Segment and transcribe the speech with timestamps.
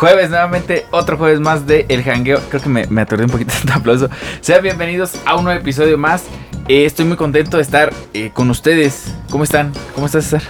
[0.00, 2.40] Jueves, nuevamente, otro jueves más de El Jangueo.
[2.48, 4.08] Creo que me, me atordé un poquito de aplauso.
[4.40, 6.22] Sean bienvenidos a un nuevo episodio más.
[6.68, 9.14] Eh, estoy muy contento de estar eh, con ustedes.
[9.28, 9.72] ¿Cómo están?
[9.94, 10.40] ¿Cómo estás, César?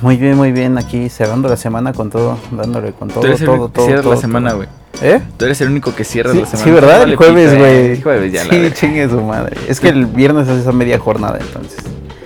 [0.00, 0.78] Muy bien, muy bien.
[0.78, 3.74] Aquí cerrando la semana con todo, dándole con todo, Tú eres el todo, único que
[3.74, 3.84] todo.
[3.84, 4.68] cierras todo, la semana, güey.
[5.02, 5.20] ¿Eh?
[5.36, 6.64] Tú eres el único que cierras Sí, la semana.
[6.64, 7.02] sí, ¿verdad?
[7.02, 7.82] El jueves, pito, eh.
[7.88, 8.00] güey.
[8.00, 9.54] Jueves ya, Sí, chingue su madre.
[9.68, 11.76] Es que el viernes es esa media jornada, entonces.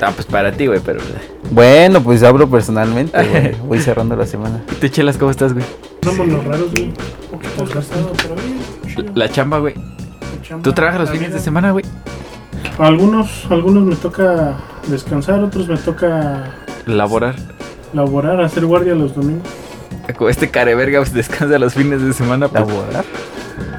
[0.00, 1.00] Ah, pues para ti, güey, pero...
[1.50, 3.54] Bueno, pues hablo personalmente, güey.
[3.66, 4.62] Voy cerrando la semana.
[4.70, 5.64] ¿Y tú, Chelas, cómo estás, güey?
[6.02, 6.84] Somos los raros, güey.
[7.32, 8.58] Un poquito desgastado, pero bien.
[8.94, 9.12] chido.
[9.14, 9.74] La chamba, güey.
[10.42, 11.84] Chamba, ¿Tú trabajas los fines de semana, güey?
[12.78, 14.54] Algunos, algunos me toca
[14.88, 16.44] descansar, otros me toca
[16.84, 17.34] Laborar.
[17.94, 19.48] laborar, hacer guardia los domingos.
[20.16, 22.48] Como Este careverga pues, descansa los fines de semana.
[22.48, 23.04] Pues, ¿Laborar?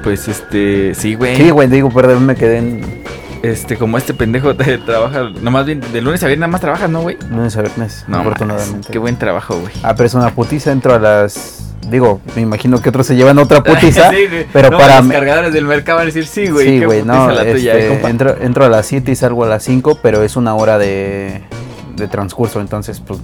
[0.02, 0.94] pues este...
[0.94, 1.36] Sí, güey.
[1.36, 3.02] Sí, güey, digo, perdón, me quedé en
[3.42, 5.30] Este, como este pendejo te trabaja...
[5.40, 7.16] Nomás bien, de lunes a viernes nada más trabajas, ¿no, güey?
[7.30, 8.88] lunes a viernes, No, afortunadamente.
[8.90, 9.72] Qué buen trabajo, güey.
[9.82, 11.64] Ah, pero es una putiza, entro a las...
[11.88, 14.10] Digo, me imagino que otros se llevan otra putiza.
[14.10, 14.46] Sí, güey.
[14.52, 16.66] pero No, para Los cargadores del mercado van a decir, sí, güey.
[16.66, 18.10] Sí, qué güey, no, la tuya, este, eh, compa.
[18.10, 21.42] entro, entro a las 7 y salgo a las 5, pero es una hora de,
[21.96, 23.20] de transcurso, entonces, pues,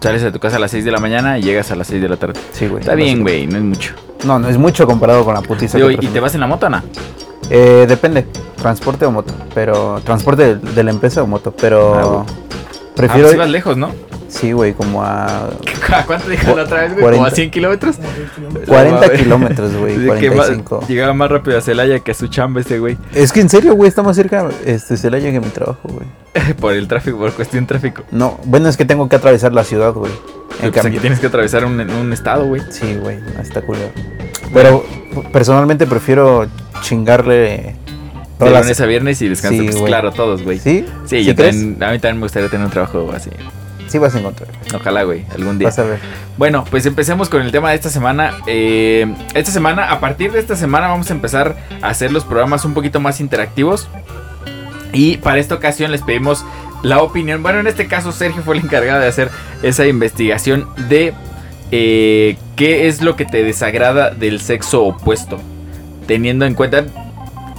[0.00, 2.00] Sales de tu casa a las 6 de la mañana y llegas a las 6
[2.00, 2.40] de la tarde.
[2.52, 2.80] sí, güey.
[2.80, 3.94] Está bien, güey, no es mucho.
[4.24, 5.76] No, no es mucho comparado con la putiza.
[5.76, 6.82] Digo, que ¿Y te vas en la moto, Ana?
[7.48, 12.20] Eh, depende, transporte o moto, pero transporte de, de la empresa o moto, Ah, pero
[12.20, 12.26] Ah,
[12.94, 13.24] prefiero...
[13.28, 13.90] pues ibas lejos, ¿no?
[14.28, 15.26] sí, güey, como a
[15.92, 17.02] ¿A cuánto dejas la otra vez, güey?
[17.02, 17.34] ¿Como a 40.
[17.34, 17.96] 100 kilómetros?
[17.96, 18.68] Como seis kilómetros.
[18.68, 19.20] 40 mames.
[19.20, 20.84] kilómetros, güey, Dice que va- 45.
[20.86, 22.96] llegaba más rápido a Celaya que a su chamba ese güey.
[23.12, 26.06] Es que en serio, güey, está más cerca este, Celaya que mi trabajo, güey.
[26.60, 28.04] por el tráfico, por cuestión tráfico.
[28.12, 30.12] No, bueno, es que tengo que atravesar la ciudad, güey.
[30.62, 32.62] En Pues aquí tienes que atravesar un, un estado, güey.
[32.70, 33.88] Sí, güey, está culero.
[34.54, 34.84] Pero
[35.32, 36.46] personalmente prefiero
[36.80, 37.74] chingarle De
[38.38, 40.58] todas las- lunes a viernes y descanso, Sí, pues claro, todos, güey.
[40.58, 40.84] ¿Sí?
[41.06, 41.56] Sí, ¿Sí yo crees?
[41.56, 43.30] también, a mí también me gustaría tener un trabajo así.
[43.88, 44.48] Sí vas a encontrar.
[44.74, 45.66] Ojalá, güey, algún día.
[45.68, 45.98] Vas a ver.
[46.38, 48.34] Bueno, pues empecemos con el tema de esta semana.
[48.46, 52.64] Eh, esta semana, a partir de esta semana, vamos a empezar a hacer los programas
[52.64, 53.88] un poquito más interactivos.
[54.92, 56.44] Y para esta ocasión les pedimos
[56.84, 57.42] la opinión.
[57.42, 59.28] Bueno, en este caso Sergio fue el encargado de hacer
[59.62, 61.12] esa investigación de
[61.72, 65.40] eh, qué es lo que te desagrada del sexo opuesto.
[66.10, 66.86] Teniendo en cuenta,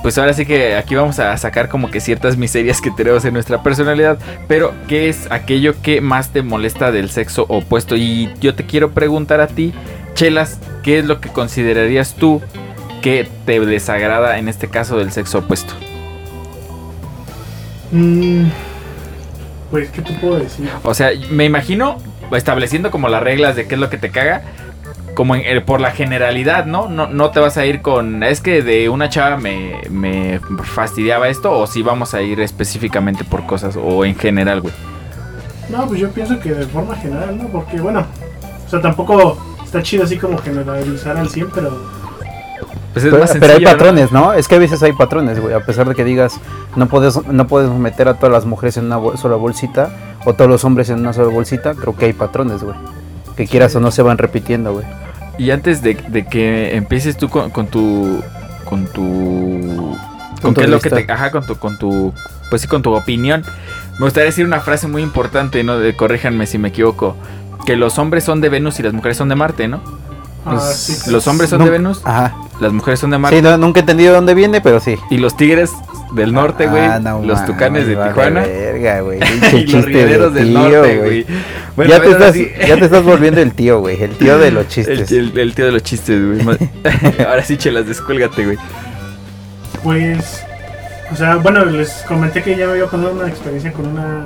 [0.01, 3.33] pues ahora sí que aquí vamos a sacar como que ciertas miserias que tenemos en
[3.33, 4.19] nuestra personalidad.
[4.49, 7.95] Pero, ¿qué es aquello que más te molesta del sexo opuesto?
[7.95, 9.73] Y yo te quiero preguntar a ti,
[10.15, 12.41] Chelas, ¿qué es lo que considerarías tú
[13.01, 15.73] que te desagrada en este caso del sexo opuesto?
[17.93, 18.47] Mm,
[19.69, 20.69] pues, ¿qué te puedo decir?
[20.83, 21.99] O sea, me imagino
[22.33, 24.41] estableciendo como las reglas de qué es lo que te caga.
[25.15, 26.87] Como en- eh, por la generalidad, ¿no?
[26.89, 27.07] ¿no?
[27.07, 28.23] No te vas a ir con.
[28.23, 31.51] Es que de una chava me, me fastidiaba esto.
[31.51, 33.77] O si vamos a ir específicamente por cosas.
[33.81, 34.73] O en general, güey.
[35.69, 37.47] No, pues yo pienso que de forma general, ¿no?
[37.49, 38.05] Porque, bueno,
[38.65, 41.69] o sea, tampoco está chido así como generalizar al 100, pero
[42.93, 44.33] Pues es Pero, más pero hay patrones, ¿no?
[44.33, 45.53] Es que a veces hay patrones, güey.
[45.53, 46.39] A pesar de que digas,
[46.75, 50.33] no puedes, no puedes meter a todas las mujeres en una bol- sola bolsita o
[50.33, 52.75] todos los hombres en una sola bolsita, creo que hay patrones, güey.
[53.35, 54.85] Que quieras o no se van repitiendo, güey.
[55.37, 58.21] Y antes de, de que empieces tú con, con tu.
[58.65, 59.97] Con tu.
[60.41, 61.11] Con qué es lo que te.
[61.11, 61.55] Ajá, con tu.
[61.55, 62.13] Con tu.
[62.49, 63.43] Pues sí, con tu opinión.
[63.93, 65.79] Me gustaría decir una frase muy importante, ¿no?
[65.79, 67.15] De, corríjanme si me equivoco.
[67.65, 69.81] Que los hombres son de Venus y las mujeres son de Marte, ¿no?
[70.45, 72.35] Ah, sí, Los hombres son No- de Venus, Ajá.
[72.59, 73.37] las mujeres son de Marte.
[73.37, 74.97] Sí, no- nunca he entendido de dónde viene, pero sí.
[75.09, 75.71] Y los tigres
[76.13, 76.83] del norte, güey.
[76.83, 78.41] Ah, no los tucanes de Tijuana.
[78.41, 79.19] verga, güey.
[79.53, 81.25] y los chiste de del norte, güey.
[81.75, 82.49] Bueno, ya, te estás, sí.
[82.67, 84.01] ya te estás volviendo el tío, güey.
[84.03, 85.11] El tío de los chistes.
[85.11, 86.57] el- el tío de los chistes, güey.
[87.27, 88.57] Ahora sí, chelas, descuélgate, güey.
[89.83, 90.43] Pues,
[91.11, 94.25] o sea, bueno, les comenté que ya me había pasado una experiencia con una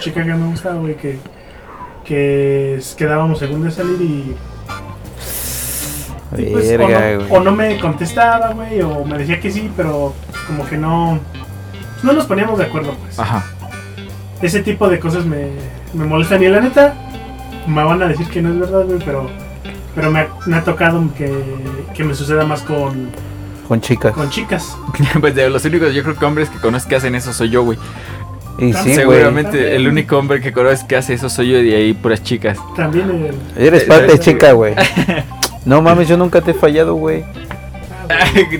[0.00, 1.18] chica que me gustaba, güey, que,
[2.04, 4.34] que quedábamos según de salir y,
[6.36, 10.14] y, pues, o, no, o no me contestaba, güey, o me decía que sí, pero
[10.46, 11.18] como que no,
[12.02, 13.18] no nos poníamos de acuerdo, pues.
[13.18, 13.44] Ajá.
[14.42, 15.48] Ese tipo de cosas me,
[15.92, 16.94] me molestan y la neta,
[17.66, 19.30] me van a decir que no es verdad, güey, pero,
[19.94, 21.32] pero me, ha, me ha tocado que,
[21.94, 23.10] que me suceda más con,
[23.68, 24.12] Con chicas.
[24.12, 24.76] con chicas.
[25.20, 27.62] pues de los únicos, yo creo que hombres que conozco que hacen eso soy yo,
[27.62, 27.78] güey.
[28.58, 28.94] Y sí, güey.
[28.94, 32.22] Seguramente el único hombre que conozco que hace eso soy yo y de ahí puras
[32.22, 32.58] chicas.
[32.76, 33.62] También el...
[33.62, 34.74] Eres parte eh, chica, güey.
[35.64, 37.24] No mames, yo nunca te he fallado, güey.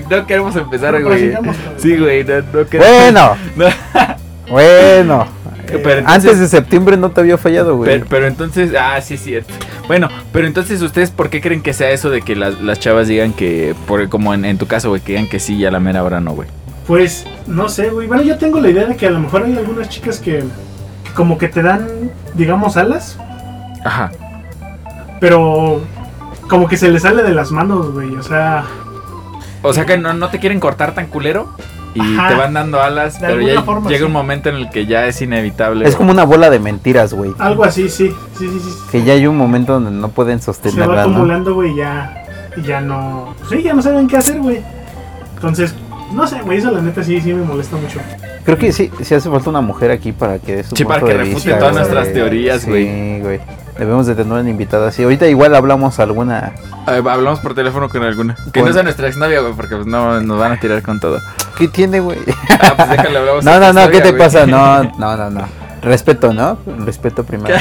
[0.09, 1.33] no queremos empezar, güey.
[1.77, 4.51] Sí, güey, no, no queremos- Bueno, No.
[4.51, 5.27] bueno.
[5.67, 7.89] Pero Eh, entonces- Antes de septiembre no te había fallado, güey.
[7.91, 9.53] Pero, pero entonces, ah, sí es cierto.
[9.87, 13.07] Bueno, pero entonces, ¿ustedes por qué creen que sea eso de que las, las chavas
[13.07, 15.71] digan que, por, como en, en tu caso, güey, que digan que sí y a
[15.71, 16.47] la mera hora no, güey?
[16.87, 18.07] Pues, no sé, güey.
[18.07, 20.43] Bueno, yo tengo la idea de que a lo mejor hay algunas chicas que
[21.15, 21.87] como que te dan,
[22.35, 23.17] digamos, alas,
[23.83, 24.11] Ajá.
[25.19, 25.81] pero
[26.49, 28.15] como que se le sale de las manos, güey.
[28.15, 28.63] O sea,
[29.61, 31.49] O sea que no, no te quieren cortar tan culero
[31.93, 32.27] y Ajá.
[32.29, 34.05] te van dando alas, De pero alguna ya forma, llega sí.
[34.05, 35.87] un momento en el que ya es inevitable.
[35.87, 37.33] Es como una bola de mentiras, güey.
[37.39, 38.13] algo así, sí.
[38.37, 38.69] Sí, sí, sí.
[38.91, 41.01] Que ya hay un momento donde no pueden se va sostenerla, ¿no?
[41.01, 42.25] acumulando, güey, ya,
[42.57, 43.33] y ya no.
[43.49, 44.61] Sí, ya no saben qué hacer, güey.
[45.35, 45.73] Entonces,
[46.13, 47.99] no sé, güey, eso la neta sí, sí me molesta mucho.
[48.43, 50.99] Creo que sí, sí hace falta una mujer aquí para que dé su Sí, para
[50.99, 51.83] que refute vista, todas güey.
[51.85, 52.85] nuestras teorías, güey.
[52.85, 53.39] Sí, güey.
[53.77, 55.03] Debemos de tener una invitada así.
[55.03, 56.53] Ahorita igual hablamos alguna...
[56.85, 58.35] Hablamos por teléfono con alguna.
[58.53, 60.99] Que Con- no sea nuestra exnovia, güey, porque pues, no nos van a tirar con
[60.99, 61.19] todo.
[61.57, 62.19] ¿Qué tiene, güey?
[62.49, 64.45] Ah, pues déjale, hablamos No, no, no, ¿qué te pasa?
[64.45, 65.41] No, no, no, no.
[65.81, 66.57] Respeto, ¿no?
[66.85, 67.55] Respeto primero.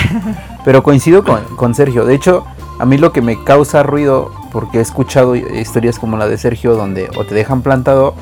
[0.64, 2.06] Pero coincido con, con Sergio.
[2.06, 2.44] De hecho,
[2.78, 6.74] a mí lo que me causa ruido, porque he escuchado historias como la de Sergio,
[6.74, 8.14] donde o te dejan plantado,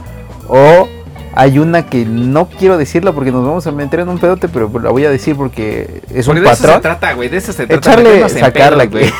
[0.48, 0.88] o
[1.34, 4.70] hay una que no quiero decirla porque nos vamos a meter en un pedote, pero
[4.82, 6.82] la voy a decir porque es Porque un de eso se patrón.
[6.82, 7.90] trata, güey, de eso se trata.
[7.90, 9.10] Echarle, sacarla, güey.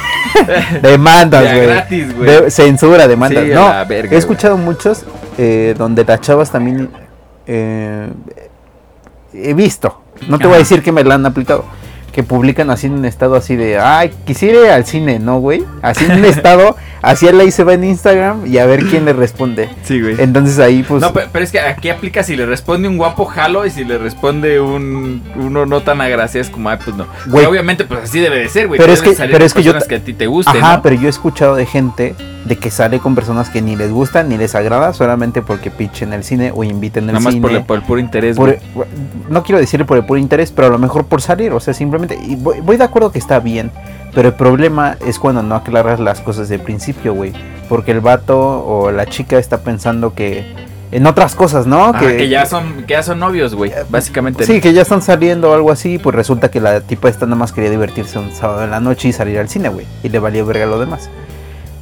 [0.83, 1.67] Demandas, güey.
[1.67, 2.31] gratis, güey.
[2.31, 3.45] De- Censura, demandas.
[3.45, 5.05] Sí, no, la verga, he escuchado muchos
[5.39, 6.91] eh, donde las chavas también
[7.47, 8.09] eh,
[9.33, 10.03] he visto.
[10.29, 11.65] No te voy a decir que me la han aplicado.
[12.13, 15.65] Que publican así en un estado así de, ay, quisiera ir al cine, ¿no, güey?
[15.81, 19.07] Así en un estado, así él ahí se va en Instagram y a ver quién
[19.07, 19.71] le responde.
[19.83, 20.17] Sí, güey.
[20.19, 23.25] Entonces ahí, pues, No, pe- pero, es que aquí aplica si le responde un guapo
[23.25, 27.07] jalo y si le responde un uno no tan agraciado es como, ay, pues no.
[27.27, 27.47] Güey.
[27.47, 28.79] Obviamente, pues así debe de ser, güey.
[28.79, 30.83] Pero es que- pero es que yo que a ti te gusten, Ajá, ¿no?
[30.83, 32.15] pero yo he escuchado de gente
[32.45, 36.13] de que sale con personas que ni les gustan ni les agrada solamente porque pichen
[36.13, 37.43] el cine o inviten el Nada más cine.
[37.43, 38.87] por, el- por el puro interés, por- güey.
[39.31, 41.73] no quiero decirle por el puro interés, pero a lo mejor por salir, o sea,
[41.73, 43.71] simplemente, y voy, voy de acuerdo que está bien,
[44.15, 47.33] pero el problema es cuando no aclaras las cosas de principio, güey,
[47.69, 50.55] porque el vato o la chica está pensando que
[50.93, 51.93] en otras cosas, ¿no?
[51.95, 54.45] Que, ya son que ya son novios, güey, básicamente.
[54.45, 57.37] Sí, que ya están saliendo o algo así, pues resulta que la tipa esta nada
[57.37, 60.19] más quería divertirse un sábado en la noche y salir al cine, güey, y le
[60.19, 61.09] valió verga lo demás.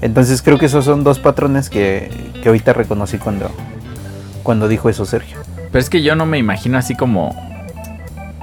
[0.00, 3.50] Entonces creo que esos son dos patrones que, que ahorita reconocí cuando,
[4.44, 5.38] cuando dijo eso Sergio.
[5.72, 7.49] Pero es que yo no me imagino así como.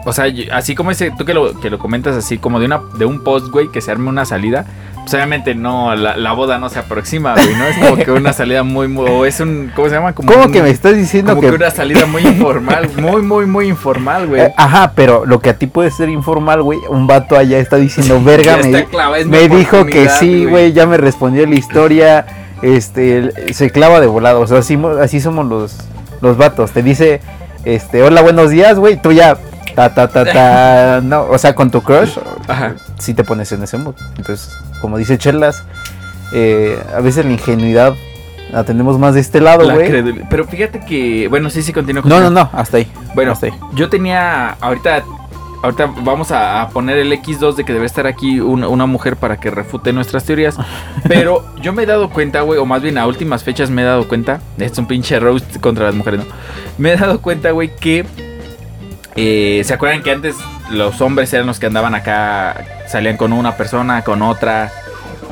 [0.08, 2.80] O sea, así como ese, tú que lo, que lo comentas así, como de una
[2.98, 4.66] de un post, güey, que se arme una salida.
[4.96, 7.66] Pues obviamente no, la, la boda no se aproxima, güey, ¿no?
[7.66, 9.10] Es como que una salida muy, muy.
[9.10, 9.70] O es un.
[9.76, 10.14] ¿Cómo se llama?
[10.14, 11.50] Como ¿Cómo un- que me estás diciendo Como que...
[11.50, 14.44] que una salida muy informal, muy, muy, muy informal, güey.
[14.44, 17.76] Eh, ajá, pero lo que a ti puede ser informal, güey, un vato allá está
[17.76, 18.60] diciendo, verga,
[19.26, 22.26] me, dijo que sí, güey, ya me respondió la historia,
[22.62, 25.76] este, se clava de volado, o sea, así, así somos los,
[26.22, 27.20] los vatos, te dice,
[27.66, 29.38] este, hola, buenos días, güey, tú ya,
[29.78, 32.74] ta, ta, ta, ta, no, o sea, con tu crush, Ajá.
[32.98, 35.64] sí te pones en ese mood, entonces, como dice Chelas,
[36.34, 37.94] eh, a veces la ingenuidad
[38.52, 40.24] la tenemos más de este lado, La güey.
[40.30, 41.28] Pero fíjate que.
[41.28, 42.02] Bueno, sí, sí, continúo.
[42.06, 42.92] No, no, no, hasta ahí.
[43.14, 43.54] Bueno, hasta ahí.
[43.76, 44.52] yo tenía.
[44.62, 45.04] Ahorita.
[45.64, 49.18] Ahorita vamos a, a poner el X2 de que debe estar aquí una, una mujer
[49.18, 50.56] para que refute nuestras teorías.
[51.08, 53.86] Pero yo me he dado cuenta, güey, o más bien a últimas fechas me he
[53.86, 54.40] dado cuenta.
[54.58, 56.26] Es un pinche roast contra las mujeres, ¿no?
[56.78, 58.06] Me he dado cuenta, güey, que.
[59.18, 60.36] Eh, ¿Se acuerdan que antes
[60.72, 62.64] los hombres eran los que andaban acá?
[62.88, 64.72] Salían con una persona, con otra.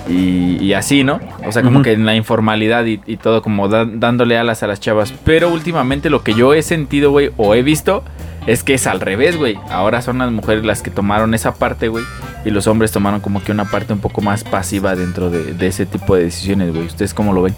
[0.08, 1.19] Y, y así, ¿no?
[1.48, 4.68] O sea, como que en la informalidad y, y todo, como da- dándole alas a
[4.68, 5.12] las chavas.
[5.24, 8.04] Pero últimamente lo que yo he sentido, güey, o he visto,
[8.45, 9.57] es que es al revés, güey.
[9.71, 12.04] Ahora son las mujeres las que tomaron esa parte, güey.
[12.44, 15.66] Y los hombres tomaron como que una parte un poco más pasiva dentro de, de
[15.68, 16.86] ese tipo de decisiones, güey.
[16.86, 17.56] ¿Ustedes cómo lo ven?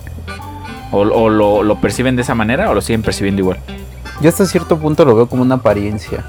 [0.91, 3.57] ¿O, o lo, lo perciben de esa manera o lo siguen percibiendo igual?
[4.21, 6.23] Yo hasta cierto punto lo veo como una apariencia.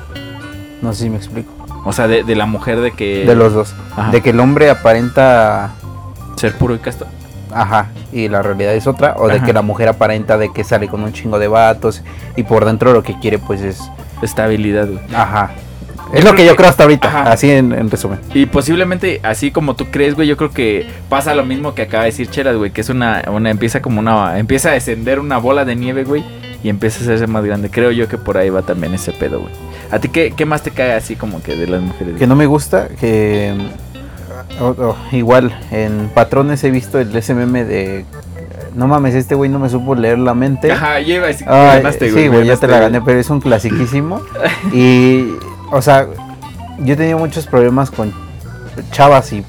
[0.83, 1.51] No sé si me explico.
[1.85, 3.25] O sea, de, de la mujer de que...
[3.25, 3.75] De los dos.
[3.97, 4.11] Ajá.
[4.11, 5.71] De que el hombre aparenta,
[6.37, 7.07] Ser puro y casto.
[7.53, 9.15] ajá, y la realidad es otra.
[9.19, 9.47] O de Ajá.
[9.47, 12.03] que la mujer aparenta de que sale con un chingo de vatos
[12.37, 13.81] y por dentro lo que quiere pues es,
[14.23, 15.01] Estabilidad, güey.
[15.15, 15.53] ajá.
[16.13, 17.33] Yo Es lo que yo que- creo hasta ahorita, Ajá.
[17.33, 18.19] así en, en resumen.
[18.35, 22.05] Y posiblemente, así como tú crees, güey, yo creo que pasa lo mismo que acaba
[22.05, 25.37] de decir Chelas, güey, que es una, una, empieza como una, empieza a descender una
[25.39, 26.25] bola de nieve, güey,
[26.63, 27.71] y empieza a hacerse más grande.
[27.71, 29.53] Creo yo que por ahí va también ese pedo, güey.
[29.91, 32.17] ¿A ti qué, qué más te cae así como que de las mujeres?
[32.19, 33.55] Que no me gusta, que
[35.13, 38.05] igual en patrones he visto el SMM de
[38.75, 40.71] no mames, este güey no me supo leer la mente.
[40.71, 41.45] Ajá, lleva así.
[41.49, 42.91] Ay, ganaste, sí, güey, ya te la güey.
[42.91, 44.21] gané, pero es un clasiquísimo.
[44.73, 45.33] y,
[45.73, 46.07] o sea,
[46.79, 48.13] yo he tenido muchos problemas con
[48.93, 49.45] chavas y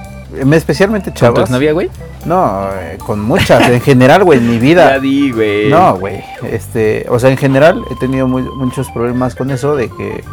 [0.53, 1.89] especialmente ¿Con tu exnovia, güey?
[2.25, 4.99] No, eh, con muchas, en general, güey, en mi Ya vida.
[4.99, 5.69] di, güey.
[5.69, 9.89] No, güey, este, o sea, en general he tenido muy- muchos problemas con eso de
[9.89, 10.23] que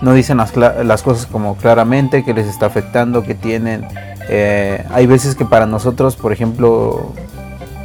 [0.00, 3.86] no dicen las, las cosas como claramente, que les está afectando, que tienen.
[4.28, 7.12] eh, hay veces que para nosotros, por ejemplo,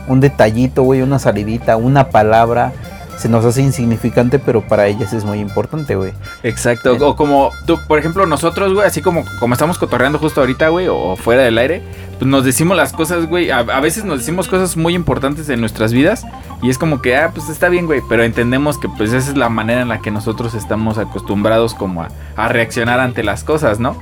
[0.08, 2.72] un detallito, güey, una salidita, una palabra,
[3.18, 6.14] se nos hace insignificante, pero para ellas es muy importante, güey.
[6.44, 6.96] Exacto.
[7.02, 10.88] O como tú, por ejemplo, nosotros, güey, así como, como estamos cotorreando justo ahorita, güey,
[10.88, 11.82] o fuera del aire,
[12.20, 13.50] pues nos decimos las cosas, güey.
[13.50, 16.26] A, a veces nos decimos cosas muy importantes en nuestras vidas.
[16.62, 18.02] Y es como que, ah, pues está bien, güey.
[18.08, 22.04] Pero entendemos que pues esa es la manera en la que nosotros estamos acostumbrados como
[22.04, 23.98] a, a reaccionar ante las cosas, ¿no?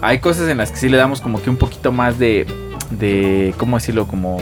[0.00, 2.46] Hay cosas en las que sí le damos como que un poquito más de,
[2.90, 4.06] de ¿cómo decirlo?
[4.06, 4.38] Como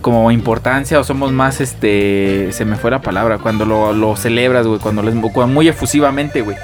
[0.00, 4.66] como importancia o somos más este se me fue la palabra cuando lo, lo celebras
[4.66, 6.56] güey cuando cuando muy efusivamente güey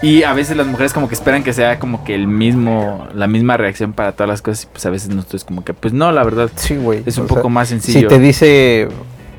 [0.00, 3.26] y a veces las mujeres como que esperan que sea como que el mismo la
[3.26, 6.12] misma reacción para todas las cosas y pues a veces nosotros como que pues no
[6.12, 7.02] la verdad Sí, güey.
[7.04, 8.88] es un poco sea, más Si sencillo te dice.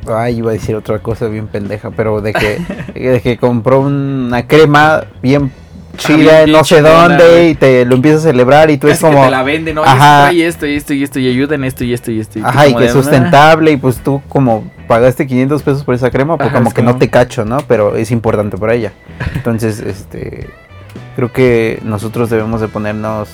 [0.07, 2.59] Ay, iba a decir otra cosa bien pendeja, pero de que,
[2.99, 5.51] de que compró una crema bien
[5.99, 8.99] chida, no sé chingona, dónde, y te lo empiezas a celebrar, y tú es Es
[8.99, 9.23] que como.
[9.23, 9.83] te la venden, ¿no?
[9.83, 10.29] Ajá.
[10.29, 12.39] Trae esto y esto y esto y ayuda en esto y esto y esto.
[12.39, 12.93] tú Ajá, y como que es "Ah".
[12.93, 16.73] sustentable, y pues tú como pagaste 500 pesos por esa crema, pues Ajá, como es
[16.73, 17.59] que como- no te cacho, ¿no?
[17.67, 18.91] Pero es importante para ella.
[19.35, 20.49] Entonces, este.
[21.15, 23.27] Creo que nosotros debemos de ponernos.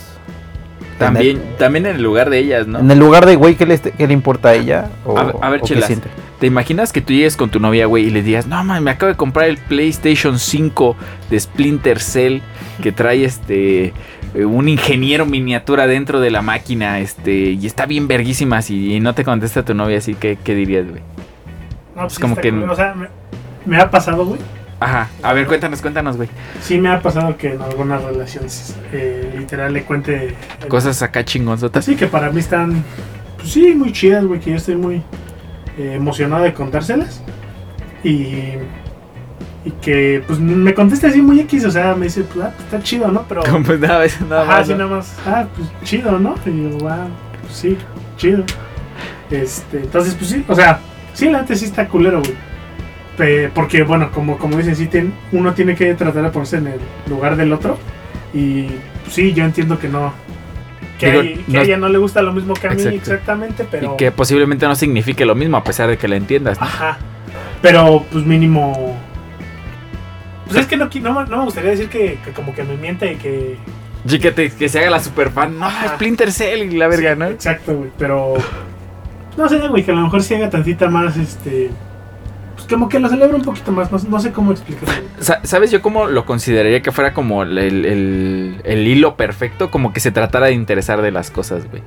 [0.99, 2.79] También, también en el lugar de ellas, ¿no?
[2.79, 4.89] En el lugar de, güey, ¿qué le, ¿qué le importa a ella?
[5.05, 5.87] O, A ver- a ver, o qué chelas.
[5.87, 6.07] siente.
[6.39, 8.91] ¿Te imaginas que tú llegues con tu novia, güey, y le digas, no, man, me
[8.91, 10.95] acabo de comprar el PlayStation 5
[11.29, 12.39] de Splinter Cell
[12.81, 13.93] que trae este
[14.33, 18.99] eh, un ingeniero miniatura dentro de la máquina, este, y está bien verguísima, así, y
[18.99, 21.01] no te contesta tu novia, así que, ¿qué dirías, güey?
[21.95, 22.51] No, pues Es como que-.
[22.51, 23.07] O sea, me,
[23.65, 24.39] me ha pasado, güey.
[24.79, 26.27] Ajá, a ver, cuéntanos, cuéntanos, güey.
[26.61, 31.23] Sí me ha pasado que en algunas relaciones eh, literal le cuente eh, Cosas acá
[31.23, 31.83] chingonzotas.
[31.85, 32.83] así que para mí están,
[33.37, 34.95] pues sí, muy chidas, güey, que yo estoy muy
[35.77, 37.21] eh, emocionado de contárselas.
[38.03, 38.57] Y,
[39.63, 42.65] y que pues me contesta así muy X, o sea, me dice, pues ah, pues,
[42.65, 43.23] está chido, ¿no?
[43.29, 43.43] Pero...
[43.49, 44.61] Como, pues nada, eso nada Ajá, más.
[44.61, 44.77] así ¿no?
[44.77, 45.15] nada más.
[45.25, 46.35] Ah, pues chido, ¿no?
[46.45, 47.07] Y yo, wow,
[47.41, 47.77] pues, sí,
[48.17, 48.43] chido.
[49.31, 50.79] Este, entonces, pues sí, o sea,
[51.13, 52.35] sí, la neta sí está culero, güey.
[53.17, 54.89] Pe- Porque, bueno, como, como dicen, sí,
[55.31, 56.79] uno tiene que tratar de ponerse en el
[57.09, 57.77] lugar del otro.
[58.33, 58.63] Y
[59.03, 60.13] pues, sí, yo entiendo que no.
[60.99, 62.75] Que, Digo, hay- que no- a ella no le gusta lo mismo que a mí
[62.77, 62.97] Exacto.
[62.97, 63.93] exactamente, pero.
[63.93, 66.65] Y que posiblemente no signifique lo mismo, a pesar de que la entiendas, ¿no?
[66.65, 66.97] Ajá.
[67.61, 68.95] Pero, pues mínimo.
[70.45, 72.77] Pues es que no, no, me- no me gustaría decir que, que como que me
[72.77, 73.57] miente y que.
[74.05, 75.57] Sí, que, te- que se haga la super fan.
[75.59, 75.95] No, Ajá.
[75.95, 77.25] Splinter Cell y la verga, Sí, ¿no?
[77.27, 77.89] Exacto, güey.
[77.97, 78.35] Pero.
[79.35, 81.71] No sé, güey, que a lo mejor sí haga tantita más, este.
[82.69, 83.91] Como que lo celebra un poquito más.
[83.91, 84.93] No, no sé cómo explicarlo.
[85.19, 89.71] Sa- ¿Sabes yo cómo lo consideraría que fuera como el, el- el hilo perfecto?
[89.71, 91.83] Como que se tratara de interesar de las cosas, güey.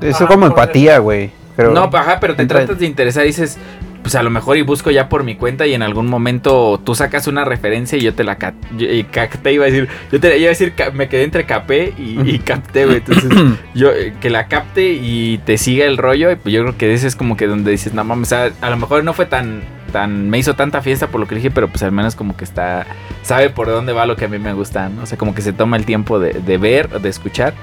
[0.00, 1.30] Eso Ah, como empatía, güey.
[1.56, 3.58] Pero no, ajá, pero te entra- tratas de interesar y dices,
[4.02, 6.94] pues a lo mejor y busco ya por mi cuenta y en algún momento tú
[6.94, 10.20] sacas una referencia y yo te la ca- yo- y capté, iba a decir, yo
[10.20, 12.98] te iba a decir, me quedé entre capé y, y capté, güey.
[12.98, 13.28] Entonces,
[13.74, 16.94] yo eh, que la capte y te siga el rollo y pues yo creo que
[16.94, 19.26] ese es como que donde dices, no mames, o sea, a lo mejor no fue
[19.26, 22.36] tan tan me hizo tanta fiesta por lo que dije, pero pues al menos como
[22.36, 22.86] que está
[23.22, 25.02] sabe por dónde va lo que a mí me gusta, ¿no?
[25.02, 27.54] O sea, como que se toma el tiempo de, de ver, de escuchar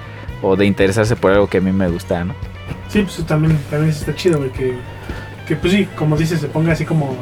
[0.42, 2.34] o de interesarse por algo que a mí me gusta, ¿no?
[2.90, 4.52] Sí, pues también, también está chido, güey.
[4.52, 4.76] Que,
[5.48, 7.16] que, pues sí, como dices, se ponga así como.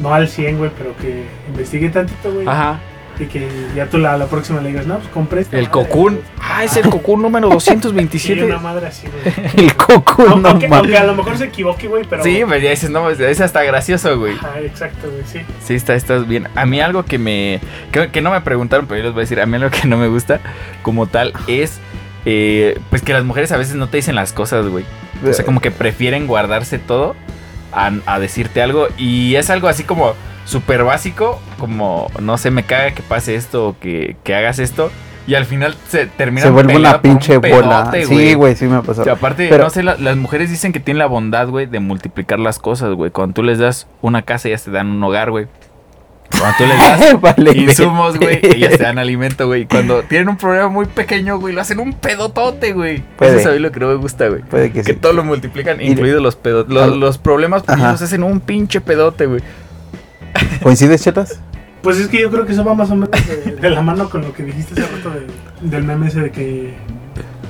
[0.00, 2.46] No al 100, güey, pero que investigue tantito, güey.
[2.46, 2.80] Ajá.
[3.20, 5.72] Y que ya tú la, la próxima le digas, no, pues compré esta El madre,
[5.72, 6.14] Cocoon.
[6.14, 6.26] güey".
[6.40, 8.44] Ah, es el Cocoon número Sí, 227.
[8.44, 9.50] una madre así, güey.
[9.66, 10.66] el coco, no aunque,
[10.96, 12.22] a lo mejor se equivoque, güey, pero.
[12.22, 14.34] Sí, pues ya dices, no, es hasta gracioso, güey.
[14.34, 15.40] Ajá, exacto, güey, sí.
[15.64, 16.48] Sí, está, estás bien.
[16.54, 17.60] A mí algo que me.
[17.92, 19.40] Que, que no me preguntaron, pero yo les voy a decir.
[19.40, 20.40] A mí algo que no me gusta,
[20.82, 21.78] como tal, es.
[22.24, 24.84] eh, pues que las mujeres a veces no te dicen las cosas, güey.
[25.28, 27.14] O sea, como que prefieren guardarse todo
[27.72, 28.88] a, a decirte algo.
[28.96, 30.14] Y es algo así como
[30.44, 31.40] súper básico.
[31.58, 34.90] Como, no sé, me caga que pase esto o que, que hagas esto.
[35.24, 37.92] Y al final se termina se vuelve una pinche bola.
[38.08, 39.02] Sí, güey, sí me ha pasado.
[39.02, 41.66] O sea, aparte, Pero- no sé, la- las mujeres dicen que tienen la bondad, güey,
[41.66, 43.12] de multiplicar las cosas, güey.
[43.12, 45.46] Cuando tú les das una casa, ellas te dan un hogar, güey.
[46.36, 49.66] Cuando tú les das Vale, insumos, güey, ellas te dan alimento, güey.
[49.66, 53.04] Cuando tienen un problema muy pequeño, güey, lo hacen un pedotote, güey.
[53.20, 54.42] Eso es a mí lo que no me gusta, güey.
[54.42, 54.98] Puede que Que sí.
[54.98, 56.68] todo lo multiplican, incluidos los pedos.
[56.68, 57.76] Los, los problemas Ajá.
[57.76, 59.40] pequeños hacen un pinche pedote, güey.
[60.62, 61.38] ¿Coincides, chetas?
[61.82, 64.08] Pues es que yo creo que eso va más o menos de, de la mano
[64.08, 66.74] con lo que dijiste hace rato de- del meme ese de que.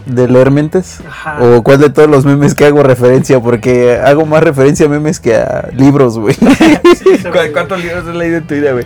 [0.07, 1.01] ¿De leer mentes?
[1.07, 1.37] Ajá.
[1.41, 3.39] ¿O cuál de todos los memes que hago referencia?
[3.41, 6.35] Porque hago más referencia a memes que a libros, güey.
[6.97, 7.53] Sí, ese ¿Cu- güey.
[7.53, 8.85] ¿Cuántos libros has leído en tu vida, güey?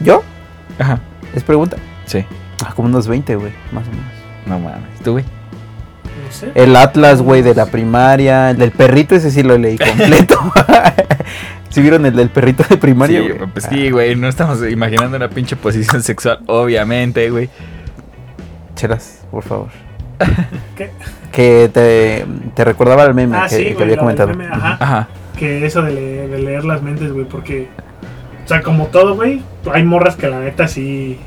[0.00, 0.22] ¿Yo?
[0.78, 1.00] Ajá.
[1.34, 1.76] ¿Es pregunta?
[2.06, 2.24] Sí.
[2.64, 4.04] Ah, como unos 20, güey, más o menos.
[4.46, 4.98] No mames.
[5.02, 5.24] ¿Tú, güey?
[5.24, 6.50] No sé.
[6.54, 8.50] El Atlas, güey, de la primaria.
[8.50, 10.36] El del perrito, ese sí lo leí completo.
[11.68, 13.50] ¿Sí vieron el del perrito de primaria, sí, güey?
[13.52, 14.16] pues sí, güey.
[14.16, 17.48] No estamos imaginando una pinche posición sexual, obviamente, güey.
[18.74, 19.68] Chelas, por favor.
[20.76, 20.90] ¿Qué?
[21.32, 24.28] Que te, te recordaba el meme Ah, que, sí, que güey, había comentado.
[24.30, 24.76] meme, ajá.
[24.80, 25.08] Ajá.
[25.38, 27.68] Que eso de, le- de leer las mentes, güey, porque.
[28.46, 31.18] sea, como todo, güey, hay morras que la neta sí.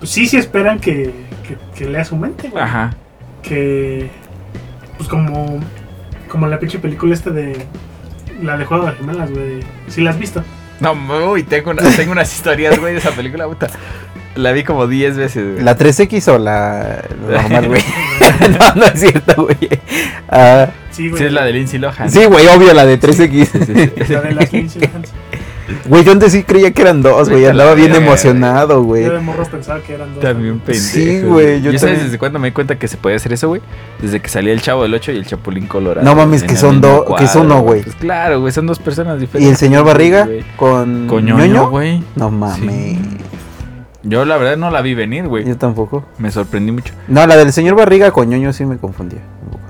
[0.00, 1.12] Pues sí, sí esperan que,
[1.46, 2.62] que, que lea su mente, güey.
[2.62, 2.94] Ajá.
[3.42, 4.10] Que.
[4.96, 5.60] Pues como.
[6.28, 7.56] Como la pinche película esta de.
[8.42, 9.60] La de Juego de Gemelas, güey.
[9.88, 10.42] Sí la has visto.
[10.80, 10.92] No,
[11.30, 13.68] uy, tengo, una- tengo unas historias, güey, de esa película, puta.
[14.34, 15.62] La vi como 10 veces, güey.
[15.64, 17.82] ¿La 3X o la normal, güey?
[18.58, 19.58] no, no es cierto, güey.
[20.28, 21.20] Ah, Sí, güey.
[21.20, 22.10] Sí, es la de Lindsay Lohan.
[22.10, 24.08] sí, güey, obvio, la de 3X.
[24.10, 25.02] La de las Lindsay Lohan.
[25.86, 27.46] Güey, yo antes sí creía que eran dos, güey.
[27.46, 29.04] Andaba bien emocionado, güey.
[29.04, 30.22] Yo de morros pensaba que eran dos.
[30.22, 30.84] También pendejo.
[30.86, 33.48] Sí, güey, yo ¿Yo sabes desde cuándo me di cuenta que se podía hacer eso,
[33.48, 33.60] güey?
[34.00, 36.04] Desde que salía el Chavo del 8 y el Chapulín Colorado.
[36.04, 37.82] No mames, que son dos- que es uno, güey.
[37.82, 39.50] Pues claro, güey, son dos personas ¿Y diferentes.
[39.52, 41.46] el señor Barriga con Con ñoño?
[41.46, 42.02] ñoño, güey.
[42.16, 42.58] No mames.
[42.98, 42.98] Sí.
[44.04, 45.44] Yo la verdad no la vi venir, güey.
[45.44, 46.04] Yo tampoco.
[46.18, 46.92] Me sorprendí mucho.
[47.06, 49.20] No, la del señor Barriga con ñoño sí me confundía.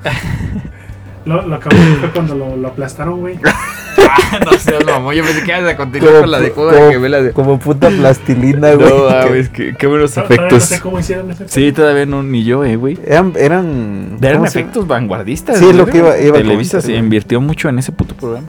[1.25, 3.39] Lo, lo cabrón fue cuando lo, lo aplastaron, güey.
[4.45, 5.15] no sé, mamón.
[5.15, 7.25] Yo pensé que ibas a continuar Como con la de juego como- de gemelas.
[7.25, 8.89] de- Como puta plastilina, güey.
[8.89, 10.65] No, mames, qué, qué buenos Todavía No efectos.
[10.69, 11.49] sé cómo hicieron ese.
[11.49, 12.99] Sí, todavía no, ni yo, eh, güey.
[13.07, 15.59] Eran, eran, Eran ¿cómo se- efectos vanguardistas.
[15.59, 15.93] Sí, es lo güey.
[15.93, 16.99] que iba- iba a Televisa se güey.
[16.99, 18.47] invirtió mucho en ese puto programa.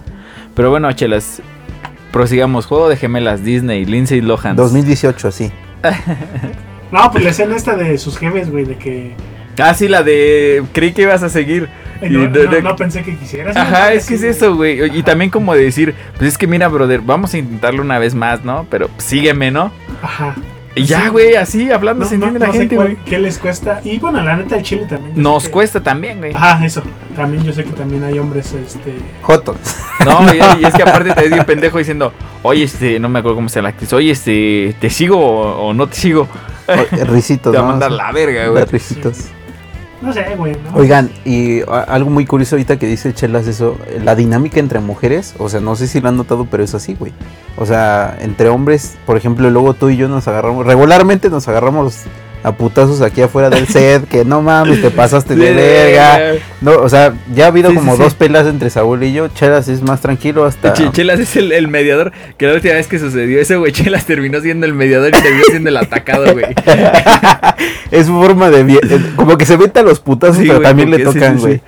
[0.56, 1.42] Pero bueno, chelas.
[2.12, 2.68] Prosigamos.
[2.68, 4.56] Juego de gemelas, Disney, Lindsay Lohan.
[4.56, 5.52] 2018, sí.
[6.92, 9.16] No, pues la escena esta de sus jefes, güey, de que.
[9.60, 10.64] Ah, sí, la de.
[10.74, 11.68] Creí que ibas a seguir.
[12.04, 13.56] Y No, de- no- de- no pensé que quisieras.
[13.56, 14.98] Ajá, es que es eso, güey.
[14.98, 18.44] Y también como decir, pues es que mira, brother, vamos a intentarlo una vez más,
[18.44, 18.66] ¿no?
[18.70, 19.72] Pero sígueme, ¿no?
[20.02, 20.36] Ajá.
[20.76, 21.10] Y ya, Sí.
[21.10, 22.96] güey, así hablando No, se entiende no la gente, güey.
[23.06, 23.80] qué les cuesta.
[23.84, 25.14] Y bueno, la neta, el chile también.
[25.22, 26.34] Nos que- cuesta también, güey.
[26.34, 26.82] Ajá, eso.
[27.16, 28.96] También yo sé que también hay hombres, este.
[29.22, 29.56] Jotos.
[30.04, 33.20] No, y, y es que aparte te ves bien pendejo diciendo, oye, este, no me
[33.20, 36.28] acuerdo cómo se llama la actriz, oye, este, ¿te sigo o, o no te sigo?
[36.68, 37.72] O- Risitos, Te va a ¿no?
[37.74, 38.66] mandar la verga, güey.
[38.66, 39.28] Risitos.
[40.04, 40.54] No sé, güey.
[40.54, 40.78] ¿no?
[40.78, 45.48] Oigan, y algo muy curioso ahorita que dice Chelas eso, la dinámica entre mujeres, o
[45.48, 47.14] sea, no sé si lo han notado, pero es así, güey.
[47.56, 52.02] O sea, entre hombres, por ejemplo, luego tú y yo nos agarramos, regularmente nos agarramos
[52.44, 56.34] a putazos aquí afuera del set, que no mames, te pasaste de verga.
[56.62, 58.04] No, o sea, ya ha habido Sí, sí, como sí.
[58.04, 60.74] dos pelas entre Saúl y yo, Chelas es más tranquilo hasta...
[60.74, 64.06] Che- Chelas es el, el mediador, que la última vez que sucedió eso, güey, Chelas
[64.06, 66.46] terminó siendo el mediador y terminó siendo el atacado, güey.
[67.92, 68.80] es forma de bien,
[69.16, 71.62] como que se venta los putazos, Sí, pero güey, también le sí, tocan, sí, güey.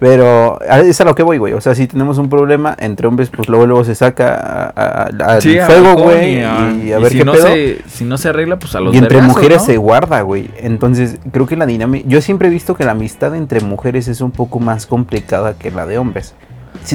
[0.00, 1.52] Pero es a lo que voy, güey.
[1.52, 5.58] O sea, si tenemos un problema entre hombres, pues luego luego se saca al Sí,
[5.60, 6.36] fuego, güey.
[6.36, 7.46] y a- Y a y ver si qué no pedo.
[7.48, 9.66] Se, si no se arregla, pues a los Y entre mujeres ¿no?
[9.66, 10.50] se guarda, güey.
[10.56, 12.08] Entonces, creo que la dinámica.
[12.08, 15.70] Yo siempre he visto que la amistad entre mujeres es un poco más complicada que
[15.70, 16.34] la de hombres.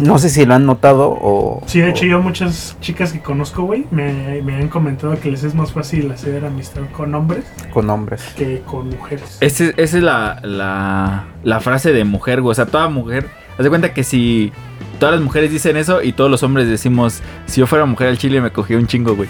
[0.02, 1.62] No sé si lo han notado o.
[1.68, 5.30] Sí, de hecho, o- yo muchas chicas que conozco, güey, me, me han comentado que
[5.32, 8.22] les es más fácil hacer amistad con hombres Con hombres.
[8.36, 9.38] que con mujeres.
[9.42, 12.52] Ese- esa es la, la, la frase de mujer, güey.
[12.52, 13.28] O sea, toda mujer.
[13.58, 14.52] Haz de cuenta que si
[15.00, 18.18] todas las mujeres dicen eso y todos los hombres decimos, si yo fuera mujer al
[18.18, 19.30] chile me cogía un chingo, güey.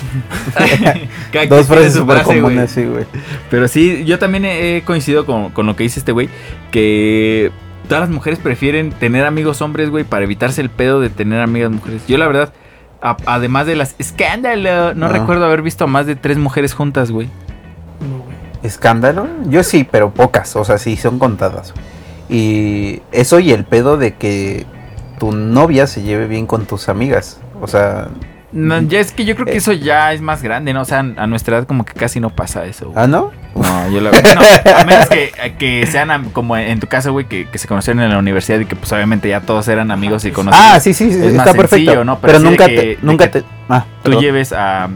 [1.50, 2.41] Dos frases súper frase, güey.
[2.41, 3.06] comunes, sí, güey.
[3.52, 6.30] Pero sí, yo también he he coincidido con, con lo que dice este güey,
[6.72, 7.52] que
[7.86, 11.71] todas las mujeres prefieren tener amigos hombres, güey, para evitarse el pedo de tener amigas
[11.71, 12.06] mujeres.
[12.08, 12.54] Yo la verdad,
[13.02, 17.12] a- además de las escándalo, no recuerdo haber visto a más de tres mujeres juntas,
[17.12, 17.28] güey.
[18.02, 18.36] No, güey.
[18.63, 19.28] ¿Escándalo?
[19.48, 20.56] Yo sí, pero pocas.
[20.56, 21.74] O sea, sí, son contadas.
[22.30, 24.65] Y eso y el pedo de que
[25.19, 27.39] tu novia se lleve bien con tus amigas.
[27.62, 28.08] O sea,
[28.52, 29.58] No, ya es que yo creo que Eh.
[29.58, 30.82] eso ya es más grande, ¿no?
[30.82, 32.86] O sea, a nuestra edad como que casi no pasa eso.
[32.91, 32.98] güey.
[33.04, 33.32] ¿ah, no?
[33.56, 34.12] No, yo la.
[34.12, 38.04] No, a menos que, que sean como en tu caso, güey, que, que se conocieron
[38.04, 40.63] en la universidad y que pues obviamente ya todos eran amigos y conocían.
[40.76, 41.68] Ah, sí, sí, sí, es más está perfecto.
[41.78, 42.20] sencillo, ¿no?
[42.20, 42.98] Pero nunca que- te.
[43.02, 43.44] Nunca te.
[43.70, 44.22] Ah, Tú perdón.
[44.24, 44.89] lleves a,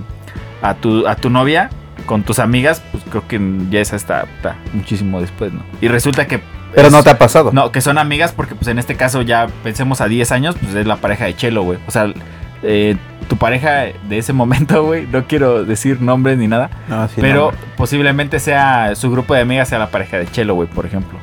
[0.62, 1.70] a, tu, a tu novia
[2.06, 5.62] con tus amigas, pues creo que ya es hasta, hasta muchísimo después, ¿no?
[5.80, 6.40] Y resulta que...
[6.74, 7.52] Pero es- no te ha pasado.
[7.54, 10.74] No, que son amigas porque pues en este caso ya pensemos a 10 años, pues
[10.76, 11.80] es la pareja de Chelo, güey.
[11.88, 12.12] O sea,
[12.64, 12.96] eh,
[13.28, 17.52] tu pareja de ese momento, güey, no quiero decir nombres ni nada, No, sí, pero
[17.52, 17.58] no.
[17.78, 21.18] posiblemente sea su grupo de amigas sea la pareja de Chelo, güey, por ejemplo.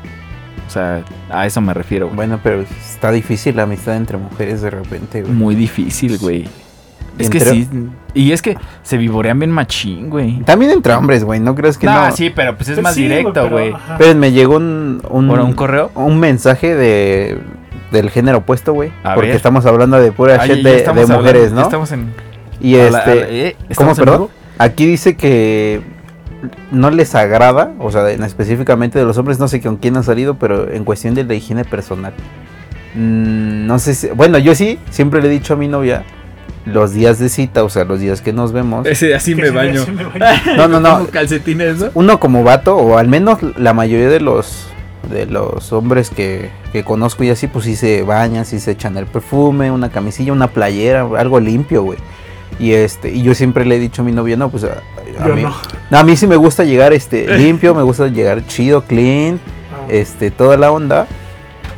[0.67, 2.17] O sea, a eso me refiero, güey.
[2.17, 5.33] Bueno, pero está difícil la amistad entre mujeres de repente, güey.
[5.33, 6.49] Muy difícil, güey.
[7.19, 7.69] Es que sí.
[8.13, 10.41] Y es que se vivorean bien machín, güey.
[10.41, 11.41] También entre hombres, güey.
[11.41, 12.13] No crees que No, no.
[12.15, 13.75] sí, pero pues es Pues más sí, directo, pero, güey.
[13.91, 15.01] Esperen, me llegó un.
[15.09, 15.91] Un, un correo.
[15.95, 17.39] un mensaje de
[17.91, 18.91] del género opuesto, güey.
[19.15, 19.37] Porque ver.
[19.37, 21.63] estamos hablando de pura Ay, shit de, de estamos hablando- mujeres, ¿no?
[21.63, 22.13] Estamos en.
[22.61, 23.15] Y la- este.
[23.15, 24.19] la- eh, ¿Cómo, ¿estamos en perdón?
[24.23, 24.31] vivo?
[24.59, 25.83] Aquí dice que
[26.71, 30.03] no les agrada, o sea, en- específicamente de los hombres, no sé con quién ha
[30.03, 32.13] salido, pero en cuestión de la higiene personal.
[32.95, 34.09] Mm, no sé si.
[34.09, 36.05] Bueno, yo sí, siempre le he dicho a mi novia
[36.65, 38.87] los días de cita, o sea, los días que nos vemos.
[38.89, 39.85] Ese así me baño.
[39.85, 40.25] sí me baño.
[40.57, 40.91] No, no, no.
[40.99, 41.87] Como calcetines, ¿no?
[41.95, 44.69] Uno como vato, o al menos la mayoría de los
[45.11, 48.97] de los hombres que, que conozco y así, pues sí se bañan, sí se echan
[48.97, 51.99] el perfume, una camisilla, una playera, algo limpio, güey.
[52.59, 54.83] Y este, y yo siempre le he dicho a mi novia, no, pues a,
[55.23, 55.55] a mí, no.
[55.91, 59.41] no, a mí sí me gusta llegar este limpio, me gusta llegar chido, clean,
[59.73, 61.07] Ah, este, toda la onda,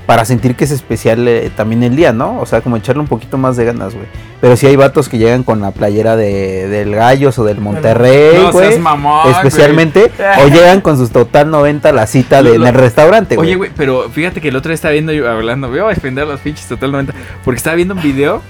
[0.08, 2.40] para sentir que es especial eh, también el día, ¿no?
[2.40, 4.06] O sea, como echarle un poquito más de ganas, güey.
[4.40, 8.38] Pero si hay vatos que llegan con la playera de, del Gallos o del Monterrey,
[8.42, 8.78] No güey.
[8.78, 10.46] mamón, especialmente, güey.
[10.46, 13.48] o llegan con sus total 90 a la cita de, en el restaurante, güey.
[13.48, 16.26] Oye, güey, pero fíjate que el otro día estaba viendo, yo hablando, voy a defender
[16.26, 17.12] los pinches total 90,
[17.44, 18.40] porque estaba viendo un video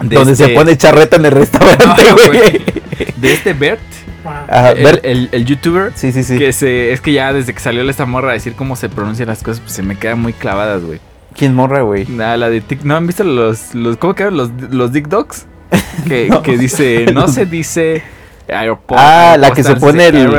[0.00, 2.62] de donde se este- pone charreta en el restaurante, No, güey.
[3.18, 3.80] de este Bert,
[4.24, 6.38] Ajá, el, ver- el- el youtuber, Sí, sí, sí.
[6.38, 9.28] que se, es que ya desde que salió esta morra a decir cómo se pronuncian
[9.28, 11.00] las cosas, pues se me quedan muy clavadas, güey.
[11.36, 12.06] ¿Quién morra, güey?
[12.08, 15.46] Nada, la de Tic, ¿no han visto los, los cómo quedan los, los Dick Dogs?
[16.08, 16.42] Que, No.
[16.42, 18.02] que dice, no se dice
[18.48, 19.02] aeropuerto.
[19.06, 20.30] Ah, la que se pone el-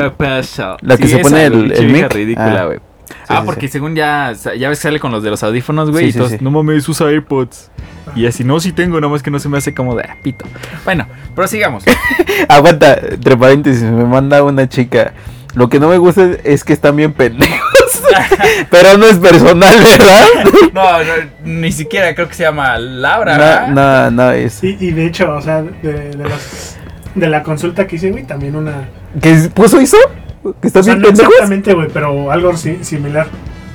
[0.82, 2.12] la que se pone el- el mic.
[2.13, 2.65] ridícula, Ah.
[2.65, 2.80] güey.
[3.28, 3.73] Ah, sí, porque sí.
[3.73, 6.17] según ya, ya ves que sale con los de los audífonos, güey, Sí, y sí,
[6.19, 6.38] todos, sí.
[6.41, 7.69] no mames, usa AirPods.
[8.15, 10.17] Y así, no, sí tengo, nada más que no se me hace como de ah,
[10.21, 10.45] pito.
[10.84, 11.84] Bueno, prosigamos.
[12.49, 15.13] Aguanta, entre paréntesis, me manda una chica.
[15.56, 17.60] Lo que no me gusta es que están bien pendejos.
[18.71, 20.26] Pero no es personal, ¿verdad?
[20.73, 21.13] no, no,
[21.45, 23.67] ni siquiera creo que se llama Laura, No, ¿verdad?
[23.69, 24.63] no, no, es.
[24.63, 26.76] y de hecho, o sea, de, de, los-
[27.15, 28.89] de la consulta que hice, güey, también una.
[29.21, 29.97] ¿Qué puso eso?
[30.43, 31.34] ¿Que O están sea, bien no pendejos?
[31.34, 33.27] exactamente, güey, pero algo si- similar.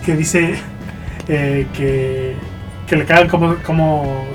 [0.04, 0.54] Que dice
[1.28, 2.34] eh, que,
[2.86, 4.26] que le cagan como, como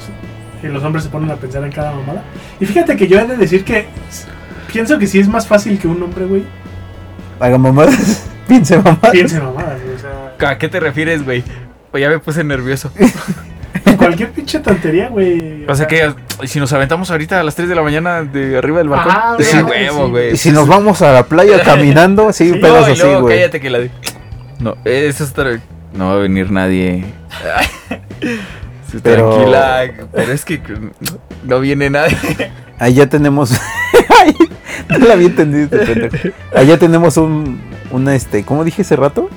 [0.64, 2.24] los hombres se ponen a pensar en cada mamada.
[2.60, 3.86] Y fíjate que yo he de decir que
[4.72, 6.44] pienso que sí es más fácil que un hombre, güey,
[7.40, 8.30] Haga mamadas.
[8.48, 9.12] Piense mamadas.
[9.12, 9.96] piense mamadas, güey.
[9.96, 11.44] O sea, ¿A qué te refieres, güey?
[11.92, 12.92] Pues ya me puse nervioso.
[13.98, 15.66] cualquier pinche tontería, güey.
[15.68, 16.14] O sea que
[16.46, 19.14] si nos aventamos ahorita a las 3 de la mañana de arriba del balcón.
[19.44, 20.12] Sí, güey, huevo, sí.
[20.12, 20.34] güey.
[20.34, 23.22] Y si nos vamos a la playa caminando, sí, Sí, pedos No, y así, luego
[23.22, 23.38] güey.
[23.38, 23.92] cállate que la de...
[24.60, 25.44] No, eso está...
[25.94, 27.06] No va a venir nadie.
[28.92, 30.62] Sí, Pero- Tranquila, pero es que
[31.44, 32.18] no viene nadie.
[32.80, 33.52] Ahí ya tenemos.
[34.90, 36.30] No la había entendido este pendejo.
[36.56, 37.60] Ahí ya tenemos un,
[37.92, 39.30] un este, ¿cómo dije hace rato?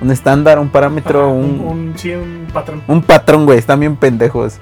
[0.00, 2.82] Un estándar, un parámetro, Ajá, un, un, sí, un patrón.
[2.86, 3.58] un patrón, güey.
[3.58, 4.58] Están bien pendejos.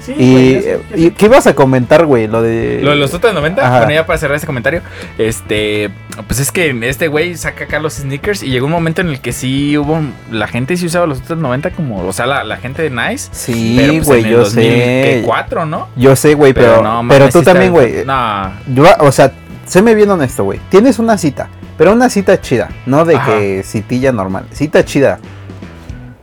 [0.00, 1.00] Sí, Y, güey, sé, sé.
[1.00, 2.28] y ¿qué ibas a comentar, güey?
[2.28, 2.80] Lo de.
[2.82, 3.78] Lo de los Totas 90, Ajá.
[3.78, 4.80] bueno, ya para cerrar este comentario,
[5.18, 5.90] este,
[6.26, 9.20] pues es que este güey saca acá los sneakers y llegó un momento en el
[9.20, 12.56] que sí hubo, la gente sí usaba los Totas 90 como, o sea, la, la
[12.56, 13.28] gente de Nice.
[13.32, 15.10] Sí, pero pues güey, en el yo sé.
[15.16, 15.88] 2004, ¿no?
[15.96, 18.04] Yo sé, güey, pero, pero, no mames, tú también, güey.
[18.06, 19.32] No, Yo, o sea,
[19.66, 20.58] séme bien honesto, güey.
[20.70, 23.38] Tienes una cita, pero una cita chida, no de Ajá.
[23.38, 24.44] que citilla normal.
[24.52, 25.18] Cita chida.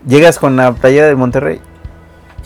[0.08, 1.60] Llegas con la playa de Monterrey.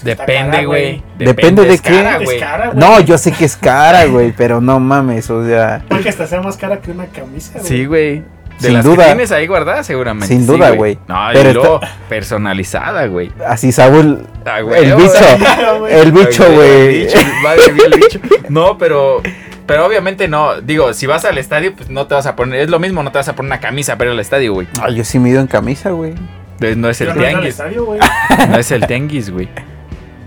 [0.04, 1.04] Depende, güey.
[1.18, 1.90] Depende de es qué.
[1.92, 2.40] cara, Es güey.
[2.40, 2.78] cara, güey.
[2.80, 6.26] No, yo sé que es cara, güey, pero no mames, o sea, Puede que hasta
[6.26, 7.66] sea más cara que una camisa, güey.
[7.66, 8.24] Sí, güey.
[8.62, 8.98] De Sin las duda.
[8.98, 10.28] que tienes ahí guardadas, seguramente.
[10.28, 10.98] Sin sí, duda, güey.
[11.08, 13.32] No, Pero y luego personalizada, güey.
[13.48, 15.94] así Saúl, Ah, el bicho, güey.
[15.94, 17.00] el bicho, El güey.
[17.06, 18.20] bicho, Madre mía, el bicho.
[18.50, 19.22] No, pero.
[19.70, 20.60] Pero obviamente no.
[20.62, 22.60] Digo, si vas al estadio, pues no te vas a poner.
[22.60, 24.68] Es lo mismo, no te vas a poner una camisa para ir al estadio, güey.
[24.82, 26.14] Ay, yo sí me ido en camisa, güey.
[26.62, 27.50] Entonces, No es el no tianguis.
[27.50, 28.00] estadio, güey.
[28.50, 29.48] No es el tianguis, güey.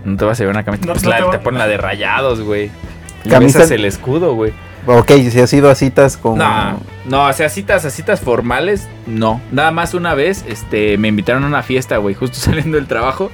[0.05, 0.85] No te vas a llevar una camisa.
[0.85, 2.71] No, pues no la- te te, ponen la de rayados, güey.
[3.23, 4.51] Y Camisa- besas el escudo, güey.
[4.85, 6.37] Ok, si has ido a citas con...
[6.37, 9.39] No, no, o sea, citas, a citas formales, no.
[9.51, 13.31] Nada más una vez, este, me invitaron a una fiesta, güey, justo saliendo del trabajo.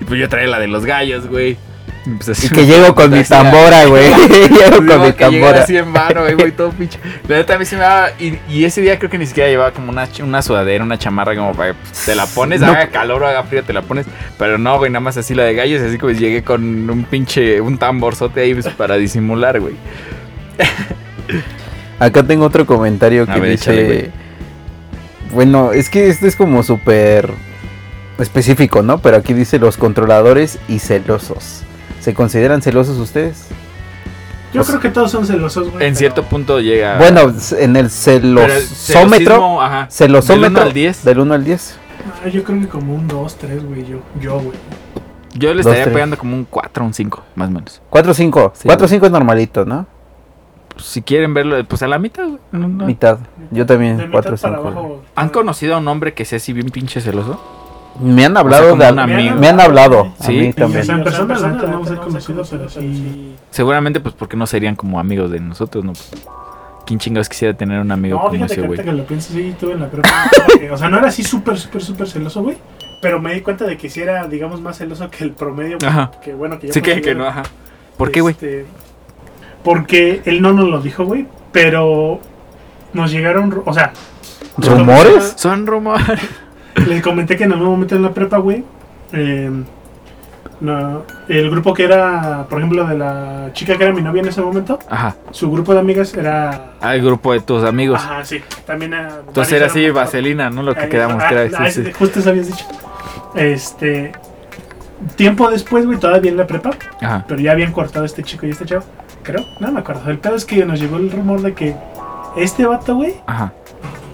[0.00, 1.56] Y pues yo traía la de los gallos, güey.
[2.04, 4.08] Y, pues, Y que llego con mi tambora, güey.
[4.48, 5.62] llego con mi que tambora.
[5.62, 6.98] así en mano, güey, todo pinche.
[7.28, 8.10] La neta a mí se me daba.
[8.18, 11.36] Y, y ese día creo que ni siquiera llevaba como una, una sudadera, una chamarra,
[11.36, 12.68] como para que te la pones, No.
[12.68, 14.06] haga calor o haga frío, te la pones.
[14.38, 15.80] Pero no, güey, nada más así la de gallos.
[15.82, 19.74] Así como llegué con un pinche, un tamborzote ahí pues, para disimular, güey.
[21.98, 23.72] Acá tengo otro comentario que ver, dice...
[23.72, 24.10] échale,
[25.32, 27.30] bueno, es que este es como súper
[28.18, 28.98] específico, ¿no?
[28.98, 31.62] Pero aquí dice los controladores y celosos.
[32.02, 33.46] ¿Se consideran celosos ustedes?
[34.52, 35.74] Yo Pues, creo que todos son celosos, güey.
[35.86, 36.98] En pero- cierto punto llega.
[36.98, 37.20] Bueno,
[37.58, 39.60] en el Pero el celosómetro...
[39.88, 40.42] Celosómetro.
[40.42, 41.04] Del uno al 10.
[41.04, 41.78] Del 1 al 10.
[42.24, 43.86] Ah, yo creo que como un 2, 3, güey.
[43.86, 44.58] Yo, yo, güey.
[45.34, 45.94] Yo le estaría tres.
[45.94, 47.80] pegando como un 4 un 5, más o menos.
[47.88, 48.52] 4 5.
[48.54, 48.90] Sí, 4 güey.
[48.96, 49.86] 5 es normalito, ¿no?
[50.74, 52.38] Pues, si quieren verlo, pues a la mitad, güey.
[52.50, 52.84] No, no.
[52.84, 53.18] Mitad.
[53.52, 54.68] Yo también, mitad 4 para 5.
[54.68, 55.02] abajo.
[55.14, 57.40] ¿Han conocido a un hombre que sea así bien pinche celoso?
[58.00, 59.36] Me han hablado de un amigo.
[59.36, 60.32] me han hablado a Sí.
[60.32, 60.90] mí también.
[60.90, 61.82] en persona, no
[62.50, 63.36] pero sí.
[63.50, 65.92] Seguramente, pues porque no serían como amigos de nosotros, ¿no?
[66.86, 68.82] ¿Quién chingados quisiera tener un amigo No, como ese güey?
[68.82, 70.08] que lo pienso, sí, tuve en la prepa.
[70.58, 72.56] que, o sea, no era así súper, súper, súper celoso, güey.
[73.00, 75.78] Pero me di cuenta de que sí era, digamos, más celoso que el promedio.
[75.86, 76.10] Ajá.
[76.22, 77.42] Que bueno, que yo Sí, que, que no, ajá.
[77.96, 78.32] ¿Por qué, güey?
[78.32, 78.66] Este,
[79.62, 81.26] porque él no nos lo dijo, güey.
[81.52, 82.20] Pero
[82.92, 83.92] nos llegaron, o sea,
[84.56, 85.34] ¿Rumores?
[85.36, 86.06] Son rumores.
[86.86, 88.64] Les comenté que en algún momento en la prepa, güey,
[89.12, 89.50] eh,
[90.60, 94.28] No, el grupo que era, por ejemplo, de la chica que era mi novia en
[94.28, 95.16] ese momento, Ajá.
[95.32, 96.74] su grupo de amigas era.
[96.80, 98.00] Ah, el grupo de tus amigos.
[98.00, 98.40] Ajá, sí.
[98.64, 99.22] También era.
[99.26, 100.62] Entonces era así, vaselina, ¿no?
[100.62, 101.92] Lo que quedamos, ah, que era ah, sí, sí.
[101.92, 102.64] Justo eso habías dicho.
[103.34, 104.12] Este.
[105.16, 107.24] Tiempo después, güey, todavía en la prepa, Ajá.
[107.26, 108.84] pero ya habían cortado a este chico y este chavo.
[109.24, 110.08] Creo, no me acuerdo.
[110.08, 111.74] El pedo es que nos llegó el rumor de que
[112.36, 113.14] este vato, güey,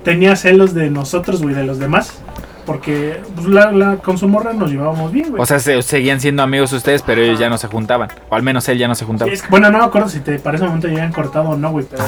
[0.02, 2.22] tenía celos de nosotros, güey, de los demás.
[2.68, 5.42] Porque pues, la, la- con su morra nos llevábamos bien, güey.
[5.42, 8.10] O sea, se- seguían siendo amigos ustedes, pero ellos ya no se juntaban.
[8.28, 9.30] O al menos él ya no se juntaba.
[9.30, 11.48] Sí, es que- bueno, no me acuerdo si te, para ese momento ya habían cortado
[11.48, 12.04] o no, güey, pero,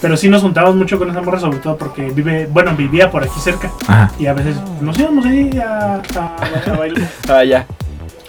[0.00, 3.24] pero sí nos juntábamos mucho con esa morra, sobre todo porque vive, bueno, vivía por
[3.24, 3.72] aquí cerca.
[3.88, 4.12] Ajá.
[4.20, 7.08] Y a veces nos íbamos ahí a, a, a bailar.
[7.28, 7.66] Ah, ya.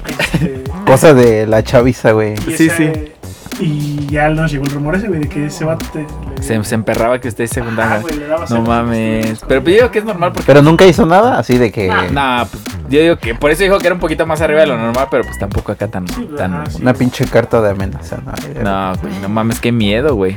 [0.07, 2.35] Este, Cosa de la chaviza, güey.
[2.37, 3.12] Sí, ese-
[3.59, 6.61] Y ya nos llegó el rumor ese, güey, de que ese vato te, le- Se,
[6.63, 9.39] se emperraba que ustedes se Ah, daba no mames.
[9.47, 10.45] Pero pues, yo digo que es normal porque.
[10.47, 13.77] Pero nunca hizo nada, así de que Nah, pues, yo digo que por eso dijo
[13.77, 16.07] que era un poquito más arriba de lo normal, pero pues tampoco acá tan.
[16.07, 16.79] Sí, tan sí.
[16.81, 18.31] una pinche carta de amenaza, ¿no?
[18.63, 20.35] no, güey, no mames, qué miedo, güey.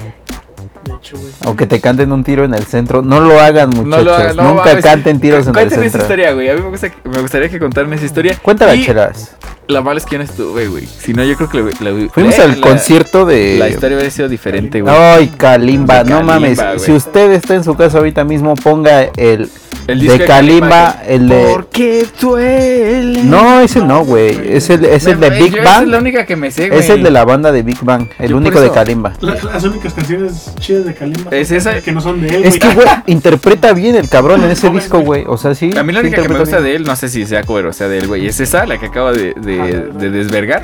[0.85, 1.33] De hecho, güey.
[1.47, 3.03] O que te canten un tiro en el centro.
[3.03, 3.87] No lo hagan, muchachos.
[3.89, 4.85] No lo hagan, no Nunca mames.
[4.85, 6.03] canten tiros en el Cuenten esa centro.
[6.03, 6.49] historia, güey.
[6.49, 8.37] A mí me, gusta- me gustaría que contaran esa historia.
[8.41, 9.35] Cuéntala, Y chelas.
[9.69, 10.87] La mala es que yo no estuve, güey.
[10.87, 13.57] Si no, yo creo que la, la- Fuimos la- al la- concierto de.
[13.59, 14.95] La historia hubiera sido diferente, güey.
[14.95, 16.61] Ay, Kalimba, no Kalimba, mames.
[16.83, 19.51] Si usted está en su casa ahorita mismo, ponga el
[19.89, 21.49] El disco de Kalimba, que- el de.
[21.53, 23.23] Porque duele.
[23.25, 24.39] No, ese no, güey.
[24.53, 26.03] Es el, es el de Me- Big yo Esa es la Bang.
[26.03, 26.81] única que me sé, güey.
[26.81, 28.09] Es el de la banda de Big Bang.
[28.19, 29.15] El Yo único de Kalimba.
[29.21, 32.59] La- las únicas canciones chidas de Kalimba Es esa- que no son de él, Es
[32.59, 32.87] que, güey.
[33.07, 35.25] interpreta bien el cabrón en ese disco, güey.
[35.27, 35.73] O sea, sí.
[35.77, 36.71] A mí la única que me interpreta gusta bien.
[36.71, 38.27] de él, no sé si sea cover o sea de él, güey.
[38.27, 40.63] Es esa, la que acabo de, de, de desvergar.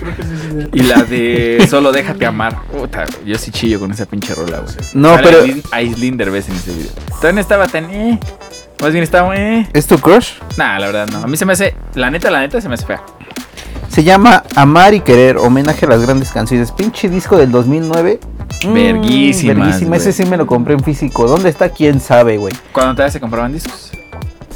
[0.72, 2.62] Y la de Solo déjate amar.
[2.70, 4.74] Puta, yo sí chillo con esa pinche rola, güey.
[4.94, 6.90] No, Sale pero- Aislinn- Aislinn Derbez en ese video.
[7.08, 7.90] Todavía no estaba tan.
[7.90, 8.18] Eh.
[8.80, 9.36] Más bien estaba.
[9.36, 9.68] Eh.
[9.72, 10.32] ¿Es tu crush?
[10.56, 11.18] Nah, la verdad no.
[11.18, 11.74] A mí se me hace.
[11.94, 13.02] La neta, la neta se me hace fea.
[13.88, 16.72] Se llama Amar y Querer, homenaje a las grandes canciones.
[16.72, 18.20] Pinche disco del 2009.
[18.64, 19.96] Mm, Verguísimas, verguísima.
[19.96, 21.26] Ese sí me lo compré en físico.
[21.26, 21.68] ¿Dónde está?
[21.68, 22.54] ¿Quién sabe, güey?
[22.72, 23.92] Cuando todavía se compraban discos.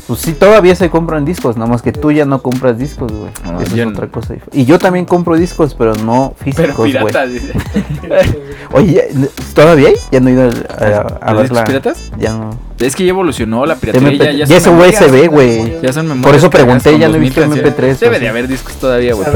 [0.06, 3.30] Pues sí, todavía se compran discos, nada más que tú ya no compras discos, güey.
[3.44, 3.90] No, Eso es no.
[3.90, 4.34] otra cosa.
[4.52, 6.92] Y yo también compro discos, pero no Pero físicos, güey.
[6.92, 7.32] piratas.
[7.32, 7.52] dice.
[8.72, 9.94] Oye, ¿ya- ¿todavía hay?
[10.12, 11.64] Ya no he ido a, a, a ¿Los ver discos la...
[11.64, 12.12] piratas?
[12.18, 12.50] Ya no.
[12.78, 14.10] Es que ya evolucionó la piratería.
[14.10, 14.66] MP3, Ya, ya, ya es.
[14.66, 15.80] USB, güey.
[15.82, 16.26] Ya son memorias.
[16.26, 17.74] Por eso pregunté, ya no he 2000 visto canciones.
[17.76, 19.26] MP3, Debe o de haber discos todavía, güey.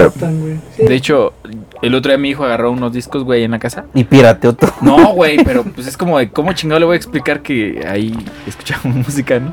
[0.79, 1.33] De hecho,
[1.83, 3.87] el otro día mi hijo agarró unos discos, güey, en la casa.
[3.95, 4.73] Y pirateó todo.
[4.83, 8.17] No, güey, pero pues es como de cómo chingado le voy a explicar que ahí
[8.47, 9.53] escuchamos música, ¿no?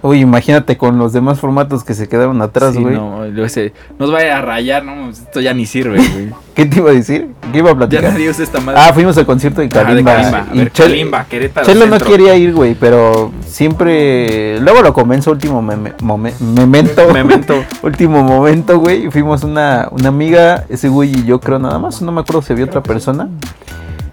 [0.00, 2.94] Uy, imagínate con los demás formatos que se quedaron atrás, Sí, güey.
[2.94, 6.28] no, y luego ese, nos vaya a rayar, no, esto ya ni sirve, güey.
[6.54, 7.28] ¿Qué te iba a decir?
[7.52, 8.12] ¿Qué iba a Ya platicar?
[8.12, 8.80] nadie usa esta madre.
[8.80, 10.14] Ah, fuimos al concierto de de Kalimba.
[10.14, 10.46] Kalimba.
[10.50, 11.66] A y ver, Chel- Kalimba, Querétaro.
[11.66, 14.60] Chelo no quería ir, güey, pero siempre.
[14.60, 17.02] Luego lo convenzo, último meme- momen- memento.
[17.12, 17.54] Memento.
[17.82, 19.10] último momento, güey.
[19.10, 22.02] Fuimos una, una amiga, ese güey y yo creo nada más.
[22.02, 23.28] No me acuerdo si había otra persona.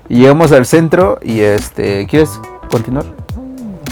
[0.10, 2.06] Y llegamos al centro y este.
[2.08, 2.30] ¿Quieres
[2.70, 3.06] continuar?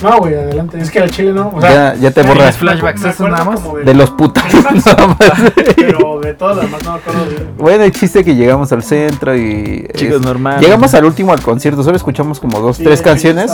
[0.04, 0.80] No, güey, adelante.
[0.80, 1.50] Es que al chile no.
[1.54, 2.58] O sea, ya, ya te borras.
[2.58, 3.62] flashbacks, ¿eso nada más?
[3.86, 4.44] De los putas.
[4.86, 5.32] nada más.
[5.76, 7.48] Pero de todas las demás no me acuerdo de.
[7.58, 9.88] Bueno, el chiste que llegamos al centro y.
[9.96, 10.60] Chicos, es- normal.
[10.60, 13.52] Llegamos al último al concierto, solo escuchamos como dos, Sí, tres canciones.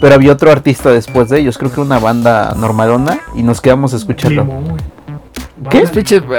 [0.00, 3.94] Pero había otro artista después de ellos, creo que una banda normalona, y nos quedamos
[3.94, 4.42] a escucharlo.
[4.42, 4.76] Limón.
[5.70, 5.84] ¿Qué?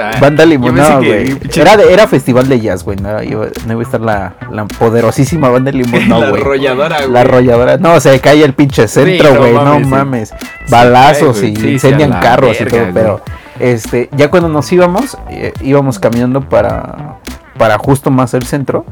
[0.02, 1.38] Ah, Banda no, que güey.
[1.56, 2.96] Era, era festival de jazz, güey.
[2.98, 6.42] No, iba, no iba a estar la, la poderosísima Banda Limón, no, la güey.
[6.42, 7.10] arrolladora, güey.
[7.10, 7.76] La arrolladora.
[7.78, 9.52] No, se cae el pinche centro, güey.
[9.52, 10.46] No mames, sí.
[10.70, 11.72] Balazos y güey.
[11.74, 12.80] Incendian carros y todo.
[12.92, 13.20] Pero,
[13.60, 17.18] este, ya cuando nos íbamos, eh, íbamos caminando para,
[17.58, 18.84] para justo más el centro.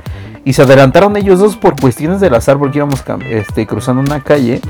[0.45, 4.61] Y se adelantaron ellos dos por cuestiones del azar, porque íbamos este, cruzando una calle.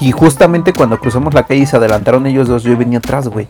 [0.00, 3.46] Y justamente cuando cruzamos la calle y se adelantaron ellos dos, yo venía atrás, güey.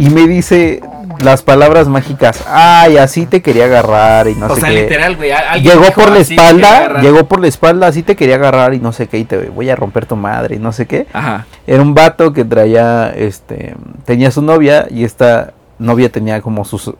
[0.00, 0.80] Y me dice
[1.22, 4.82] las palabras mágicas, ay, así te quería agarrar y no o sé sea, qué.
[4.82, 5.30] literal, güey.
[5.62, 8.92] Llegó dijo por la espalda, llegó por la espalda, así te quería agarrar y no
[8.92, 11.06] sé qué, y te voy a romper tu madre y no sé qué.
[11.12, 11.46] Ajá.
[11.66, 13.74] Era un vato que traía, este,
[14.06, 16.90] tenía su novia y esta novia tenía como sus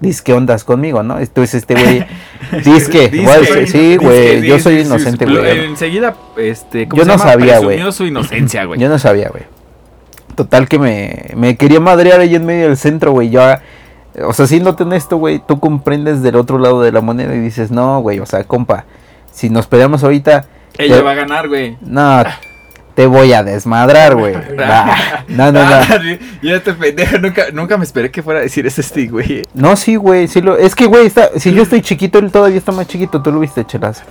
[0.00, 1.18] disque ondas conmigo, ¿no?
[1.18, 2.06] Entonces este güey,
[2.64, 5.64] disque, Disque, sí, güey, yo soy inocente, güey.
[5.64, 7.30] Enseguida, este, ¿cómo Yo se no llama?
[7.32, 7.92] sabía, güey.
[7.92, 8.78] su inocencia, güey.
[8.78, 9.44] Yo no sabía, güey.
[10.44, 13.28] Total que me, me quería madrear ahí en medio del centro, güey.
[13.30, 13.42] Yo,
[14.26, 17.70] o sea, siéndote honesto, güey, tú comprendes del otro lado de la moneda y dices,
[17.70, 18.84] no, güey, o sea, compa,
[19.32, 20.46] si nos peleamos ahorita,
[20.78, 21.76] Ella te- va a ganar, güey.
[21.82, 22.22] no,
[22.94, 24.34] te voy a desmadrar, güey.
[25.28, 25.74] No, no, no.
[25.74, 25.86] Ah,
[26.42, 29.42] Yo este pendejo nunca, nunca me esperé que fuera a decir ese Sting, güey.
[29.54, 30.56] No, sí, güey, sí lo...
[30.56, 31.30] Es que, güey, está...
[31.36, 34.02] si yo estoy chiquito, él todavía está más chiquito, tú lo viste, chelas.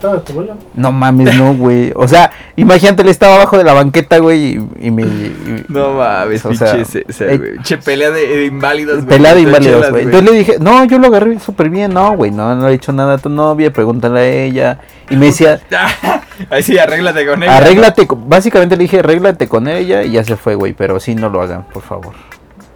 [0.76, 1.92] No mames, no, güey.
[1.96, 5.02] O sea, imagínate, él estaba abajo de la banqueta, güey, y, y me...
[5.04, 7.52] y- No mames, O pinche sea, ese, ese, eh, güey.
[7.64, 9.08] Che, pelea de, de inválidos, güey.
[9.18, 10.04] Pelea de inválidos, chelas, güey.
[10.06, 11.94] Entonces le dije, no, yo lo agarré súper bien.
[11.94, 14.80] No, güey, no, no le he hecho nada a tu novia, pregúntale a ella.
[15.10, 15.60] Y me decía,
[16.50, 17.58] Ahí sí, arréglate con ella.
[17.58, 20.74] arréglate, básicamente le dije, arréglate con ella y ya se fue, güey.
[20.74, 22.14] Pero sí, no lo hagan, por favor.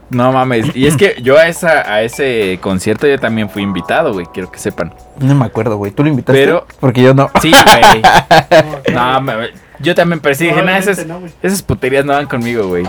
[0.09, 0.75] No mames.
[0.75, 4.27] Y es que yo a esa a ese concierto yo también fui invitado, güey.
[4.31, 4.93] Quiero que sepan.
[5.19, 5.91] No me acuerdo, güey.
[5.91, 6.39] ¿Tú lo invitaste?
[6.39, 7.31] Pero- Porque yo no.
[7.41, 8.01] Sí, güey.
[8.93, 9.33] No, No,
[9.79, 12.85] yo también, pero sí dije, nah, esas, no, esas puterías no van conmigo, güey.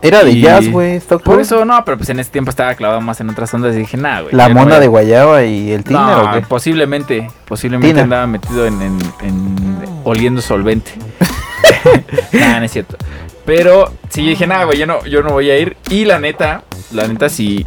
[0.00, 0.98] Era de Y- jazz, güey.
[1.00, 3.78] Por eso no, pero pues en ese tiempo estaba clavado más en otras ondas y
[3.80, 4.34] dije, nah, güey.
[4.34, 6.40] La no mona de guayaba y el tiner, No, ¿o qué?
[6.40, 8.02] posiblemente, posiblemente Tina.
[8.02, 10.92] andaba metido en, en- en oliendo solvente.
[12.32, 12.96] nah, no es cierto.
[13.44, 15.76] Pero sí yo dije, nada, güey, yo no, yo no voy a ir.
[15.90, 17.66] Y la neta, la neta, si,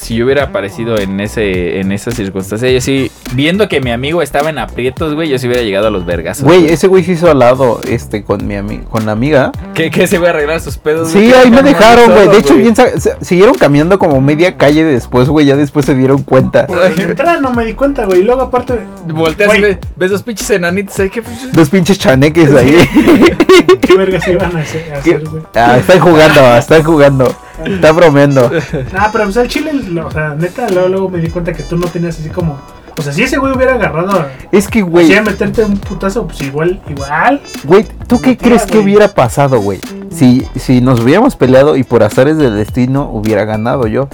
[0.00, 4.22] si yo hubiera aparecido en ese, en esa circunstancia, yo sí, viendo que mi amigo
[4.22, 6.44] estaba en aprietos, güey, yo sí hubiera llegado a los vergazos.
[6.44, 9.52] Güey, ese güey se hizo al lado, este, con mi ami- con la amiga.
[9.74, 11.10] ¿Qué, qué se voy a arreglar sus pedos?
[11.10, 12.28] Sí, ahí me dejaron, güey.
[12.28, 15.44] De hecho, bien se- siguieron caminando como media calle después, güey.
[15.46, 16.66] Ya después se dieron cuenta.
[16.66, 18.20] Pues, de entrada no me di cuenta, güey.
[18.20, 18.78] Y luego, aparte.
[19.06, 21.22] Volteas y ves, ves dos pinches enanitos ahí que...
[21.52, 22.76] Dos pinches chaneques ahí.
[23.80, 25.42] ¿Qué vergas iban a hacer, a hacer, güey?
[25.54, 27.34] Ah, están jugando, están jugando.
[27.64, 28.50] Está bromeando.
[28.92, 29.72] Nah, pero pues al chile,
[30.04, 32.60] o sea, neta, luego, luego me di cuenta que tú no tenías así como.
[32.96, 36.42] O sea, si ese güey hubiera agarrado Es que, güey, a meterte un putazo, pues
[36.42, 37.40] igual, igual.
[37.64, 38.84] güey, ¿tú qué crees que güey.
[38.84, 39.80] hubiera pasado, güey?
[40.10, 44.08] Si, si nos hubiéramos peleado y por azares del destino hubiera ganado yo.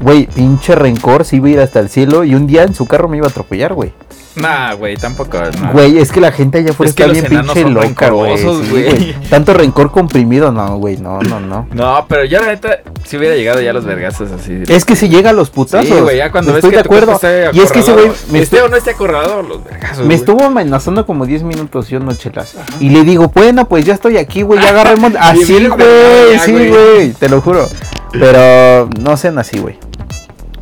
[0.00, 2.86] Güey, pinche rencor, sí iba a ir hasta el cielo y un día en su
[2.86, 3.92] carro me iba a atropellar, güey.
[4.34, 5.36] Nah, güey, tampoco.
[5.60, 5.72] nah.
[5.72, 8.38] Güey, es que la gente allá afuera Es que está bien pinche loca, güey.
[8.38, 9.14] sí.
[9.28, 11.66] Tanto rencor comprimido, no, güey, no, no, no.
[11.70, 14.62] No, pero yo la neta, si hubiera llegado ya a los vergazos así.
[14.68, 15.86] Es que si llega a los putazos.
[15.86, 17.20] Sí, güey, ya cuando ves Estoy que de acuerdo.
[17.52, 20.06] Y es que ese güey me, esté estu- o no esté acorralado, los vergazos.
[20.06, 22.56] me estuvo amenazando como 10 minutos, yo no chelas.
[22.80, 25.12] Y le digo, bueno, pues ya estoy aquí, güey, ya agarremos.
[25.20, 27.12] Así, bien güey, sí, güey.
[27.12, 27.68] te lo juro.
[28.12, 29.78] Pero no sean así, güey.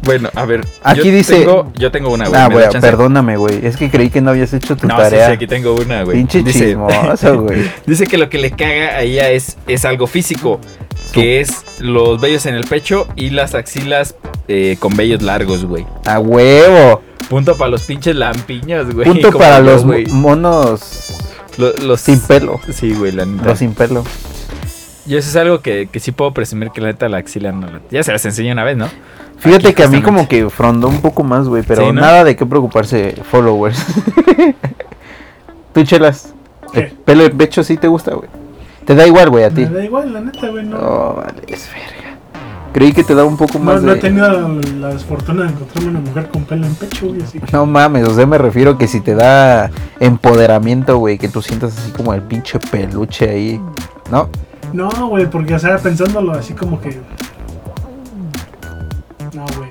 [0.02, 0.66] Bueno, a ver.
[0.82, 2.40] Aquí yo dice- Tengo, yo tengo una, güey.
[2.40, 3.66] Ah, ¿me güey, perdóname, güey.
[3.66, 5.26] Es que creí que no habías hecho tu No, sí, tarea.
[5.26, 6.16] sí, aquí tengo una, güey.
[6.16, 7.70] Pinche Dice- chismoso, güey.
[7.86, 10.58] Dice que lo que le caga a ella es, es algo físico,
[11.12, 14.14] que es los vellos en el pecho y las axilas
[14.48, 15.84] eh, con vellos largos, güey.
[16.06, 17.02] A huevo.
[17.28, 19.06] Punto para los pinches lampiños, güey.
[19.06, 21.18] Punto para yo, los monos
[21.58, 22.58] Lo- los sin pelo.
[22.72, 23.48] Sí, güey, la neta.
[23.50, 24.02] Los sin pelo.
[25.10, 27.66] Y eso es algo que, que sí puedo presumir que la neta la axila no
[27.66, 27.80] la...
[27.90, 28.86] Ya se las enseñé una vez, ¿no?
[29.38, 32.00] Fíjate Aquí que a mí como que frondó un poco más, güey, pero Sí, ¿no?
[32.00, 33.84] nada de qué preocuparse, followers.
[35.74, 36.32] Tú, chelas,
[36.72, 36.80] ¿Qué?
[36.80, 38.28] el pelo de pecho sí te gusta, güey.
[38.84, 39.62] Te da igual, güey, a ti.
[39.62, 40.64] Me da igual, la neta, güey.
[40.64, 42.16] No, Oh, vale, es verga.
[42.72, 44.00] Creí que te daba un poco no, más no he de...
[44.00, 44.28] tenido
[44.78, 47.20] la desfortuna de encontrarme una mujer con pelo en pecho, güey.
[47.20, 47.50] Así que.
[47.52, 51.76] No mames, o sea, me refiero que si te da empoderamiento, güey, que tú sientas
[51.76, 53.60] así como el pinche peluche ahí,
[54.12, 54.28] ¿no?
[54.72, 57.00] No, güey, porque, o sea, pensándolo así como que.
[59.32, 59.70] No, güey.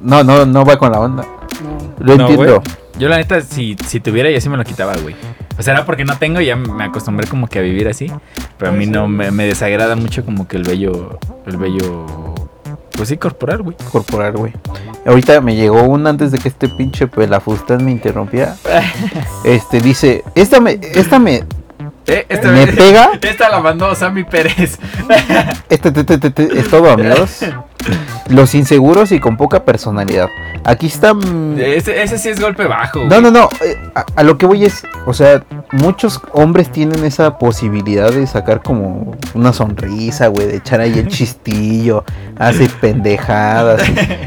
[0.00, 1.24] No, no, no va con la onda.
[1.62, 1.94] No.
[1.98, 2.62] Lo No, entiendo.
[2.98, 5.16] Yo la neta, si, si tuviera, yo sí me lo quitaba, güey.
[5.58, 8.10] O sea, era porque no tengo y ya me acostumbré como que a vivir así.
[8.58, 12.06] Pero a mí no, me, me desagrada mucho como que el vello, el vello,
[12.96, 13.76] pues sí, corporal, güey.
[13.90, 14.52] Corporal, güey.
[15.04, 18.56] Ahorita me llegó una antes de que este pinche pelafustán me interrumpiera.
[19.44, 21.44] Este dice, esta me, esta me,
[22.06, 23.10] Eh, esta me vez- pega.
[23.22, 24.78] Esta la mandó Sammy Pérez.
[25.68, 27.40] Este, te- te- te- te- es todo, amigos.
[28.28, 30.28] Los inseguros y con poca personalidad.
[30.64, 31.12] Aquí está.
[31.12, 33.00] mm, Ese, ese sí es golpe bajo.
[33.00, 33.20] No, güey.
[33.22, 33.48] no, no.
[33.64, 38.26] eh, A, a lo que voy es, o sea, muchos hombres tienen esa posibilidad de
[38.26, 42.04] sacar como una sonrisa, güey, de echar ahí el chistillo,
[42.38, 43.82] hace pendejadas.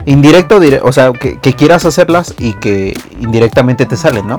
[0.05, 4.37] Indirecto, dire- o sea, que, que quieras hacerlas y que indirectamente te salen, ¿no?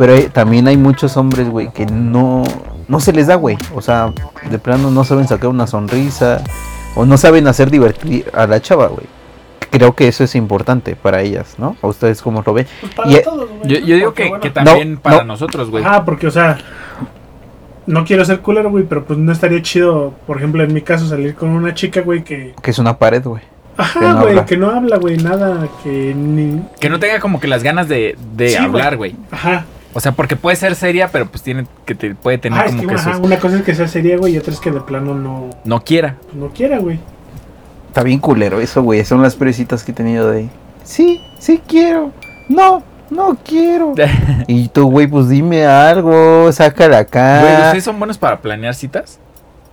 [0.00, 2.42] Pero hay- también hay muchos hombres, güey, que no,
[2.88, 3.58] no se les da, güey.
[3.74, 4.14] O sea,
[4.50, 6.42] de plano no saben sacar una sonrisa
[6.94, 9.04] o no saben hacer divertir a la chava, güey.
[9.70, 11.76] Creo que eso es importante para ellas, ¿no?
[11.82, 12.66] ¿A ustedes cómo lo ven?
[12.80, 13.60] Pues para Y- todos, güey.
[13.74, 15.24] Yo, yo digo Porque, que, bueno, que también No, para no.
[15.24, 15.84] nosotros, güey.
[15.86, 16.56] Ah, porque, o sea,
[17.86, 21.06] no quiero ser culero, güey, pero pues no estaría chido, por ejemplo, en mi caso,
[21.06, 22.54] salir con una chica, güey, que.
[22.62, 23.42] Que es una pared, güey.
[23.76, 24.46] Que Ajá, no güey, habla.
[24.46, 26.62] que no habla, güey, nada, que ni.
[26.80, 28.66] Que no tenga como que las ganas de, de Sí, güey.
[28.66, 29.14] hablar, güey.
[29.30, 29.64] Ajá.
[29.92, 32.70] O sea, porque puede ser seria, pero pues tiene que te, puede tener Ah, es
[32.70, 34.60] como que, que, ajá, sus- una cosa es que sea seria, güey, y otra es
[34.60, 36.16] que de plano no, no quiera.
[36.32, 36.98] no quiera, güey.
[37.88, 39.04] Está bien culero eso, güey.
[39.04, 40.50] Son las presitas que he tenido de ahí.
[40.84, 42.12] Sí, sí quiero.
[42.48, 43.94] No, no quiero.
[44.46, 47.62] Y tú, güey, pues dime algo, sácala Güey, acá.
[47.66, 49.18] ¿ustedes son buenos para planear citas?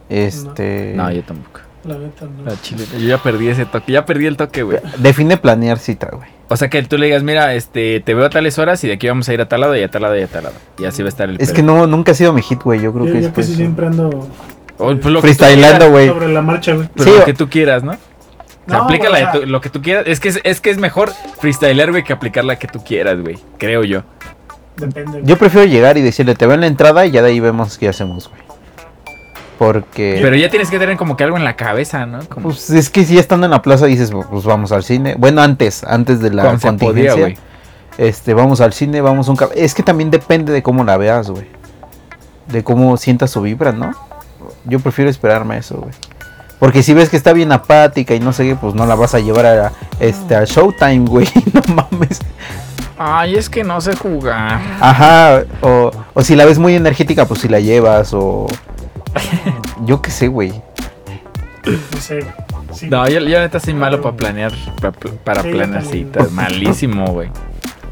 [0.09, 0.93] Este.
[0.95, 1.59] No, yo tampoco.
[1.83, 2.43] La neta, no.
[2.49, 4.79] La chile, yo ya perdí ese toque, ya perdí el toque, güey.
[4.97, 6.27] Define planear cita, güey.
[6.49, 8.93] O sea que tú le digas, mira, este, te veo a tales horas y de
[8.93, 10.55] aquí vamos a ir a tal lado y a tal lado y a tal lado.
[10.79, 11.55] Y así va a estar el Es pedo.
[11.57, 12.79] que no, nunca ha sido mi hit, güey.
[12.81, 14.09] Yo creo Yo, que yo es casi pues, siempre ando
[14.77, 16.07] O, pues, lo freestylando, güey.
[16.07, 16.87] sobre la marcha, güey.
[16.95, 17.91] Pero Sí, lo o- que tú quieras, ¿no?
[17.91, 20.05] O sea, No, aplica la de tu- lo que tú quieras.
[20.07, 23.19] Es que es, es que es mejor freestylear, güey, que aplicar la que tú quieras,
[23.21, 23.37] güey.
[23.57, 24.03] Creo yo.
[24.77, 25.21] Depende.
[25.23, 27.77] Yo prefiero llegar y decirle, te veo en la entrada y ya de ahí vemos
[27.77, 28.41] qué hacemos, güey.
[29.57, 30.19] Porque.
[30.21, 32.19] Pero ya tienes que tener como que algo en la cabeza, ¿no?
[32.29, 35.15] Como Pues es que si estando en la plaza dices, pues vamos al cine.
[35.17, 37.43] Bueno, antes, antes de la cuando podía, contingencia.
[37.97, 41.29] este, vamos al cine, vamos a un Es que también depende de cómo la veas,
[41.29, 41.47] güey.
[42.47, 43.91] De cómo sientas su vibra, ¿no?
[44.65, 45.93] Yo prefiero esperarme a eso, güey.
[46.59, 49.13] Porque si ves que está bien apática y no sé qué, pues no la vas
[49.13, 51.27] a llevar a, este, a Showtime, güey.
[51.53, 52.19] No mames.
[52.97, 54.59] Ay, es que no sé jugar.
[54.79, 58.47] Ajá, o, o si la ves muy energética, pues si la llevas, o...
[59.85, 60.51] Yo qué sé, güey.
[61.65, 62.25] No sé.
[62.73, 62.87] Sí.
[62.89, 64.51] No, yo, yo neta soy malo para planear,
[64.81, 66.31] pa- para, Sí, yo planear citas.
[66.31, 67.29] Malísimo, güey.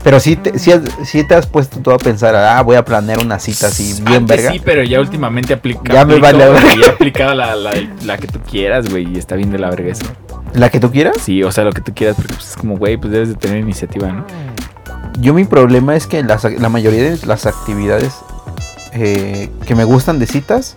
[0.04, 3.40] Pero sí te, sí te has puesto tú a pensar, ah, voy a planear una
[3.40, 4.52] cita así bien Antes verga.
[4.52, 5.92] Sí, pero ya últimamente aplica.
[5.94, 6.76] Ya me vale verga.
[6.76, 7.72] Ya he aplicado la, la,
[8.04, 9.16] la que tú quieras, güey.
[9.16, 10.06] Y está bien de la verga eso.
[10.54, 11.18] ¿La que tú quieras?
[11.22, 13.36] Sí, o sea, lo que tú quieras, porque pues, es como, güey, pues debes de
[13.36, 14.26] tener iniciativa, ¿no?
[15.20, 18.14] Yo mi problema es que las, la mayoría de las actividades
[18.94, 20.76] eh, que me gustan de citas,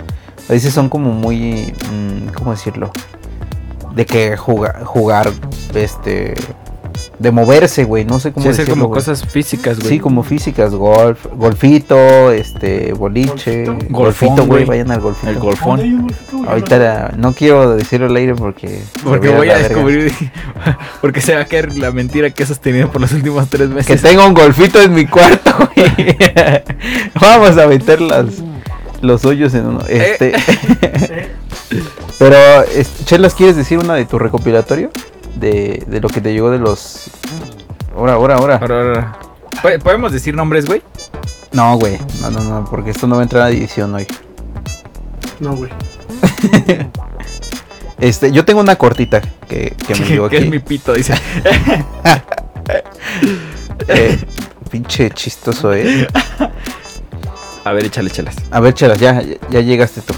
[0.48, 2.90] a veces son como muy, mm, ¿cómo decirlo?
[3.94, 5.30] De que jugar, jugar,
[5.74, 6.34] este,
[7.18, 8.74] de moverse, güey, no sé cómo Sí, decirlo.
[8.74, 9.88] como cosas físicas, güey.
[9.90, 14.46] Sí, como físicas, golf, golfito, este, boliche, Golfito.
[14.46, 15.28] güey, vayan al golfito.
[15.30, 16.08] El golfón.
[16.48, 18.80] Ahorita la- no quiero decirlo al aire porque...
[19.04, 20.12] Porque voy a descubrir.
[21.00, 23.74] Porque se va a caer la mentira que has sostenido por los últimos tres Que
[23.74, 24.02] meses.
[24.02, 26.16] tengo un golfito en mi cuarto, güey.
[27.20, 28.26] Vamos a meter las,
[29.00, 29.80] los hoyos en uno.
[29.88, 31.28] Este, Eh,
[32.18, 34.90] pero, es- Chelas, ¿quieres decir una de tu recopilatorio?
[35.36, 37.10] De, de lo que te llegó de los...
[37.96, 38.56] Ahora, ahora, ahora.
[38.56, 39.18] Ahora, ahora.
[39.62, 40.82] ¿Po- ¿Podemos decir nombres, güey?
[41.52, 41.98] No, güey.
[42.20, 44.06] No, no, no, porque esto no va a entrar a edición hoy.
[45.40, 45.70] no, güey.
[48.00, 50.50] Este, yo tengo una cortita que, que me llegó que es aquí.
[50.52, 51.14] mi pito, dice.
[53.88, 54.18] Eh,
[54.70, 56.06] pinche chistoso, eh.
[57.68, 58.36] A ver, échale, échalas.
[58.50, 60.14] A ver, Chelas, ya, ya- ya llegaste tú.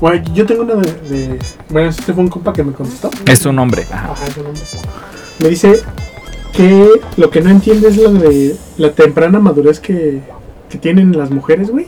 [0.00, 1.38] Güey, yo tengo una de, de-
[1.70, 3.10] Bueno, este fue un compa que me contestó.
[3.26, 3.86] Es un hombre.
[3.90, 4.12] Ajá.
[4.12, 4.62] Ajá, es un hombre.
[5.40, 5.80] Me dice
[6.52, 10.20] que lo que no entiende es lo de la temprana madurez que,
[10.68, 11.86] que tienen las mujeres, güey.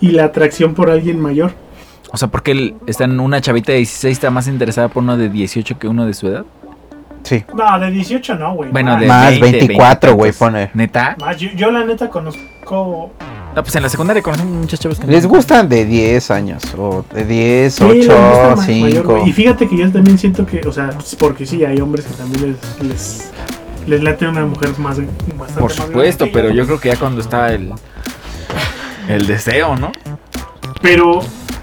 [0.00, 1.52] Y la atracción por alguien mayor.
[2.12, 5.16] O sea, porque él está en una chavita de 16 está más interesada por uno
[5.16, 6.44] de 18 que uno de su edad.
[7.26, 7.44] Sí.
[7.54, 8.70] No, de 18 no, güey.
[8.70, 9.00] Bueno, Más.
[9.00, 10.70] de Más 20, 24, güey, 20 pone.
[10.74, 11.16] ¿Neta?
[11.20, 13.10] Más, yo, yo la neta conozco.
[13.54, 17.04] No, pues en la secundaria conocemos muchas chavas que Les gustan de 10 años, o
[17.12, 18.64] de 10, Sí, les 8, gusta ma- mayor,
[19.02, 19.02] 5.
[19.18, 19.28] güey.
[19.28, 22.56] Y fíjate que yo también siento que, o sea, porque sí, hay hombres que también
[22.80, 23.30] les, les,
[23.88, 24.98] les late una mujer más.
[24.98, 27.72] bastante Por supuesto, pero yo creo que ya cuando está el
[29.08, 29.90] el deseo, ¿no?
[30.82, 31.20] Pero,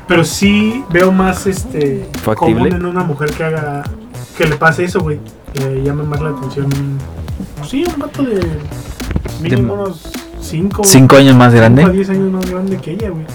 [0.07, 2.55] pero sí veo más este ¿Factible?
[2.69, 3.83] común en una mujer que haga
[4.37, 5.19] que le pase eso, güey.
[5.55, 6.67] Le llame más la atención.
[7.67, 8.41] Sí, un vato de
[9.41, 10.01] mínimo unos
[10.41, 11.87] 5 Cinco años más grande.
[11.89, 13.25] 10 años más grande que ella, güey.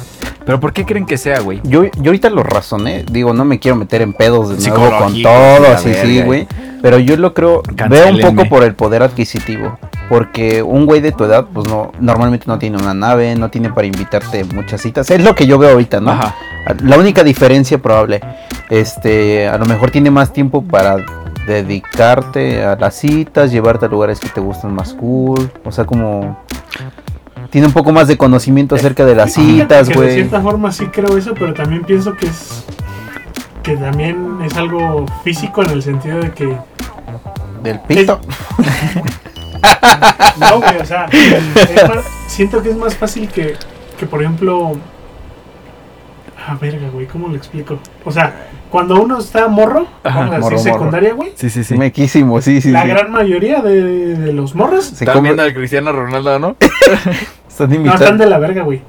[0.45, 1.61] Pero ¿por qué creen que sea, güey?
[1.64, 5.23] Yo, yo ahorita lo razoné, digo, no me quiero meter en pedos de nuevo con
[5.23, 6.47] todo, así, sí, güey.
[6.81, 9.79] Pero yo lo creo, veo un poco por el poder adquisitivo.
[10.09, 13.69] Porque un güey de tu edad, pues no, normalmente no tiene una nave, no tiene
[13.71, 15.11] para invitarte muchas citas.
[15.11, 16.12] Es lo que yo veo ahorita, ¿no?
[16.12, 16.35] Ajá.
[16.83, 18.23] La única diferencia probable,
[18.71, 20.97] este, a lo mejor tiene más tiempo para
[21.49, 26.39] dedicarte a las citas, llevarte a lugares que te gustan más cool, o sea, como
[27.51, 30.15] tiene un poco más de conocimiento acerca de las citas, que De güey.
[30.15, 32.65] cierta forma sí creo eso, pero también pienso que es
[33.63, 36.57] que también es algo físico en el sentido de que
[37.63, 38.21] Del pito.
[40.39, 41.09] No, güey, o sea,
[42.29, 43.57] siento que es más fácil que,
[43.99, 44.73] que por ejemplo.
[46.51, 47.79] Ah, verga, güey, ¿cómo lo explico?
[48.07, 50.79] O sea, cuando uno está morro, Ajá, vamos a morro, decir morro.
[50.85, 51.77] secundaria, güey, Sí, sí, sí.
[51.77, 52.71] Mequísimo, sí, sí.
[52.71, 52.89] la sí.
[52.89, 56.57] gran mayoría de, de los morros Se Están come- viendo al Cristiano Ronaldo, ¿no?
[57.49, 58.81] están no están de la verga, güey.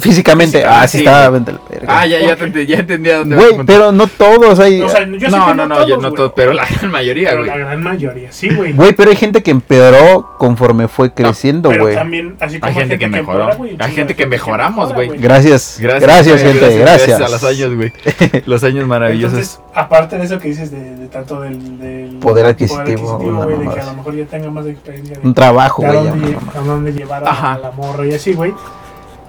[0.00, 1.28] Físicamente, ah, sí, sí, está.
[1.28, 1.40] güey.
[1.40, 2.00] vente a la verga.
[2.00, 4.80] Ah, ya, ya, te, ya entendí a dónde Güey, pero no todos hay.
[4.80, 6.66] O sea, yo sé no, que no, no, todos, yo no güey, todo, pero la
[6.66, 7.50] gran mayoría, pero güey.
[7.50, 8.72] la gran mayoría, sí, güey.
[8.72, 11.94] Güey, pero hay gente que empeoró conforme fue creciendo, pero güey.
[11.94, 13.50] también, así como Hay gente que mejoró.
[13.50, 15.20] empeora, Hay gente que mejoramos, mejora, güey.
[15.20, 15.78] Gracias.
[15.80, 17.20] Gracias, güey, gente, gracias.
[17.20, 17.92] a los años, güey.
[18.46, 19.38] Los años maravillosos.
[19.38, 23.74] Entonces, aparte de eso que dices de, de tanto del, del Poder adquisitivo, güey, de
[23.74, 26.04] que a lo mejor ya tenga más experiencia de, Un trabajo, güey.
[26.04, 26.38] no, no.
[26.54, 28.52] a dónde llevar a la morra y así, güey.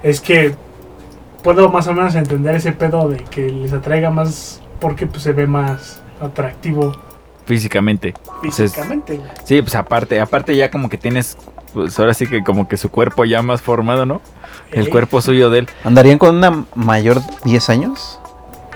[0.04, 0.56] Es que
[1.44, 5.34] puedo más o menos entender ese pedo de que les atraiga más porque pues se
[5.34, 6.96] ve más atractivo
[7.46, 8.14] Físicamente.
[8.42, 9.20] físicamente.
[9.44, 11.38] Sí, pues aparte, aparte ya como que tienes,
[11.74, 14.22] pues ahora sí que como que su cuerpo ya más formado, ¿no?
[14.72, 15.70] El Eh, cuerpo suyo de él.
[15.84, 18.20] ¿Andarían con una mayor 10 años?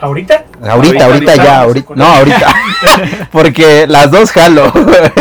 [0.02, 1.94] Ahorita, Ahorita, Ahorita, ahorita, ya, ahorita.
[1.96, 2.54] No, ahorita.
[3.32, 4.72] Porque las dos jalo.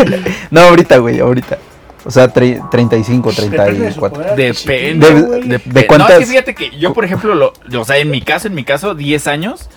[0.51, 1.59] no, ahorita, güey, ahorita.
[2.05, 4.23] O sea, tre- 35, depende de su 34.
[4.23, 5.11] poder Depende.
[5.15, 7.97] De- de- ¿De No, cuántas- es que fíjate que yo, por ejemplo, lo, o sea,
[7.99, 9.69] en mi caso, en mi caso, 10 años.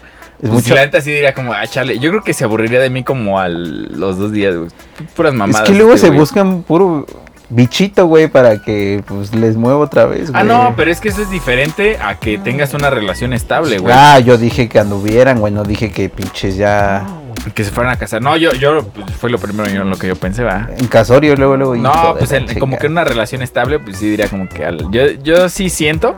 [0.41, 0.75] Es Pues mucho.
[0.75, 1.97] la neta sí diría como, ah, chale.
[1.97, 4.69] Yo creo que se aburriría de mí como a los dos días, güey.
[5.15, 5.67] Puras Es mamadas.
[5.67, 6.19] que luego este se güey.
[6.19, 7.07] buscan puro
[7.49, 10.39] bichito, güey, para que pues les mueva otra vez, güey.
[10.39, 13.91] Ah, no, pero es que eso es diferente a que tengas una relación estable, güey.
[13.97, 17.07] Ah, yo dije que anduvieran, güey, no dije que pinches ya
[17.53, 18.21] Que se fueran a casar.
[18.21, 20.67] No, yo, yo, pues, fue lo primero en lo que yo pensé, va.
[20.77, 24.09] en casorio luego luego No, pues en- como que en una relación estable, pues sí
[24.09, 26.15] diría como que al- yo, yo sí siento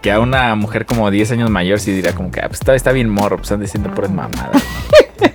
[0.00, 2.74] que a una mujer como 10 años mayor sí diría como que ah, pues está,
[2.74, 4.50] está bien morro, pues están diciendo puras mamadas.
[4.52, 4.60] ¿no?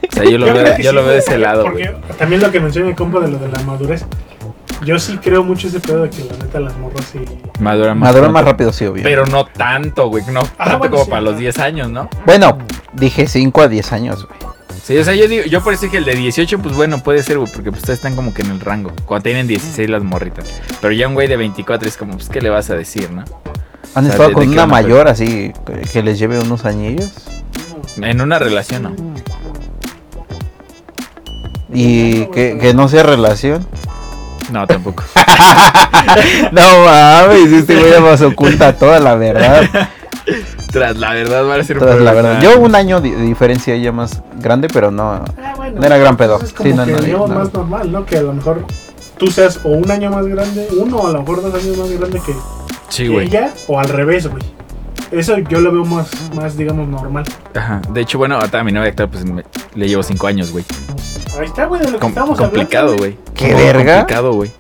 [0.10, 1.90] O sea, yo lo Yo veo, yo sí, lo veo de ese lado, güey.
[2.18, 4.06] También lo que menciona el compa de lo de la madurez.
[4.86, 7.20] Yo sí creo mucho ese pedo de que la neta las morras sí.
[7.60, 8.10] Madura más.
[8.10, 8.34] Madura pronto.
[8.34, 9.04] más rápido, sí, obvio.
[9.04, 12.10] Pero no tanto, güey, no tanto bueno, como sí, para los 10 años, ¿no?
[12.26, 12.58] Bueno,
[12.94, 14.40] dije 5 a 10 años, güey.
[14.88, 17.22] Sí, o sea, yo digo, yo por eso dije el de 18, pues bueno, puede
[17.22, 18.94] ser, güey, porque pues ustedes están como que en el rango.
[19.06, 20.46] Cuando tienen 16 las morritas.
[20.80, 23.26] Pero ya un güey de 24 es como, pues, ¿qué le vas a decir, no?
[23.96, 25.52] ¿Han O sea, estado ¿de- con una mayor así
[25.92, 27.12] que- les lleve unos añillos?
[27.98, 28.96] En una relación, ¿no?
[31.74, 33.68] Y que, que no sea relación.
[34.54, 35.04] No, tampoco.
[36.54, 39.70] no mames, este güey más oculta toda la verdad.
[40.78, 42.30] Tras la verdad, va a ser un Toda la problema.
[42.38, 42.42] verdad.
[42.42, 45.12] Yo un año de diferencia ella más grande, pero no.
[45.14, 46.40] Ah, bueno, No era gran pedo.
[46.42, 47.36] Es como Sí, no, que no, no.
[47.36, 48.06] más normal, ¿no?
[48.06, 48.64] Que a lo mejor
[49.18, 51.90] tú seas o un año más grande, uno o a lo mejor dos años más
[51.92, 52.34] grande que,
[52.90, 54.44] Sí, que ella, o al revés, güey.
[55.12, 57.24] Eso yo lo veo más, más digamos, normal.
[57.56, 57.82] Ajá.
[57.92, 60.66] De hecho, bueno, a mi novia actual, pues me- le llevo 5 años, güey.
[61.40, 63.04] Ahí está, güey, de lo que Com- estamos complicado, hablando.
[63.04, 63.18] güey.
[63.34, 63.98] ¿Qué verga?
[64.00, 64.52] Complicado, güey.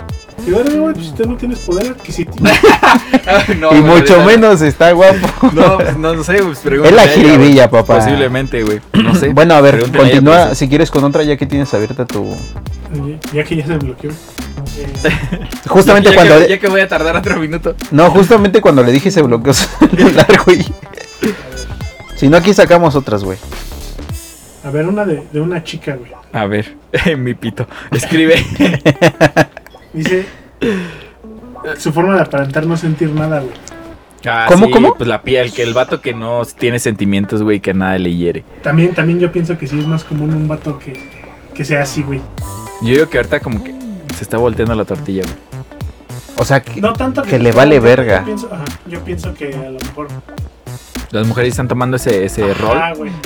[0.48, 2.48] Y güey, pues usted no tienes poder adquisitivo.
[3.60, 5.18] no, y mucho menos está guapo.
[5.54, 7.98] No, pues, no, no sé, pues Es la jiribilla, papá.
[7.98, 8.80] Posiblemente, güey.
[8.94, 9.30] No sé.
[9.34, 10.46] Bueno, a ver, Pregúntale a ella, continúa.
[10.48, 10.58] pues.
[10.58, 12.26] Si quieres con otra, ya que tienes abierta tu.
[13.34, 14.12] Ya que ya se bloqueó.
[15.68, 16.46] Justamente Ya- ya cuando.
[16.46, 17.76] Que, ya que voy a tardar otro minuto.
[17.92, 20.66] No, justamente cuando le dije se bloqueó su celular, güey.
[22.16, 23.38] Si no, aquí sacamos otras, güey.
[24.64, 26.12] a ver, una de, de una chica, güey.
[26.34, 26.76] A ver,
[27.18, 27.68] mi pito.
[27.92, 28.44] Escribe.
[29.94, 30.26] Dice.
[31.78, 33.54] Su forma de aparentar no sentir nada, güey.
[34.26, 34.96] Ah, ¿Cómo, sí, cómo?
[34.96, 38.44] Pues la piel, que el vato que no tiene sentimientos, güey, que nada le hiere.
[38.64, 40.94] También, también yo pienso que sí es más común un vato que,
[41.54, 42.22] que sea así, güey.
[42.82, 43.74] Yo digo que ahorita como que
[44.16, 45.36] se está volteando la tortilla, güey.
[46.38, 48.20] O sea, que, No tanto que, que le vale verga.
[48.20, 50.08] Yo pienso, ajá, yo pienso que a lo mejor.
[51.12, 52.78] Las mujeres están tomando ese, ese rol.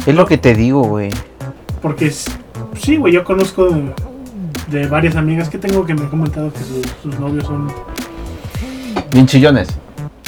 [0.05, 1.09] Es lo que te digo, güey.
[1.82, 2.25] Porque es,
[2.79, 3.69] sí, güey, yo conozco
[4.72, 7.72] de, varias amigas que tengo que me han comentado que sus, sus novios son.
[9.11, 9.69] Bien chillones.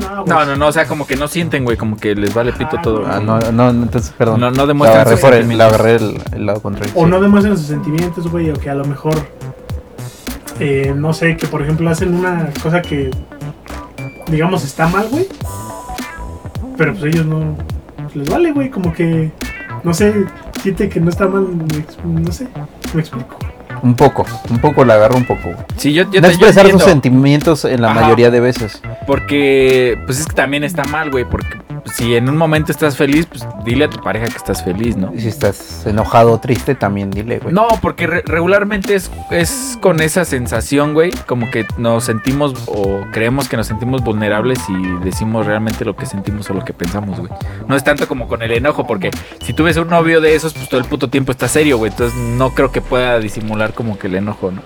[0.02, 0.28] No, güey.
[0.38, 2.78] No, no, no, o sea, como que no sienten, güey, como que les vale pito
[2.78, 3.06] Ah, todo.
[3.08, 4.42] Ah, no, no, entonces, perdón.
[4.42, 5.58] No, no la demuestran agarré, sus por el, sentimientos.
[5.72, 6.94] la agarré el, el lado contrario.
[6.96, 7.10] O sí.
[7.12, 9.16] no demuestran sus sentimientos, güey, o que a lo mejor.
[10.60, 13.12] eh, no sé, que por ejemplo hacen una cosa que.
[14.28, 15.28] Digamos, está mal, güey.
[16.78, 17.56] Pero pues ellos no.
[18.04, 19.32] pues, les vale, güey, como que.
[19.84, 20.26] No sé,
[20.62, 21.48] siente que no está mal.
[22.04, 22.48] No sé,
[22.94, 23.38] me explico.
[23.84, 25.42] Un poco, un poco la agarro un poco.
[25.44, 25.58] güey.
[25.78, 28.02] Sí, yo, yo, no te- yo expresar sus entiendo, sentimientos en la Ajá.
[28.02, 28.82] mayoría de veces.
[29.06, 33.26] Porque, pues es que también está mal, güey, porque si en un momento estás feliz,
[33.26, 35.12] pues dile a tu pareja que estás feliz, ¿no?
[35.14, 37.54] Y si estás enojado o triste, también dile, güey.
[37.54, 43.02] No, porque re- regularmente es, es con esa sensación, güey, como que nos sentimos o
[43.12, 47.20] creemos que nos sentimos vulnerables y decimos realmente lo que sentimos o lo que pensamos,
[47.20, 47.32] güey.
[47.68, 49.12] No es tanto como con el enojo, porque
[49.44, 51.92] si tú ves un novio de esos, pues todo el puto tiempo está serio, güey.
[51.92, 54.62] Entonces no creo que pueda disimular como que el enojo, ¿no?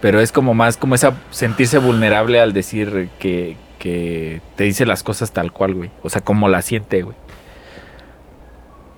[0.00, 5.02] Pero es como más como esa sentirse vulnerable al decir que, que te dice las
[5.02, 5.90] cosas tal cual, güey.
[6.02, 7.16] O sea, como la siente, güey.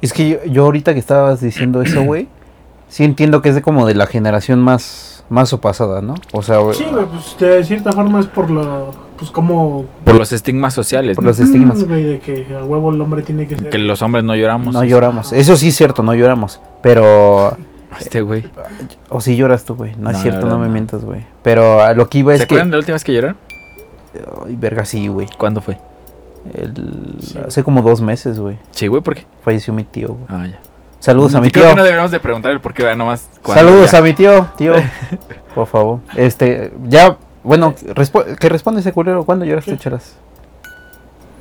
[0.00, 2.28] Es que yo, yo ahorita que estabas diciendo eso, güey,
[2.88, 6.14] sí entiendo que es de como de la generación más, más o pasada, ¿no?
[6.32, 9.08] O sea, güey, Sí, güey, pues de cierta forma es por lo.
[9.18, 9.84] Pues como.
[10.04, 11.30] Por los estigmas sociales, por ¿no?
[11.30, 11.78] los estigmas.
[11.78, 13.70] Mm, güey, de que a huevo el hombre tiene que ser.
[13.70, 14.72] Que los hombres no lloramos.
[14.72, 15.32] No lloramos.
[15.32, 16.60] Eso sí es cierto, no lloramos.
[16.82, 17.56] Pero...
[17.98, 18.44] Este, güey.
[19.08, 19.96] O sí lloras tú, güey.
[19.96, 21.22] No, No, es cierto, la no me mientas, güey.
[21.42, 22.54] Pero a lo que iba ¿Se es que...
[22.54, 23.36] acuerdan de la última vez que lloraron?
[24.46, 25.28] Ay, verga, sí, güey.
[25.38, 25.78] ¿Cuándo fue?
[26.54, 27.38] El- Sí.
[27.46, 28.58] Hace como dos meses, güey.
[28.70, 29.26] Sí, güey, ¿por qué?
[29.44, 30.24] Falleció mi tío, güey.
[30.28, 30.58] Ah, ya.
[31.00, 31.70] Saludos a mi Creo tío.
[31.72, 33.28] que no deberíamos de preguntar el por qué, nomás.
[33.44, 33.98] Saludos ya.
[33.98, 34.74] a mi tío, tío.
[35.54, 36.00] Por favor.
[36.16, 39.24] Este, ya, bueno, respo- que responde ese culero.
[39.24, 39.78] ¿Cuándo lloraste, ¿Qué?
[39.78, 40.14] charas?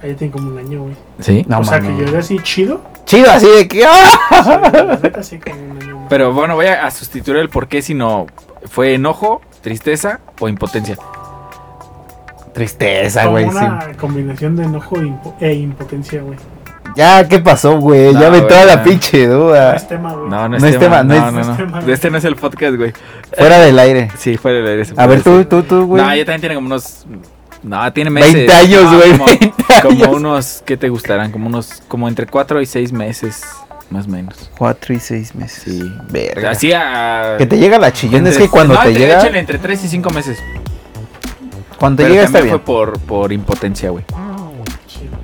[0.04, 0.96] ahí tiene como un año, güey.
[1.20, 1.44] ¿Sí?
[1.48, 2.82] No o sea, que lloré así chido.
[3.06, 3.84] Chido, así de que.
[3.86, 4.44] ¡ah!
[4.44, 4.50] Sí,
[4.86, 5.96] la neta, sí, como un año.
[5.96, 6.08] güey.
[6.10, 8.28] Pero bueno, voy a, a sustituir el por qué, sino
[8.66, 10.98] fue enojo, tristeza o impotencia.
[12.58, 13.46] Tristeza, güey.
[13.46, 13.50] sí.
[13.56, 16.38] una combinación de enojo e impo- e impotencia, güey.
[16.96, 18.12] Ya, ¿qué pasó, güey?
[18.14, 19.76] No, ya me toda la pinche No duda.
[19.76, 20.30] es tema, güey.
[20.30, 21.78] No, no es, No es tema, tema, no no, es- no, no no.
[21.78, 21.94] es tema.
[21.94, 22.94] Este no es el podcast, güey.
[23.38, 24.10] Fuera del aire.
[24.18, 24.90] Sí, fuera del aire.
[24.98, 25.50] A ver, tú, decir.
[25.50, 26.04] tú, tú, güey.
[26.04, 27.06] No, ella también tiene como unos.
[27.62, 28.34] No, tiene meses.
[28.34, 29.12] 20 años, No, güey.
[29.12, 29.54] como, 20
[29.84, 30.64] como unos.
[30.66, 31.32] ¿Qué te gustarán?
[31.32, 31.84] Como unos.
[31.88, 33.44] Como entre 4 y 6 meses.
[33.90, 34.52] Más o menos.
[34.58, 35.64] Cuatro y seis meses.
[35.64, 35.94] Sí.
[36.10, 36.50] Verga.
[36.52, 37.36] Así a.
[37.38, 38.28] Que te llega la chillón.
[38.28, 39.20] Es que cuando no, te entre- llega.
[39.20, 40.38] échale entre 3 y 5 meses.
[41.80, 42.50] Cuando Pero llega está bien.
[42.56, 44.04] fue por, por impotencia, güey.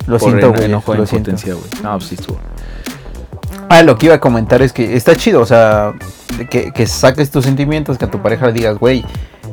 [0.06, 0.64] Lo por siento, en- güey.
[0.66, 1.30] enojo Lo siento.
[1.30, 1.82] impotencia, güey.
[1.82, 2.38] No, pues sí estuvo.
[3.68, 5.94] Ah, lo que iba a comentar es que está chido, o sea,
[6.50, 9.04] que, que saques tus sentimientos, que a tu pareja le digas, güey,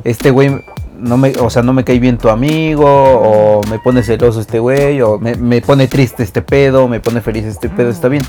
[0.04, 0.62] este güey
[1.02, 4.58] no me, o sea, no me cae bien tu amigo, o me pone celoso este
[4.58, 8.22] güey, o me, me pone triste este pedo, me pone feliz este pedo, está bien.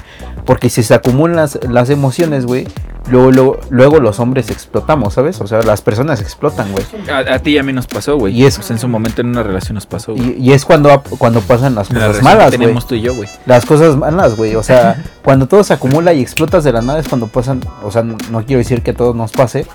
[0.46, 2.68] Porque si se acumulan las, las emociones, güey,
[3.10, 5.40] luego, luego, luego los hombres explotamos, ¿sabes?
[5.42, 6.84] O sea, las personas explotan, güey.
[7.10, 8.34] A, a ti y a mí nos pasó, güey.
[8.38, 10.36] Y es- Pues en su momento en una relación nos pasó, güey.
[10.40, 12.60] Y, y es cuando, cuando pasan las la cosas relación malas, güey.
[12.60, 13.30] tenemos tú y yo, güey.
[13.46, 14.56] Las cosas malas, güey.
[14.56, 17.62] O sea, cuando todo se acumula y explotas de la nada es cuando pasan.
[17.84, 19.66] O sea, no, no quiero decir que a todos nos pase.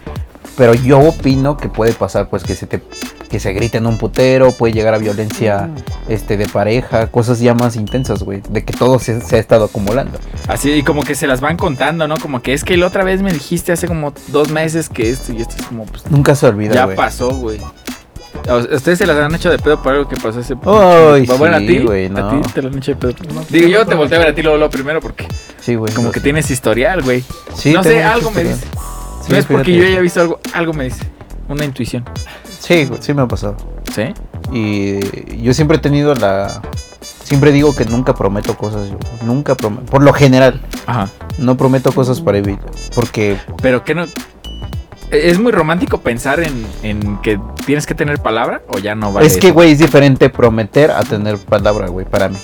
[0.57, 2.83] Pero yo opino que puede pasar, pues, que se te
[3.29, 5.69] que se grite en un putero, puede llegar a violencia
[6.09, 8.41] este de pareja, cosas ya más intensas, güey.
[8.49, 10.19] De que todo se, se ha estado acumulando.
[10.49, 12.17] Así, y como que se las van contando, ¿no?
[12.17, 15.33] Como que es que la otra vez me dijiste hace como dos meses que esto
[15.35, 17.61] y esto es como, pues, Nunca se olvida, ya pasó, güey.
[18.49, 21.59] ¿A ¿Ustedes se las han hecho de pedo por algo que pasó hace Ay, Bueno,
[21.59, 22.41] sí, a ti, güey, a no.
[22.41, 23.13] ti te las han hecho de pedo.
[23.35, 23.97] No, Digo, yo no, te no.
[23.99, 25.27] volteé a ver a ti luego, luego primero porque
[25.61, 25.93] Sí, güey.
[25.93, 27.23] como que tienes historial, güey.
[27.55, 28.65] Sí, no sé, algo me dice.
[29.29, 29.79] Sí, no es porque fíjate.
[29.85, 31.05] yo haya visto algo, algo me dice.
[31.49, 32.05] Una intuición.
[32.61, 33.57] Sí, sí me ha pasado.
[33.95, 34.13] ¿Sí?
[34.53, 36.61] Y yo siempre he tenido la.
[37.01, 38.89] Siempre digo que nunca prometo cosas.
[38.91, 38.99] yo.
[39.25, 39.85] Nunca prometo.
[39.87, 41.09] Por lo general, Ajá.
[41.39, 42.71] no prometo cosas para evitar.
[42.95, 44.05] Porque Pero que no.
[45.11, 49.27] ¿Es muy romántico pensar en, en que tienes que tener palabra o ya no vale?
[49.27, 52.37] es que, güey, es diferente prometer a tener palabra, güey, para mí.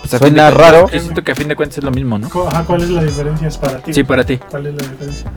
[0.00, 0.88] Pues, suena cuentas, raro.
[0.90, 2.28] Yo siento que a fin de cuentas es lo mismo, ¿no?
[2.46, 3.92] Ajá, ¿Cuál es la diferencia es para ti?
[3.92, 4.38] Sí, para ti.
[4.50, 5.30] ¿Cuál es la diferencia?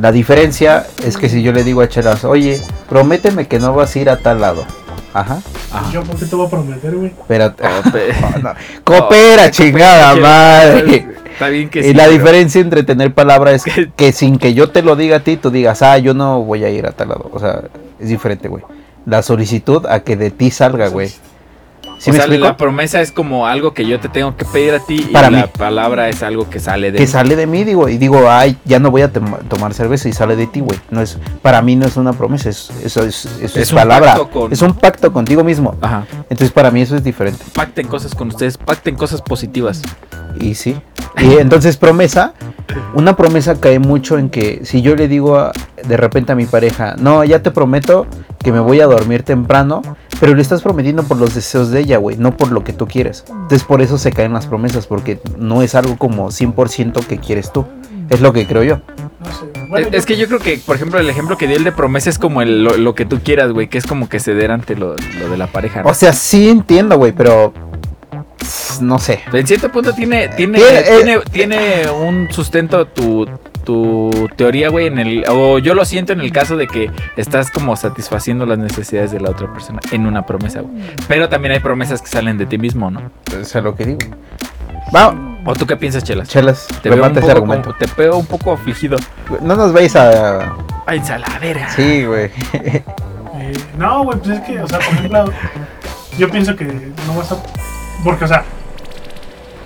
[0.00, 3.94] La diferencia es que si yo le digo a Chelas, oye, prométeme que no vas
[3.94, 4.64] a ir a tal lado.
[5.12, 5.40] Ajá.
[5.72, 5.90] Ajá.
[5.92, 7.08] ¿Yo por qué te voy a prometer, güey?
[7.10, 7.62] Espérate.
[7.64, 8.50] Oh, pe- No,
[8.84, 11.06] Coopera, Oh, chingada que- madre.
[11.32, 11.94] Está bien que Y sí.
[11.94, 15.16] la pero- diferencia entre tener palabra es Que- que sin que yo te lo diga
[15.16, 17.28] a ti, tú digas, ah, yo no voy a ir a tal lado.
[17.32, 17.62] O sea,
[17.98, 18.62] es diferente, güey.
[19.06, 21.10] La solicitud a que de ti salga, güey.
[22.00, 22.44] ¿Sí o me sea, explico?
[22.46, 25.32] la promesa es como algo que yo te tengo que pedir a ti Para y
[25.32, 27.06] la palabra es algo que sale de que mí.
[27.06, 30.12] sale de mí, digo, y digo, ay, ya no voy a tom- tomar cerveza y
[30.14, 30.80] sale de ti, güey.
[30.90, 34.14] No es, para mí no es una promesa, es, eso es, Es es un palabra.
[34.14, 35.74] pacto con- Es un pacto contigo mismo.
[35.82, 36.06] Ajá.
[36.30, 37.44] Entonces para mí eso es diferente.
[37.54, 39.82] Pacten cosas con ustedes, pacten cosas positivas.
[40.40, 40.80] Y sí.
[41.18, 42.32] Y entonces promesa,
[42.94, 45.52] una promesa cae mucho en que si yo le digo a-
[45.86, 48.06] de repente a mi pareja, no, ya te prometo
[48.42, 49.82] que me voy a dormir temprano,
[50.20, 52.86] pero le estás prometiendo por los deseos de ella, güey, no por lo que tú
[52.86, 53.24] quieres.
[53.28, 57.52] Entonces por eso se caen las promesas, porque no es algo como 100% que quieres
[57.52, 57.64] tú.
[58.10, 58.80] Es lo que creo yo.
[59.20, 59.66] No sé.
[59.68, 61.72] Bueno, es, es que yo creo que, por ejemplo, el ejemplo que di el de
[61.72, 64.50] promesa es como el- lo, lo que tú quieras, güey, que es como que ceder
[64.50, 65.82] ante lo, lo de la pareja.
[65.82, 65.90] ¿no?
[65.90, 67.52] O sea, sí entiendo, güey, pero
[68.80, 69.20] no sé.
[69.32, 73.28] en cierto punto tiene, tiene, Tiene, eh, tiene, tiene un sustento tu,
[73.70, 77.50] tu teoría, güey, en el, o yo lo siento en el caso de que estás
[77.52, 80.74] como satisfaciendo las necesidades de la otra persona en una promesa, güey.
[81.06, 83.00] Pero también hay promesas que salen de ti mismo, ¿no?
[83.40, 83.98] Es a lo que digo.
[84.94, 85.14] Va,
[85.44, 86.28] ¿O tú qué piensas, Chelas?
[86.28, 87.74] chelas, Te veo, un ese poco argumento.
[87.74, 88.98] como- te veo un poco afligido.
[89.40, 90.52] No nos vais a.
[90.86, 91.68] Ay, a la verga.
[91.70, 92.30] Sí, güey.
[92.54, 92.82] eh,
[93.78, 95.24] no, güey, pues es que, o sea, por ejemplo,
[96.18, 97.36] yo pienso que no vas a.
[98.04, 98.42] Porque, o sea,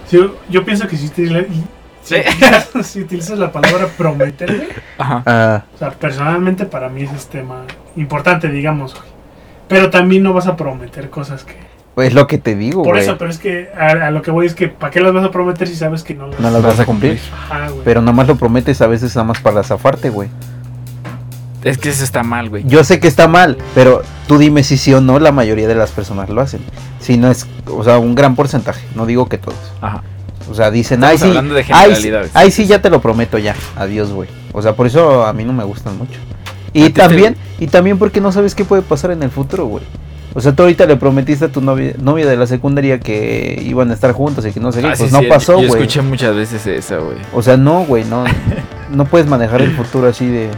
[0.06, 1.64] si yo, yo pienso que si, y-
[2.04, 2.16] Sí.
[2.82, 5.22] si utilizas la palabra prometer, Ajá.
[5.26, 7.64] Ah, o sea, personalmente para mí ese es tema
[7.96, 9.06] importante, digamos, güey.
[9.68, 11.54] Pero también no vas a prometer cosas que.
[11.94, 14.30] pues es lo que te digo, Por eso, pero es que a, a lo que
[14.30, 16.50] voy es que ¿para qué las vas a prometer si sabes que no las No
[16.50, 17.18] las vas a cumplir.
[17.32, 17.80] Ajá, güey.
[17.84, 20.28] Pero nomás lo prometes a veces nada más para zafarte, güey.
[21.62, 22.62] Es que eso está mal, güey.
[22.66, 25.74] Yo sé que está mal, pero tú dime si sí o no la mayoría de
[25.74, 26.60] las personas lo hacen.
[27.00, 29.72] Si no es, o sea, un gran porcentaje, no digo que todos.
[29.80, 30.02] Ajá.
[30.50, 31.72] O sea, dicen, Estamos ay sí, de ay, sí,
[32.02, 32.30] generalidades.
[32.34, 33.54] ay sí, ya te lo prometo ya.
[33.76, 34.28] Adiós, güey.
[34.52, 36.18] O sea, por eso a mí no me gustan mucho.
[36.18, 39.66] ¿A Y te- también, y también porque no sabes qué puede pasar en el futuro,
[39.66, 39.84] güey.
[40.36, 43.90] O sea, tú ahorita le prometiste a tu novia, novia de la secundaria que iban
[43.92, 45.68] a estar juntos y que no sé qué, Ah, pues sí, no sí, pasó, Yo
[45.68, 45.82] güey.
[45.82, 47.18] escuché muchas veces eso, güey.
[47.32, 48.24] O sea, no, güey, no,
[48.90, 50.48] no puedes manejar el futuro así de,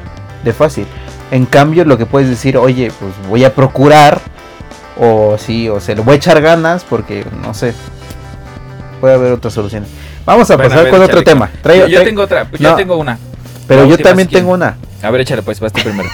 [0.45, 0.87] de fácil.
[1.31, 4.21] En cambio, lo que puedes decir, oye, pues voy a procurar
[4.99, 7.75] O sí, o se le voy a echar ganas porque no sé.
[9.07, 9.89] Puede haber otras soluciones.
[10.25, 11.49] Vamos a Bueno, pasar ver, con otro tema.
[11.63, 12.75] Trae- yo, tengo otra, yo No.
[12.75, 13.17] tengo una.
[13.69, 14.79] pero yo también tengo una.
[15.01, 16.09] A ver, échale pues, vas tú primero.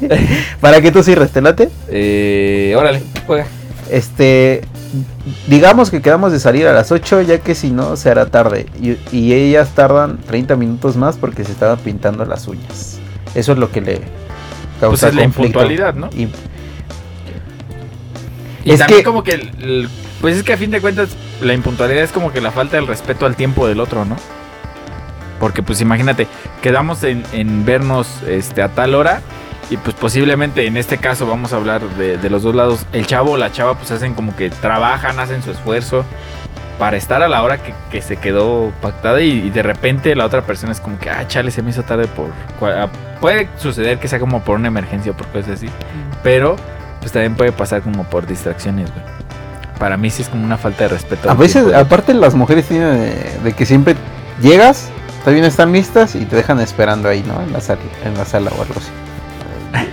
[0.62, 1.68] Para que tú cierres, ¿te late?
[1.90, 3.44] eh, órale, juega.
[3.90, 4.62] Este,
[5.46, 8.64] digamos que quedamos de salir a las 8, ya que si no se hará tarde.
[8.80, 12.96] Y, y ellas tardan 30 minutos más porque se estaban pintando las uñas.
[13.34, 14.06] Eso es lo que le Pues
[14.80, 16.08] causa es la impuntualidad, ¿no?
[16.16, 16.28] Y-
[18.64, 19.88] Y Es también que- como que, el- el-
[20.20, 21.10] pues es que a fin de cuentas
[21.40, 24.16] la impuntualidad es como que la falta del respeto al tiempo del otro, ¿no?
[25.38, 26.26] Porque pues imagínate,
[26.62, 29.20] quedamos en, en vernos este, a tal hora
[29.68, 32.86] y pues posiblemente en este caso vamos a hablar de, de los dos lados.
[32.92, 36.04] El chavo o la chava pues hacen como que trabajan, hacen su esfuerzo
[36.78, 40.24] para estar a la hora que, que se quedó pactada y, y de repente la
[40.26, 42.30] otra persona es como que, ah, chale, se me hizo tarde por...
[42.70, 42.88] ah,
[43.20, 45.68] Puede suceder que sea como por una emergencia o por cosas así.
[46.22, 46.56] Pero
[47.00, 49.15] pues también puede pasar como por distracciones, güey.
[49.78, 51.30] Para mí sí es como una falta de respeto.
[51.30, 53.94] A veces, aparte las mujeres tienen de, de que siempre
[54.40, 54.88] llegas,
[55.20, 57.40] todavía no están listas y te dejan esperando ahí, ¿no?
[57.42, 58.90] En la sala, en la sala o algo así.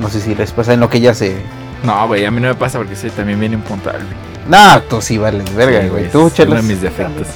[0.00, 1.36] No sé si les pasa en lo que ya se...
[1.84, 4.34] No, güey, a mí no me pasa porque soy también bien impuntual, güey.
[4.48, 6.04] Nah, tú sí vales verga, Sí, güey.
[6.06, 7.28] es Tú, uno de mis defectos.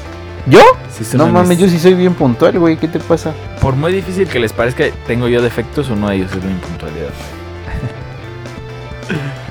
[0.46, 0.60] ¿Yo?
[0.90, 2.76] Sí, es No mames, mis- yo sí soy bien puntual, güey.
[2.76, 3.32] ¿Qué te pasa?
[3.60, 7.10] Por muy difícil que les parezca, tengo yo defectos, uno de ellos es la impuntualidad.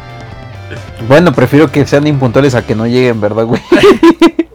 [1.08, 3.62] Bueno, prefiero que sean impuntuales a que no lleguen, ¿verdad, güey?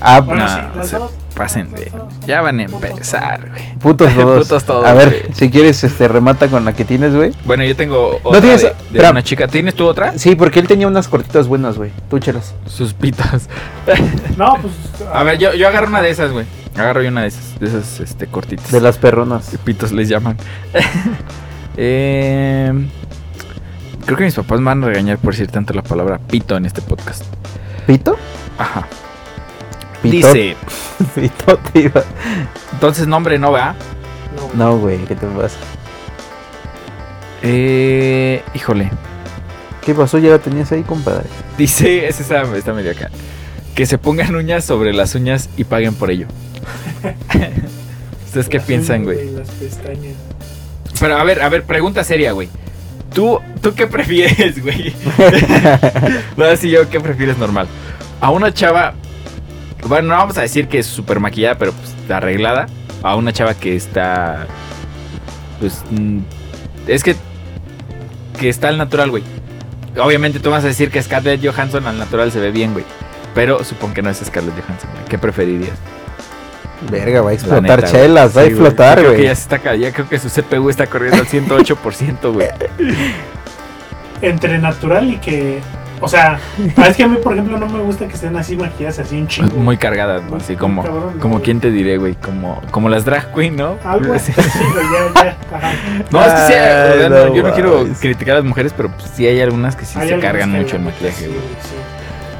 [0.00, 0.96] ah, Bueno, No, sí, las se.
[1.34, 1.90] Pasen de...
[2.26, 3.78] Ya van a empezar, güey.
[3.78, 4.42] putos todos.
[4.46, 5.34] Putos todos, a ver, güey.
[5.34, 7.32] si quieres, este, remata con la que tienes, güey.
[7.46, 9.48] Bueno, yo tengo otra tienes- de, una chica.
[9.48, 10.18] ¿Tienes tú otra?
[10.18, 11.90] Sí, porque él tenía unas cortitas buenas, güey.
[12.10, 12.54] Tú, chelas.
[12.66, 13.48] Sus pitas.
[14.36, 14.74] No, pues.
[15.12, 16.44] A ver, yo, yo agarro una de esas, güey.
[16.76, 18.70] Agarro yo una de esas, de esas este, cortitas.
[18.70, 19.50] De las perronas.
[19.64, 20.36] pitos les llaman.
[21.76, 22.72] Eh,
[24.04, 26.66] creo que mis papás me van a regañar por decir tanto la palabra pito en
[26.66, 27.24] este podcast.
[27.86, 28.16] ¿Pito?
[28.58, 28.86] Ajá.
[30.02, 30.32] Pito.
[30.32, 30.56] Dice,
[31.14, 32.02] Pito te iba.
[32.72, 33.74] entonces nombre no va.
[34.54, 34.78] No.
[34.78, 35.56] Güey, ¿qué te pasa?
[37.42, 38.90] Eh, híjole.
[39.84, 40.18] ¿Qué pasó?
[40.18, 41.28] Ya la tenías ahí, compadre.
[41.58, 42.22] Dice, esa
[42.54, 43.10] está, medio acá.
[43.74, 46.26] Que se pongan uñas sobre las uñas y paguen por ello.
[48.26, 49.30] ¿Ustedes qué piensan, güey?
[49.32, 50.14] Las pestañas.
[51.00, 52.48] Pero a ver, a ver, pregunta seria, güey.
[53.14, 54.94] ¿Tú, ¿Tú qué prefieres, güey?
[56.36, 57.66] no, así yo, ¿qué prefieres normal?
[58.20, 58.94] A una chava,
[59.86, 62.66] bueno, no vamos a decir que es súper maquillada, pero pues está arreglada.
[63.02, 64.46] A una chava que está,
[65.60, 66.20] pues, mm,
[66.86, 67.16] es que,
[68.38, 69.24] que está al natural, güey.
[69.98, 72.84] Obviamente tú vas a decir que Scarlett Johansson al natural se ve bien, güey.
[73.34, 75.04] Pero supongo que no es Scarlett Johansson, güey.
[75.06, 75.76] ¿Qué preferirías?
[76.90, 77.92] Verga, va a explotar neta, güey.
[77.92, 78.46] chelas, va a güey.
[78.48, 79.28] explotar, Yo Creo que güey.
[79.28, 82.48] ya se está, ca- ya creo que su CPU está corriendo al 108%, güey.
[84.20, 85.60] Entre natural y que.
[86.04, 86.40] O sea,
[86.78, 89.16] ah, es que a mí, por ejemplo, no me gusta que estén así maquilladas, así
[89.20, 89.54] un chingo.
[89.56, 90.36] Muy cargadas, ¿no?
[90.38, 91.44] Así como, cabrón, como güey.
[91.44, 93.78] quién te diré, güey, como, como las drag queen, ¿no?
[93.84, 94.32] Algo Sí.
[94.36, 95.36] así, güey, ya, ya.
[95.56, 95.72] Ajá.
[96.10, 99.12] No, es que sí, no, no yo no quiero criticar a las mujeres, pero pues
[99.14, 101.38] sí hay algunas que sí Hay se cargan mucho el la maquillaje, güey.
[101.38, 101.76] sí, sí.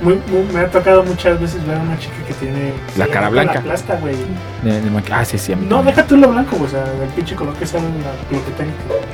[0.02, 2.72] Muy, muy- me ha tocado muchas veces ver a una chica que tiene.
[2.98, 3.54] La se cara blanca.
[3.54, 4.16] La plasta, güey.
[4.62, 5.52] De- de maqui- Ah, sí, sí.
[5.52, 5.94] a mí No, también.
[5.96, 8.50] deja tú lo blanco, güey, o sea, del pinche color que en la, lo que
[8.52, 8.72] tenga.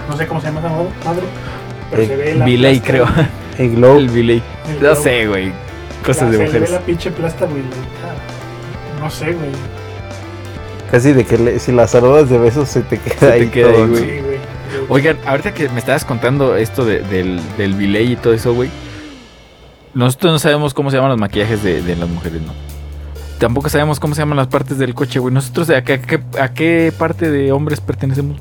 [0.08, 1.22] No sé cómo se llama esa madre,
[1.90, 3.28] pero Eh, se ve la Biley, plasta, creo.
[3.58, 3.98] El glow.
[3.98, 4.08] El
[4.68, 5.02] el No glow.
[5.02, 5.52] sé, güey.
[6.04, 6.70] Cosas sea, de se mujeres.
[6.70, 7.62] ve la pinche plasta, güey.
[9.00, 9.50] No sé, güey.
[10.90, 13.68] Casi de que le- si las saludas de besos se te queda te ahí queda
[13.68, 13.88] ahí, todo.
[13.88, 14.02] güey.
[14.04, 14.38] Sí, güey.
[14.88, 18.70] Oigan, ahorita que me estabas contando esto de- del, del Biley y todo eso, güey.
[19.98, 22.52] Nosotros no sabemos cómo se llaman los maquillajes de, de las mujeres, ¿no?
[23.38, 25.32] Tampoco sabemos cómo se llaman las partes del coche, güey.
[25.34, 28.36] Nosotros, ¿a qué, a qué- a qué parte de hombres pertenecemos?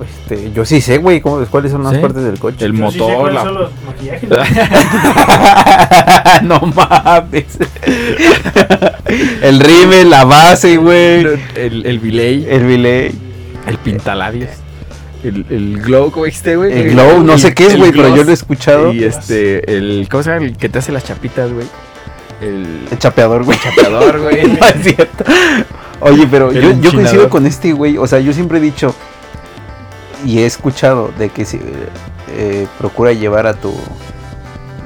[0.00, 1.98] Este, yo sí sé, güey, cómo- cuáles son las ¿Sí?
[1.98, 2.64] partes del coche.
[2.66, 4.30] El Yo sí sé motor, cuáles la- son los maquillajes,
[6.42, 7.58] no mames.
[9.42, 11.26] el rime, la base, güey.
[11.56, 13.12] El, el Biley, El billet.
[13.66, 14.50] el pintalabios,
[15.24, 16.72] el, el glow, ¿cómo dijiste, güey?
[16.72, 18.92] El glow, no sé qué es, el güey, pero yo lo he escuchado.
[18.92, 20.44] Y este, el, ¿cómo se llama?
[20.46, 21.66] El que te hace las chapitas, güey.
[22.40, 23.58] El El chapeador, güey.
[23.58, 24.46] chapeador, güey.
[24.46, 25.24] No es cierto.
[26.00, 27.98] Oye, pero El yo, yo coincido con este güey.
[27.98, 28.94] O sea, yo siempre he dicho
[30.24, 31.58] y he escuchado de que si
[32.36, 33.72] eh, procura llevar a tu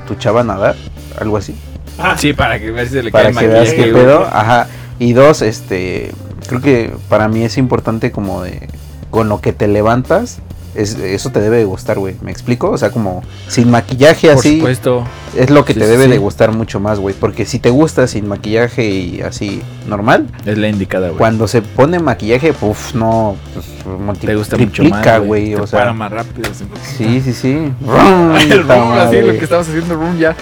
[0.07, 0.77] tu chava a nadar,
[1.19, 1.55] algo así,
[1.99, 4.27] Ah, Sí, para que ver si se le para cae que el veas qué pedo.
[4.33, 4.67] Ajá.
[4.99, 6.11] Y dos, este,
[6.49, 8.69] creo que para mí es importante como de
[9.13, 10.39] con lo que te levantas,
[10.75, 12.17] es, eso te debe de gustar, güey.
[12.23, 12.71] ¿Me explico?
[12.71, 15.05] O sea, como sin maquillaje Por así, supuesto.
[15.37, 16.11] es lo que Sí, te debe sí.
[16.11, 17.15] de gustar mucho más, güey.
[17.15, 21.19] Porque si te gusta sin maquillaje y así normal, Es la indicada, güey.
[21.19, 25.55] cuando se pone maquillaje, uff, no, pues, te gusta mucho más, güey.
[25.57, 26.49] O sea, para más rápido.
[26.51, 26.65] así.
[26.97, 27.51] sí, sí, sí.
[28.51, 30.35] el Puta room, así, lo que estabas haciendo room ya.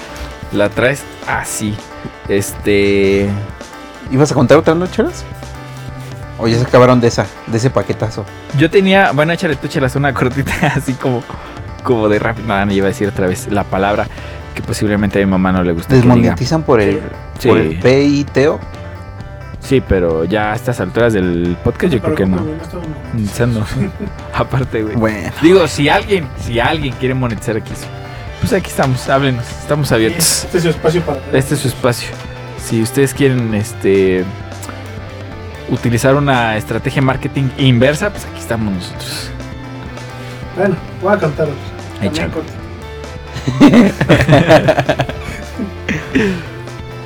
[0.53, 1.75] La traes así.
[2.29, 3.29] Este.
[4.13, 5.25] ¿Ibas a contar otra nocheras?
[6.41, 8.25] O ya se acabaron de esa, de ese paquetazo.
[8.59, 9.13] Yo tenía.
[9.13, 11.23] Bueno, échale tú, chelas, una cortita así como.
[11.83, 12.49] Como de rápido.
[12.49, 14.07] Nada, no iba a decir otra vez la palabra
[14.55, 15.95] que posiblemente a mi mamá no le gusta.
[15.95, 17.01] Desmonetizan por el,
[17.39, 17.49] Sí.
[17.49, 18.59] por el PITO.
[19.61, 22.45] Sí, pero ya a estas alturas del podcast yo creo que no.
[23.13, 23.65] Pensando.
[24.35, 24.97] Aparte, güey.
[24.97, 27.73] Bueno, Digo, si alguien, si alguien quiere monetizar aquí,
[28.41, 30.45] pues aquí estamos, háblenos, estamos abiertos.
[30.45, 31.21] Este es su espacio para.
[31.33, 32.09] Este es su espacio.
[32.63, 34.25] Si ustedes quieren este
[35.71, 39.31] utilizar una estrategia marketing inversa, pues aquí estamos nosotros.
[40.57, 41.49] Bueno, voy a contar.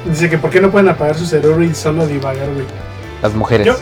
[0.06, 2.66] Dice que por qué no pueden apagar su cerebro y solo divagar, güey.
[3.22, 3.66] las mujeres.
[3.66, 3.74] Yo.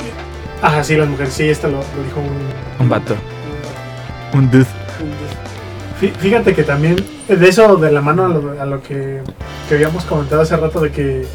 [0.62, 1.33] Ajá, sí, las mujeres.
[1.35, 2.85] Sí, esto lo, lo dijo un.
[2.85, 3.14] Un vato.
[4.33, 4.66] un- Un dude.
[6.01, 6.97] Fí- Fíjate que también
[7.28, 9.20] de eso de la mano a lo, a lo que,
[9.68, 11.26] que habíamos comentado hace rato de que,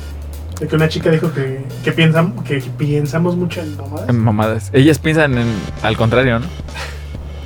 [0.60, 4.14] de que una chica dijo que, que, piensan, que piensamos mucho en mamadas.
[4.14, 4.70] Mamadas.
[4.74, 5.48] Ellas piensan en
[5.84, 6.46] al contrario, ¿no?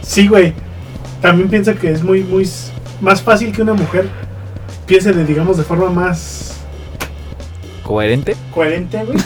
[0.02, 0.54] Sí, güey.
[1.22, 2.50] También pienso que es muy, muy
[3.02, 4.08] más fácil que una mujer
[4.86, 6.58] piense de, digamos, de forma más
[7.84, 8.36] Coherente.
[8.54, 9.18] coherente, güey.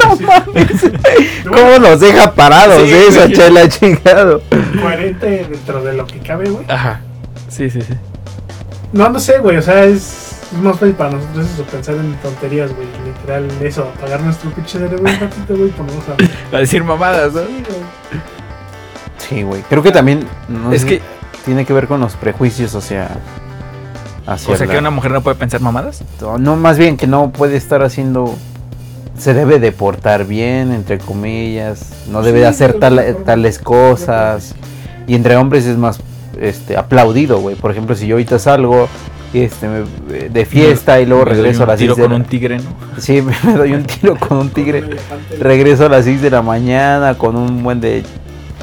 [0.00, 0.82] no mames.
[1.48, 3.32] ¿Cómo nos deja parados Sí, esa güey.
[3.32, 4.42] chela chingado?
[4.80, 6.64] Coherente dentro de lo que cabe, güey.
[6.68, 7.00] Ajá.
[7.48, 7.94] Sí, sí, sí.
[8.92, 9.56] No, no sé, güey.
[9.56, 12.86] O sea, es, es más fácil para nosotros eso, pensar en tonterías, güey.
[13.04, 16.16] Literal, eso, apagar nuestro pinche cerebro un ratito, güey, ponemos a.
[16.56, 17.40] A decir mamadas, ¿no?
[17.40, 18.20] Sí, güey.
[19.18, 19.62] Sí, güey.
[19.68, 21.02] Creo que también no Es sé, que,
[21.44, 23.10] tiene que ver con los prejuicios, o sea.
[24.26, 26.02] hacia o sea, que una mujer no puede pensar mamadas.
[26.38, 28.34] No, más bien que no puede estar haciendo.
[29.18, 31.90] Se debe de portar bien, entre comillas.
[32.10, 34.54] No debe Sí, de hacer tal- tales cosas.
[35.06, 36.00] Y entre hombres es más
[36.38, 37.56] este, aplaudido, güey.
[37.56, 38.88] Por ejemplo, si yo ahorita salgo
[39.34, 42.10] este, me- de fiesta y luego Me doy regreso a las tiro 6 de con
[42.12, 42.64] la- un tigre, ¿no?
[42.98, 44.84] Sí, me doy un tiro con un tigre.
[45.40, 48.02] Regreso a las 6 de la mañana con un buen de,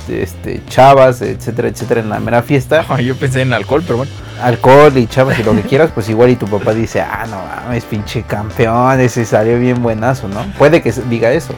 [0.08, 2.86] de, este, chavas, etcétera, etcétera, en la mera fiesta.
[2.90, 4.12] Ay, yo pensé en alcohol, pero bueno.
[4.42, 7.38] Alcohol y chavas y lo que quieras, pues igual y tu papá dice, ah, no
[7.66, 10.44] mames, pinche campeón, ese salió bien buenazo, ¿no?
[10.58, 11.54] Puede que se- diga eso.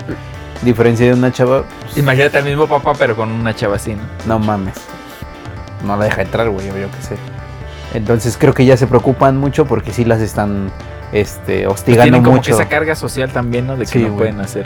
[0.62, 4.02] Diferencia de una chava, pues, Imagínate al mismo papá, pero con una chava así, ¿no?
[4.26, 4.76] no mames.
[5.86, 7.16] No la deja entrar, güey, yo qué sé.
[7.94, 10.70] Entonces creo que ya se preocupan mucho porque sí las están
[11.14, 12.56] este, Pues hostigando tienen como mucho.
[12.56, 13.74] que esa carga social también, ¿no?
[13.78, 14.66] De que Sí, no pueden hacer,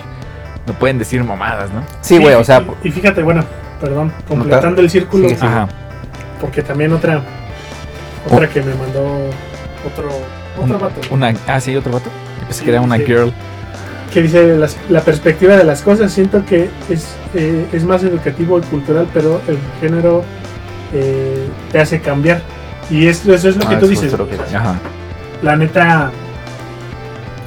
[0.65, 1.83] no pueden decir mamadas, ¿no?
[2.01, 3.43] Sí, güey, o sea, Y, y fíjate, bueno,
[3.79, 5.45] perdón, completando el círculo, Sigue, Sí.
[5.45, 5.67] Ajá.
[6.41, 7.21] porque también otra.
[8.29, 9.01] Otra que me mandó
[9.85, 10.09] otro.
[10.61, 11.01] Otro Un- vato.
[11.11, 12.09] Una, ah, sí, otro vato.
[12.39, 13.05] Yo pensé Sí, que era una sí.
[13.05, 13.31] girl.
[14.13, 16.11] que dice las- la perspectiva de las cosas.
[16.11, 17.05] Siento que es,
[17.35, 20.23] eh, es más educativo y cultural, pero el género
[20.93, 22.41] eh, te hace cambiar.
[22.89, 24.11] Y esto, eso es lo Ah, que tú es dices.
[24.17, 24.75] lo que- Ajá.
[25.43, 26.11] la neta,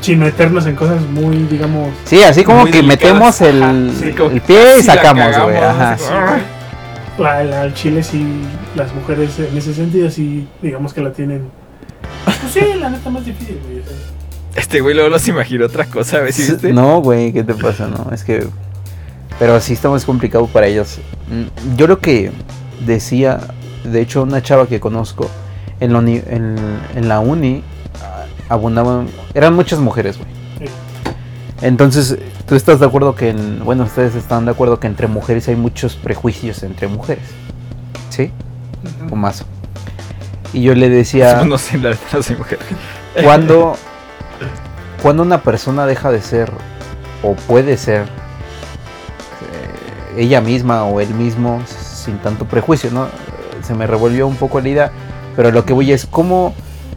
[0.01, 1.91] sin meternos en cosas muy, digamos.
[2.05, 5.57] Sí, así como que delicadas, metemos el, ajá, sí, como el pie y sacamos, güey.
[5.57, 5.97] Ajá.
[5.99, 6.05] sí.
[7.19, 8.25] La, la- al chile sí,
[8.75, 11.43] las mujeres en ese sentido sí, digamos que la tienen.
[12.25, 13.83] Pues sí, la neta más difícil, güey.
[14.55, 16.63] Este güey luego los imaginó otra cosa, ¿ves?
[16.65, 17.87] No, güey, ¿qué te pasa?
[17.89, 18.47] No, es que.
[19.39, 20.99] Pero sí está más complicado para ellos.
[21.29, 22.31] Mm, Yo lo que
[22.85, 23.41] decía,
[23.85, 25.29] de hecho, una chava que conozco
[25.81, 26.57] en la uni, en,
[26.95, 27.63] en la uni
[28.03, 29.09] ah, abundaban.
[29.35, 30.29] Eran muchas mujeres, güey.
[30.59, 30.67] Sí.
[31.63, 35.49] Entonces, ¿tú estás de acuerdo que, en- bueno, ustedes están de acuerdo que entre mujeres
[35.49, 37.25] hay muchos prejuicios entre mujeres?
[38.11, 38.31] ¿Sí?
[39.11, 39.45] O más.
[40.53, 41.43] Y yo le decía.
[41.45, 42.59] No sé, la verdad, no soy mujer.
[43.25, 43.77] cuando,
[45.03, 46.53] cuando una persona deja de ser
[47.23, 48.07] o puede ser eh,
[50.23, 53.07] ella misma o él mismo sin tanto prejuicio, ¿no?
[53.73, 54.91] Se me revolvió un poco la idea,
[55.35, 56.53] pero lo que voy es cómo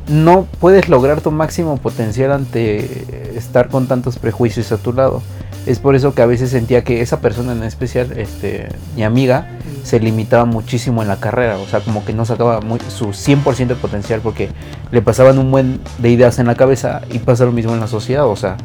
[0.09, 5.21] no puedes lograr tu máximo potencial ante estar con tantos prejuicios a tu lado.
[5.65, 9.47] Es por eso que a veces sentía que esa persona en especial, este, mi amiga,
[9.83, 13.67] se limitaba muchísimo en la carrera, o sea, como que no sacaba muy- su 100%
[13.75, 14.49] de potencial porque
[14.91, 17.87] le pasaban un buen de ideas en la cabeza y pasa lo mismo en la
[17.87, 18.57] sociedad, o sea,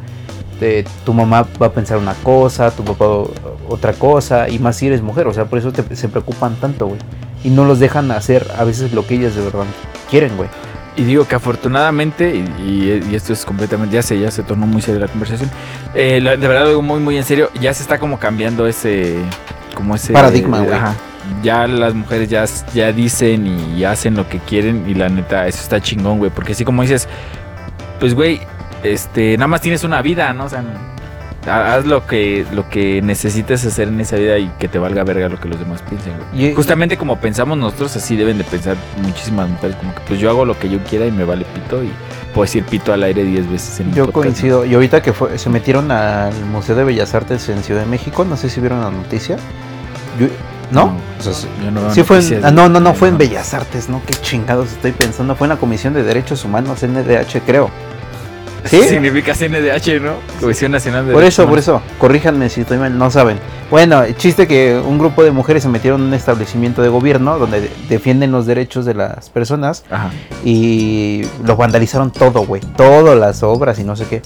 [0.59, 3.05] te- tu mamá va a pensar una cosa, tu papá
[3.69, 6.87] otra cosa, y más si eres mujer, o sea, por eso te- se preocupan tanto,
[6.87, 6.99] güey,
[7.43, 9.65] y no los dejan hacer a veces lo que ellas de verdad
[10.09, 10.49] quieren, güey.
[10.97, 14.67] Y digo que afortunadamente, y, y- y esto es completamente, ya sé, ya se tornó
[14.67, 15.49] muy seria la conversación.
[15.95, 19.15] eh, la- de verdad, algo muy, muy en serio, ya se está como cambiando ese.
[19.73, 20.11] Como ese.
[20.13, 20.73] Paradigma, güey.
[20.73, 20.95] Ajá.
[21.43, 23.45] ya las mujeres ya, ya dicen
[23.77, 26.81] y hacen lo que quieren y la neta, eso está chingón, güey, porque así como
[26.81, 27.07] dices,
[27.99, 28.41] pues, güey,
[28.83, 30.45] este, nada más tienes una vida, ¿no?
[30.45, 30.63] O sea,
[31.47, 35.27] haz lo que, lo que necesites hacer en esa vida y que te valga verga
[35.29, 36.51] lo que los demás piensen, güey.
[36.51, 40.29] Y- Justamente como pensamos nosotros, así deben de pensar muchísimas mujeres, como que pues yo
[40.29, 41.91] hago lo que yo quiera y me vale pito y
[42.33, 44.65] puedo decir pito al aire 10 veces en Yo podcast, coincido.
[44.65, 48.23] Y ahorita que fue, se metieron al Museo de Bellas Artes en Ciudad de México,
[48.23, 49.37] no sé si vieron la noticia.
[50.19, 50.27] Yo-
[50.71, 50.95] ¿No?
[51.19, 54.01] O sea, sí- no fue en- ah, no, no, no, fue en Bellas Artes, ¿no?
[54.05, 55.35] Qué chingados estoy pensando.
[55.35, 57.69] Fue en la Comisión de Derechos Humanos, NDH, creo.
[58.65, 58.81] ¿Sí?
[58.89, 60.13] Significa CNDH, ¿no?
[60.39, 61.81] Comisión Nacional de Por eso, por eso.
[61.97, 63.37] Corríjanme si estoy mal, no saben.
[63.69, 67.37] Bueno, el chiste que un grupo de mujeres se metieron en un establecimiento de gobierno
[67.39, 70.11] donde de- defienden los derechos de las personas Ajá.
[70.43, 72.61] y lo vandalizaron todo, güey.
[72.75, 74.21] Todas las obras y no sé qué.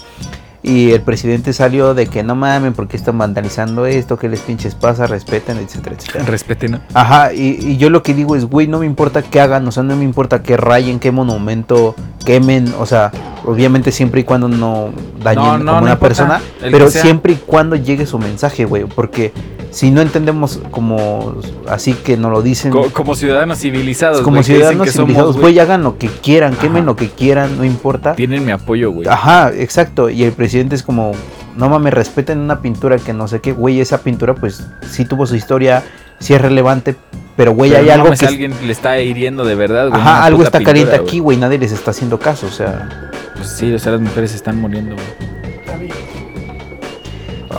[0.63, 4.17] Y el presidente salió de que no mamen, porque están vandalizando esto?
[4.17, 5.05] ¿Qué les pinches pasa?
[5.05, 6.25] Respeten, etcétera, etcétera.
[6.25, 6.79] Respeten, ¿no?
[6.95, 9.71] Ajá, y, y yo lo que digo es, güey, no me importa qué hagan, o
[9.71, 11.93] sea, no me importa qué rayen, qué monumento
[12.25, 13.11] quemen, o sea,
[13.45, 14.89] obviamente siempre y cuando no
[15.23, 19.31] dañen No, no, como una persona, pero siempre y cuando llegue su mensaje, güey, porque
[19.71, 21.35] si no entendemos como
[21.67, 25.83] así que nos lo dicen Co- como ciudadanos civilizados, como ciudadanos que civilizados, güey, hagan
[25.83, 28.15] lo que quieran, quemen lo que quieran, no importa.
[28.15, 29.07] Tienen mi apoyo, güey.
[29.07, 30.09] Ajá, exacto.
[30.09, 31.11] Y el presidente es como,
[31.57, 33.51] no mames, respeten una pintura que no sé qué.
[33.51, 35.83] Güey, esa pintura pues sí tuvo su historia,
[36.19, 36.95] sí es relevante,
[37.35, 38.27] pero güey, Pero hay no algo mames, que...
[38.27, 39.99] alguien le está hiriendo de verdad, güey.
[39.99, 43.11] Ajá, algo está pintura, caliente aquí, güey, nadie les está haciendo caso, o sea...
[43.35, 45.05] Pues sí, o sea, las mujeres se están muriendo, güey.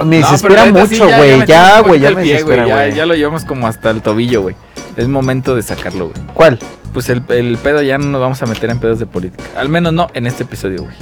[0.05, 2.97] Me No, desespera sí, mucho, ya- güey, ya, güey, ya me pie, desespera, güey, ya,
[2.97, 4.55] ya lo llevamos como hasta el tobillo, güey.
[4.97, 6.21] Es momento de sacarlo, güey.
[6.35, 6.59] ¿Cuál?
[6.93, 9.45] Pues el, el pedo ya no nos vamos a meter en pedos de política.
[9.57, 10.95] Al menos no en este episodio, güey.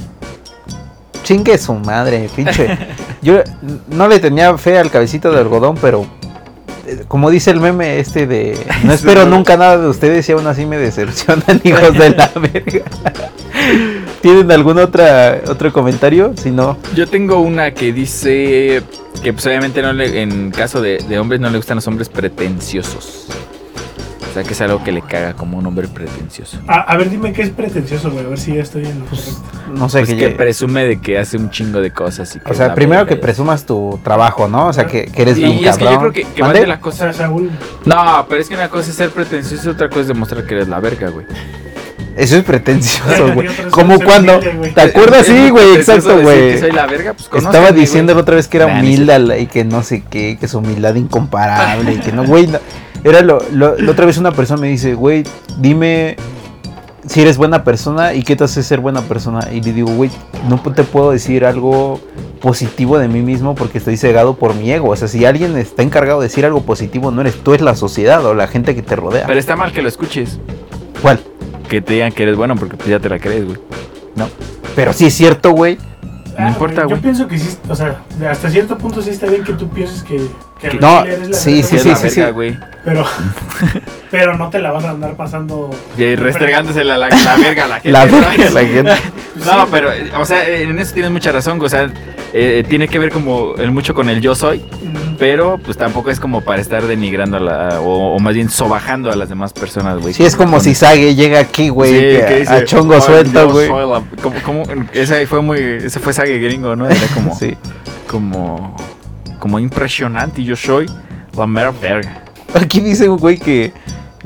[1.23, 2.77] Chingue su madre, pinche.
[3.21, 3.41] Yo
[3.89, 6.05] no le tenía fe al cabecito de algodón, pero...
[7.07, 10.65] Como dice el meme este de no espero nunca nada de ustedes y aún así
[10.65, 12.83] me decepcionan hijos de la verga.
[14.21, 16.33] ¿Tienen algún otra otro comentario?
[16.35, 18.81] Si no, Yo tengo una que dice
[19.21, 22.09] que pues obviamente no le, en caso de, de hombres no le gustan los hombres
[22.09, 23.27] pretenciosos.
[24.35, 26.59] O sea que es algo que le caga como un hombre pretencioso.
[26.67, 28.25] A, a ver, dime qué es pretencioso, güey.
[28.25, 29.31] A ver si ya estoy en lo correcto.
[29.73, 32.51] no sé Pues que que presume de que hace un chingo de cosas y que
[32.51, 34.67] O sea, primero que presumas tu trabajo, ¿no?
[34.67, 36.59] O sea, que, que eres Y, bien y es que yo creo que, que ¿Mande?
[36.59, 37.13] de la O cosa.
[37.13, 37.49] sea, Saúl.
[37.85, 40.53] No, pero es que una cosa es ser pretencioso y otra cosa es demostrar que
[40.55, 41.25] eres la verga, güey.
[42.17, 43.47] Eso es pretencioso, güey.
[43.47, 44.37] Es Como cuando...
[44.39, 44.71] humilde.
[44.75, 45.21] ¿Te acuerdas?
[45.21, 46.51] Es Sí, muy güey, exacto, güey.
[46.51, 49.63] que soy la verga, pues Estaba diciendo la otra vez que era humilde y que
[49.63, 52.47] no sé qué, que su humildad incomparable y que no, güey.
[52.47, 52.59] no-
[53.05, 55.23] Era lo, lo- la otra vez una persona me dice, güey,
[55.59, 56.15] dime
[57.07, 59.47] si eres buena persona y qué te hace ser buena persona.
[59.53, 60.09] Y le digo, güey,
[60.49, 61.99] no te puedo decir algo
[62.41, 64.89] positivo de mí mismo porque estoy cegado por mi ego.
[64.89, 67.75] O sea, si alguien está encargado de decir algo positivo, no eres tú, es la
[67.75, 69.27] sociedad o la gente que te rodea.
[69.27, 70.39] Pero está mal que lo escuches.
[71.01, 71.19] ¿Cuál?
[71.69, 73.57] Que te digan que eres bueno porque pues ya te la crees, güey.
[74.75, 75.77] Pero sí es cierto, güey.
[76.39, 77.01] No importa, Yo güey.
[77.01, 80.19] pienso que sí, o sea, hasta cierto punto sí está bien que tú pienses que,
[80.59, 82.31] que No, sí, sí, es sí, la sí, verga, sí.
[82.33, 82.57] güey.
[82.83, 83.03] Pero,
[84.11, 85.69] pero no te la vas a andar pasando.
[85.97, 87.91] Y restregándosela la, la verga a la gente.
[87.91, 88.17] La ¿no?
[88.19, 88.91] verga, la gente.
[89.45, 89.89] No, pero,
[90.19, 91.89] o sea, en eso tienes mucha razón, o sea,
[92.33, 94.63] eh, tiene que ver como el mucho con el yo soy,
[95.19, 99.11] pero pues tampoco es como para estar denigrando a la, o, o más bien sobajando
[99.11, 100.13] a las demás personas, güey.
[100.13, 102.93] Sí, es como si Sage llega aquí, güey, Sí, que que a- dice, a chongo
[102.95, 103.67] "Ay, suelto, güey.
[103.67, 104.03] soy la-".
[104.21, 106.87] Como, como, ese fue muy, ese fue Sage gringo, ¿no?
[106.89, 107.55] Era como, Sí.
[108.07, 108.75] como,
[109.45, 110.87] como impresionante y yo soy
[111.37, 112.23] la mera verga.
[112.55, 113.71] Aquí dice un güey que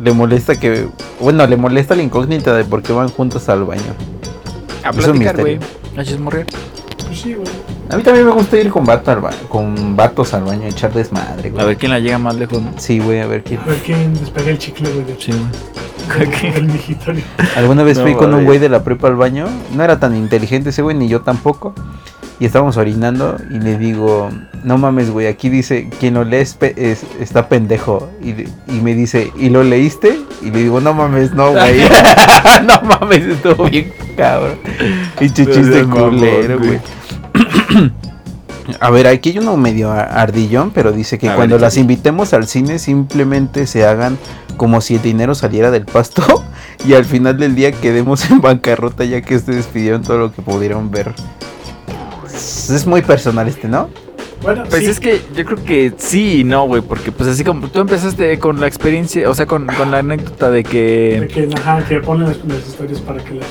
[0.01, 0.87] le molesta que.
[1.19, 3.81] Bueno, le molesta la incógnita de por qué van juntos al baño.
[4.81, 5.57] A platicar, güey.
[5.57, 6.01] misterio.
[6.01, 6.45] A chismorrear.
[7.05, 7.45] Pues sí, güey.
[7.89, 10.93] A mí también me gusta ir con, vato al ba- con vatos al baño, echar
[10.93, 11.61] desmadre, güey.
[11.61, 12.71] A ver quién la llega más lejos, ¿no?
[12.77, 13.59] Sí, güey, a ver quién.
[13.59, 15.17] A ver quién despega el chicle, güey.
[15.19, 16.61] Sí, güey.
[16.61, 17.23] migitorio.
[17.57, 19.47] Alguna vez No, fui con un güey de la prepa al baño.
[19.75, 21.73] No era tan inteligente ese güey, ni yo tampoco.
[22.39, 24.29] Y estábamos orinando y le digo,
[24.63, 28.09] no mames, güey, aquí dice, quien lo lee es pe- es- está pendejo.
[28.23, 28.29] Y,
[28.73, 30.17] y me dice, ¿y lo leíste?
[30.41, 31.81] Y le digo, no mames, no, güey.
[32.65, 34.57] no mames, estuvo bien cabrón.
[35.19, 36.79] No chiste culero, güey.
[38.79, 42.47] A ver, aquí hay uno medio ardillón, pero dice que A cuando las invitemos al
[42.47, 44.17] cine simplemente se hagan
[44.57, 46.23] como si el dinero saliera del pasto
[46.87, 50.41] y al final del día quedemos en bancarrota ya que ustedes pidieron todo lo que
[50.43, 51.13] pudieron ver.
[52.69, 53.89] Es muy personal este, ¿no?
[54.41, 54.89] Bueno, Pues sí.
[54.89, 58.39] es que yo creo que sí y no, güey, porque pues así como tú empezaste
[58.39, 61.99] con la experiencia, o sea, con, con la anécdota de De que que, ajá, que
[61.99, 63.47] ponen las, las historias para que las.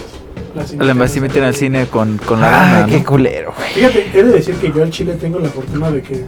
[0.54, 3.04] las la más se meten al cine con, con la Ah, gana, qué ¿no?
[3.04, 3.68] culero, güey.
[3.74, 6.24] Fíjate, he de decir que yo al chile tengo la fortuna de que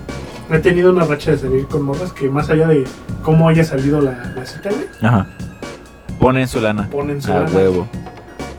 [0.52, 2.84] he tenido una racha de salir con morras que más allá de
[3.22, 5.26] cómo haya salido la, la cita, güey, Ajá.
[6.18, 6.86] Ponen su lana.
[6.90, 7.50] ponen su A lana.
[7.50, 7.88] huevo.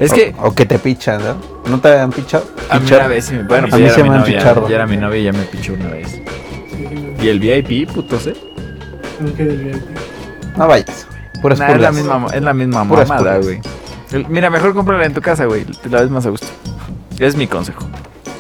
[0.02, 1.36] Es O- que O, que te pichan, ¿no?
[1.72, 2.43] ¿No te han pichado?
[2.70, 4.68] a mí una vez sí me- bueno, A mí se me han pichado.
[4.68, 6.20] ya era mi novia y ya me pichó una vez.
[7.22, 8.36] Y el VIP, putos, ¿eh?
[10.58, 11.41] no vayas, güey.
[11.41, 13.60] Puras Nah, es, la misma, es la misma Puras mamada, güey.
[14.30, 15.64] Mira, mejor cómprala en tu casa, güey.
[15.66, 16.47] Te la ves más a gusto.
[17.20, 17.88] Es mi consejo.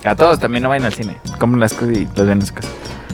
[0.03, 1.17] A todos también no vayan al cine.
[1.39, 2.67] Compren las cosas y las ven en su casa.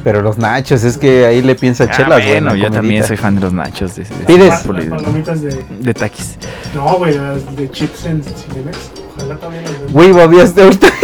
[0.03, 2.31] Pero los nachos, es que ahí le piensa Ah, chelas, güey.
[2.33, 3.95] bueno, yo también soy fan de los nachos.
[3.95, 4.47] De, de- ¿Pides?
[4.49, 5.63] Las de- palomitas de.
[5.79, 6.37] de taquis.
[6.73, 8.77] No, güey, las de chips en Cinemex.
[9.17, 9.91] Ojalá también las.
[9.91, 10.87] Güey, babías de ahorita.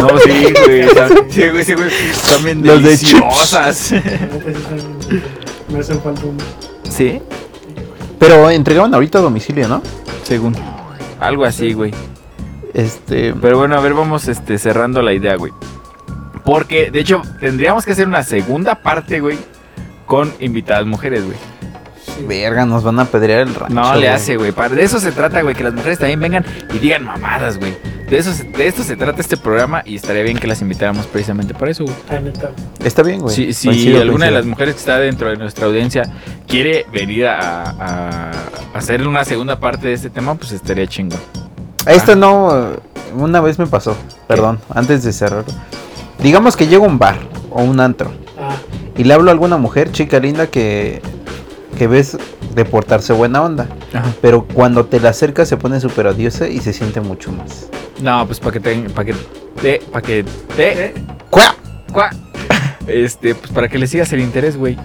[0.00, 0.30] No, sí,
[0.64, 0.88] güey.
[1.28, 1.90] Sí, güey, sí, güey.
[2.34, 3.92] También Los de deliciosas.
[3.92, 4.08] Están-
[5.68, 6.38] Me hacen falta un.
[6.90, 7.20] ¿Sí?
[8.18, 9.82] Pero entregaban ahorita a domicilio, ¿no?
[10.22, 10.54] Según.
[11.20, 11.92] Algo así, güey.
[12.72, 13.34] Este.
[13.34, 15.52] Pero bueno, a ver, vamos este, cerrando la idea, güey.
[16.44, 19.38] Porque, de hecho, tendríamos que hacer una segunda parte, güey,
[20.06, 21.36] con invitadas mujeres, güey.
[22.26, 23.74] Verga, nos van a pedrear el rancho.
[23.74, 24.52] No le hace, güey.
[24.74, 25.54] De eso se trata, güey.
[25.54, 27.74] Que las mujeres también vengan y digan mamadas, güey.
[28.10, 31.06] De, eso, se- de esto se trata este programa y estaría bien que las invitáramos
[31.06, 31.96] precisamente para eso, güey.
[32.84, 33.34] Está bien, güey.
[33.34, 36.02] Si, si Coincido, alguna de las mujeres que está dentro de nuestra audiencia
[36.46, 38.30] quiere venir a, a-
[38.74, 41.20] a hacer una segunda parte de este tema, pues estaría chingón.
[41.86, 42.76] Esto no.
[43.14, 43.96] Una vez me pasó.
[44.26, 45.52] Perdón, antes de cerrarlo.
[46.22, 47.18] Digamos que llego a un bar
[47.50, 48.56] o un antro Ah,
[48.96, 51.02] y le hablo a alguna mujer, chica linda, que,
[51.78, 52.16] que ves
[52.54, 53.68] de portarse buena onda.
[53.92, 54.12] Ajá.
[54.22, 57.68] Pero cuando te la acercas se pone súper odiosa y se siente mucho más.
[58.00, 59.14] No, pues para que te, para que
[59.60, 60.24] te, para que
[60.56, 60.94] te, ¿eh?
[61.28, 61.54] ¡Cuá!
[61.92, 62.10] Cuá.
[62.86, 64.76] Este, pues para que le sigas el interés, güey.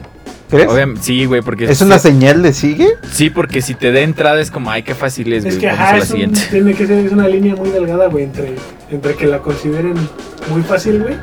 [0.50, 0.68] ¿Crees?
[0.70, 2.88] Obviamente, sí, güey, porque ¿Es una señal de sigue?
[3.12, 5.62] sí, porque si te da entrada es como, ay, qué fácil es, Es güey.
[5.62, 8.56] que ajá, es un- tiene que ser es una línea muy delgada, güey, entre,
[8.91, 9.96] entre que la consideren
[10.50, 11.16] muy fácil, güey,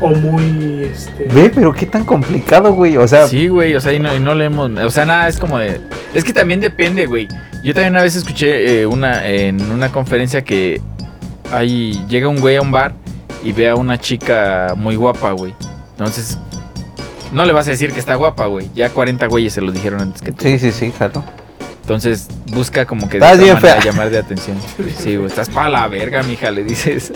[0.00, 1.28] o muy, este...
[1.32, 2.96] Ve, pero qué tan complicado, güey.
[2.96, 5.38] O sea, Sí, güey, o sea, y no, y no leemos, o sea, nada, es
[5.38, 5.80] como de,
[6.14, 7.28] es que también depende, güey.
[7.62, 10.80] Yo también una vez escuché eh, una, en una conferencia que
[11.52, 12.94] ahí llega un güey a un bar
[13.44, 15.54] y ve a una chica muy guapa, güey.
[15.92, 16.38] Entonces,
[17.32, 18.70] no le vas a decir que está guapa, güey.
[18.74, 20.44] Ya 40 güeyes se lo dijeron antes que tú.
[20.44, 21.24] sí, sí, sí, jalo.
[21.82, 23.78] Entonces busca como que de bien fea.
[23.80, 24.56] llamar de atención.
[24.98, 27.12] Sí, güey, estás para la verga, mija, le dices.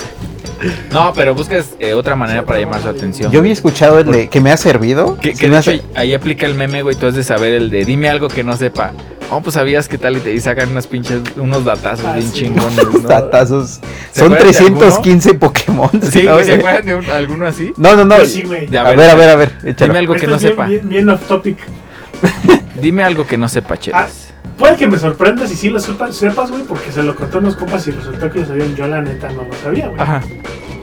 [0.93, 3.31] No, pero buscas eh, otra manera para llamar su atención.
[3.33, 5.17] Yo había escuchado el de que me ha servido.
[5.19, 6.97] Que, que hace- ahí aplica el meme, güey.
[6.97, 8.93] Tú has de saber el de dime algo que no sepa.
[9.33, 12.27] Oh, pues sabías qué tal y te y sacan unos pinches, unos datazos Ah, bien
[12.27, 12.41] sí.
[12.41, 12.85] chingones.
[13.03, 13.09] ¿no?
[13.09, 13.81] Datazos.
[14.13, 15.91] ¿Se Son acuerdan de 315 Pokémon.
[16.03, 17.73] Sí, ¿se acuerdan de un- alguno así?
[17.77, 18.25] No, no, no.
[18.25, 18.67] Sí, güey.
[18.67, 19.53] De- A ver, a ver, a ver.
[19.65, 19.93] échalo.
[19.93, 20.67] Dime algo que Esto no bien- sepa.
[20.67, 21.59] Bien, bien off topic.
[22.81, 24.30] Dime algo que no sepa, chelas.
[24.61, 27.57] Puede que me sorprendas y sí lo sepas, güey, porque se lo contó a unos
[27.57, 28.77] compas y resultó que lo sabían.
[28.77, 30.01] Yo, la neta, no lo sabía, güey.
[30.01, 30.23] Ajá,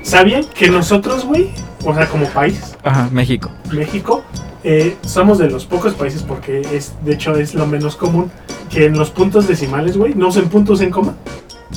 [0.01, 1.49] ¿Sabían que nosotros, güey,
[1.85, 3.51] o sea, como país, ajá, México.
[3.71, 4.23] México,
[4.63, 8.31] eh, somos de los pocos países, porque es, de hecho, es lo menos común,
[8.69, 11.13] que en los puntos decimales, güey, no usen puntos en coma.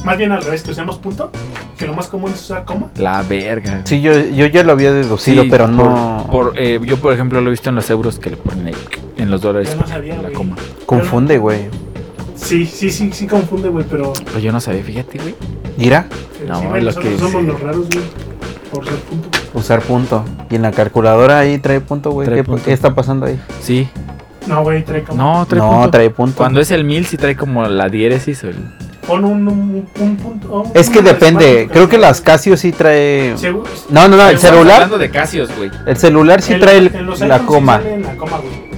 [0.04, 1.30] Más bien al revés, que usemos punto,
[1.76, 2.88] que lo más común es usar coma.
[2.96, 3.82] La verga.
[3.84, 6.28] Sí, yo, yo ya lo había deducido, Sí, pero por- no.
[6.30, 8.74] Por, eh, yo, por ejemplo, lo he visto en los euros que le ponen ahí,
[9.18, 9.70] en los dólares.
[9.74, 10.32] Yo no sabía, la güey.
[10.32, 10.56] coma.
[10.86, 11.68] Confunde, güey.
[12.40, 14.12] Sí, sí, sí, sí confunde, güey, pero...
[14.24, 15.34] Pero yo no sabía, fíjate, güey.
[15.76, 16.06] Mira,
[16.48, 18.04] No, sí, güey, lo nosotros que- somos los raros, güey,
[18.72, 19.28] por ser punto.
[19.54, 20.24] usar punto.
[20.50, 22.28] Y en la calculadora ahí trae punto, güey.
[22.64, 23.38] ¿Qué, está pasando ahí?
[23.62, 23.88] Sí.
[24.46, 25.22] No, güey, trae coma.
[25.22, 25.90] No, trae no, punto.
[25.90, 26.36] trae punto.
[26.38, 28.56] Cuando es el mil, sí trae como la diéresis o el...
[29.06, 30.62] Pon un, un, un punto.
[30.62, 31.68] un- Es que depende.
[31.72, 33.36] Creo que las Casio sí trae.
[33.36, 34.28] Seguro- No, no, no.
[34.28, 34.74] El Estamos celular.
[34.74, 35.70] hablando de Casios, güey.
[35.86, 37.78] El celular sí trae el- en los la sí coma.
[37.78, 38.70] sale la coma, güey.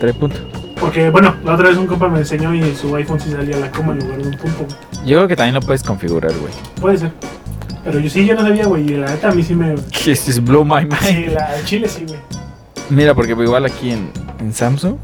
[0.00, 0.38] Trae punto.
[0.80, 3.56] Porque, bueno, la otra vez un compa me enseñó y en su iPhone sí salía
[3.56, 4.64] la coma en lugar de un punto.
[4.64, 5.06] güey.
[5.06, 6.52] Yo creo que también lo puedes configurar, güey.
[6.80, 7.12] Puede ser.
[7.84, 8.84] Pero yo sí, yo no sabía, güey.
[8.84, 9.74] Y la neta a mí sí me.
[10.04, 11.00] This is blow my mind.
[11.02, 12.18] Sí, la, chile sí, güey.
[12.90, 14.10] Mira, porque igual aquí en,
[14.40, 14.96] en Samsung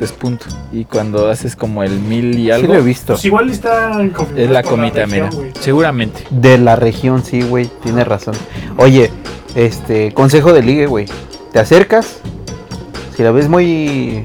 [0.00, 0.46] es punto.
[0.72, 3.14] Y cuando haces como el mil y Sí algo, lo he visto.
[3.14, 5.52] Pues igual está configurado es la comita, región, mira.
[5.60, 6.24] Seguramente.
[6.30, 7.70] De la región, sí, güey.
[7.82, 8.34] Tienes razón.
[8.76, 9.10] Oye,
[9.54, 10.12] este.
[10.12, 11.06] Consejo de ligue, güey.
[11.52, 12.20] Te acercas.
[13.16, 14.24] Si la ves muy.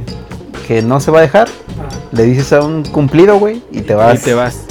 [0.69, 1.47] Que no se va a dejar,
[1.79, 3.63] Ah, le dices a un cumplido, güey.
[3.71, 4.21] Y te vas.
[4.21, 4.65] Y te vas.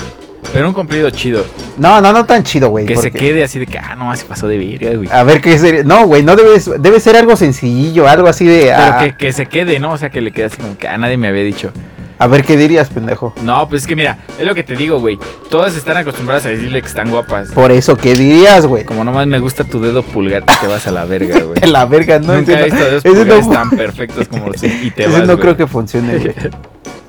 [0.52, 1.44] Pero un cumplido chido.
[1.76, 2.86] No, no, no tan chido, güey.
[2.86, 5.08] Que se quede así de que, ah, no, se pasó de verga, güey.
[5.10, 5.82] A ver qué sería.
[5.82, 6.70] No, güey, no debes.
[6.80, 8.66] Debe ser algo sencillo, algo así de.
[8.66, 9.90] Pero ah, que, que se quede, ¿no?
[9.90, 11.72] O sea, que le quede así como que a nadie me había dicho.
[12.18, 13.32] A ver qué dirías, pendejo.
[13.42, 15.18] No, pues es que mira, es lo que te digo, güey.
[15.50, 17.50] Todas están acostumbradas a decirle que están guapas.
[17.52, 18.84] Por eso, ¿qué dirías, güey?
[18.84, 21.60] Como nomás me gusta tu dedo pulgar, te vas a la verga, güey.
[21.70, 22.34] La verga, no.
[22.34, 25.56] Nunca he visto dedos pulgares tan perfectos como los y te ese vas, no creo
[25.56, 26.34] que funcione, güey.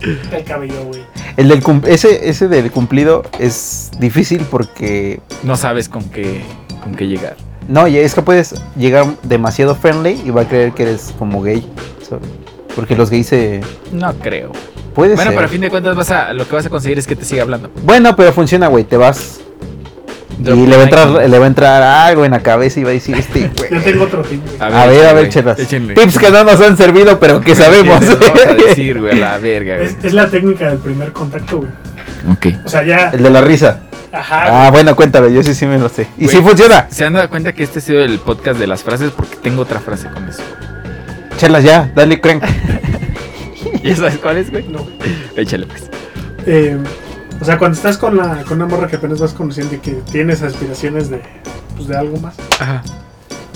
[0.32, 1.02] el cabello, güey.
[1.38, 6.42] El del cum- ese, ese del cumplido es difícil porque No sabes con qué,
[6.84, 7.36] con qué llegar.
[7.68, 11.42] No, y es que puedes llegar demasiado friendly y va a creer que eres como
[11.42, 11.68] gay.
[12.08, 12.28] ¿sabes?
[12.76, 13.62] Porque los gays se.
[13.92, 14.52] No creo.
[15.00, 15.36] Puede Bueno, ser.
[15.38, 17.24] pero a fin de cuentas vas a, lo que vas a conseguir es que te
[17.24, 17.72] siga hablando.
[17.84, 18.84] Bueno, pero funciona, güey.
[18.84, 19.40] Te vas.
[20.40, 22.90] Y le va, a entrar, le va a entrar algo en la cabeza y va
[22.90, 23.70] a decir este, güey.
[23.72, 24.58] Yo tengo otro tip, güey.
[24.62, 25.60] A ver, a ver, échenle, chelas.
[25.60, 25.94] échenle.
[25.96, 28.02] Tips que no nos han servido, pero que sabemos.
[28.02, 29.88] Échenle, Vamos a decir, güey, a la verga, güey.
[29.88, 31.70] Es, es la técnica del primer contacto, güey.
[32.34, 32.66] Ok.
[32.66, 33.10] O sea, ya.
[33.12, 33.80] El de la risa.
[34.12, 34.66] Ajá.
[34.68, 36.08] Ah, bueno, cuéntame, yo sí sí me lo sé.
[36.18, 36.88] Y sí funciona.
[36.90, 39.12] ¿Se han dado cuenta que este ha sido el podcast de las frases?
[39.16, 40.42] Porque tengo otra frase con eso.
[41.38, 42.44] Chelas ya, dale crank.
[43.90, 44.68] ¿Ya sabes cuál es, güey?
[44.68, 44.86] No.
[45.36, 45.90] Échale, pues.
[46.46, 46.78] Eh,
[47.42, 49.92] o sea, cuando estás con, la, con una morra que apenas vas conociendo y que
[50.12, 51.22] tienes aspiraciones de,
[51.76, 52.82] pues, de algo más, Ajá.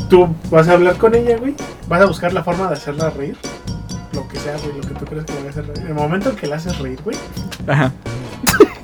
[0.10, 1.56] tú vas a hablar con ella, güey.
[1.88, 3.38] Vas a buscar la forma de hacerla reír.
[4.14, 5.80] Lo que sea, güey, lo que tú crees que le va a hacer reír.
[5.82, 7.18] En el momento en que la haces reír, güey,
[7.68, 7.92] Ajá.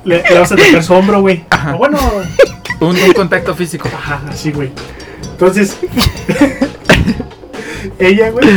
[0.04, 1.44] le, le vas a tocar su hombro, güey.
[1.74, 1.98] O bueno,
[2.80, 3.88] Un, un contacto físico.
[3.94, 4.70] ajá, así, güey.
[5.32, 5.76] Entonces,
[7.98, 8.48] ella, güey,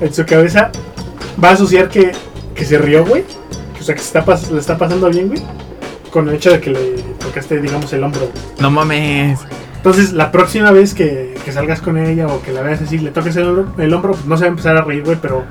[0.00, 0.70] en su cabeza
[1.42, 2.12] va a asociar que,
[2.60, 3.24] que se rió, güey.
[3.80, 5.40] O sea, que se está pas- le está pasando bien, güey.
[6.10, 6.80] Con el hecho de que le
[7.18, 8.32] tocaste, digamos, el hombro, güey.
[8.60, 9.40] No mames.
[9.76, 13.10] Entonces, la próxima vez que, que salgas con ella o que la veas así, le
[13.12, 15.42] toques el hombro, el hombro pues no se va a empezar a reír, güey, pero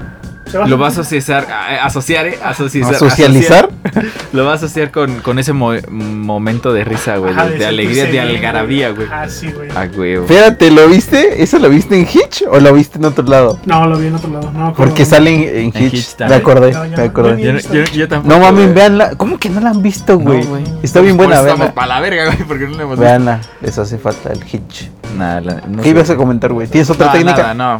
[0.53, 2.39] Lo va a asociar, a- asociar, ¿eh?
[2.43, 3.69] Asociar, ¿A socializar?
[3.83, 4.05] asociar.
[4.33, 7.31] Lo va a asociar con, con ese mo- momento de risa, güey.
[7.33, 9.07] Ajá, De, alegría, de algarabía, güey.
[9.11, 9.69] Ah, sí, güey.
[9.75, 10.13] Ah, güey.
[10.15, 11.41] Espérate, ¿lo viste?
[11.43, 13.59] ¿Eso lo viste en Hitch o lo viste en otro lado?
[13.65, 14.51] No, lo vi en otro lado.
[14.51, 14.73] No.
[14.73, 15.93] Porque sale en, en En Hitch.
[15.93, 17.03] Hitch me acordé, No, me no.
[17.03, 17.41] acordé.
[17.43, 18.33] Yo, yo, yo tampoco.
[18.35, 19.15] No mames, veanla.
[19.15, 20.43] ¿Cómo que no la han visto, No, güey?
[20.83, 23.01] Está bien buena, eso estamos para la verga, güey, porque no le hemos visto.
[23.01, 24.89] Veanla, les hace falta el Hitch.
[25.17, 25.89] Nada, la- no ¿Qué sé.
[25.89, 26.67] ibas a comentar, güey?
[26.67, 27.53] ¿Tienes otra No, técnica?
[27.53, 27.77] Nada,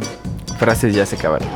[0.58, 1.48] Frases ya se acabaron.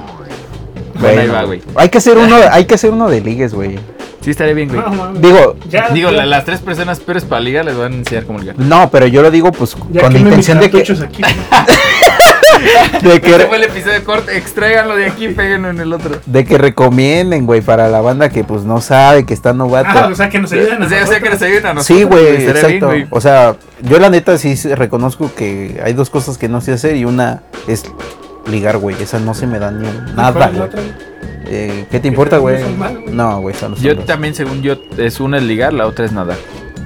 [1.01, 1.62] Bueno, ahí va, güey.
[1.77, 3.79] Hay que hacer uno, hay que hacer uno de ligues, güey.
[4.21, 4.81] Sí, estaría bien, güey.
[4.81, 5.12] No.
[5.15, 8.25] Digo, ya, Digo, ya, la- las tres personas peores para ligar les van a enseñar
[8.25, 8.59] cómo ligar.
[8.59, 11.23] no, pero yo lo digo pues ya con la intención de que, aquí.
[13.03, 14.37] de Este fue que el episodio de corte.
[14.37, 16.19] Extráiganlo de aquí y péguenlo en el otro.
[16.25, 19.91] de que recomienden, güey, para la banda que pues no sabe que está novato.
[19.93, 21.75] Ah, o sea, que nos ayuden a O sea, o sea, que nos ayuden a
[21.75, 21.99] nosotros.
[21.99, 22.87] Sí, güey, bien, exacto.
[22.87, 23.07] güey.
[23.11, 26.97] o sea, yo la neta sí reconozco que hay dos cosas que no sé hacer
[26.97, 27.85] y una es
[28.47, 29.01] ligar, güey.
[29.03, 30.83] Esa no se me da ni un- nada, ¿Cuál es la güey.
[31.47, 32.62] Eh, ¿Qué te importa, güey?
[32.62, 33.03] no güey.
[33.15, 34.07] No, güey, no son Yo dos.
[34.07, 36.39] también, según yo, es una es ligar, la otra es nadar.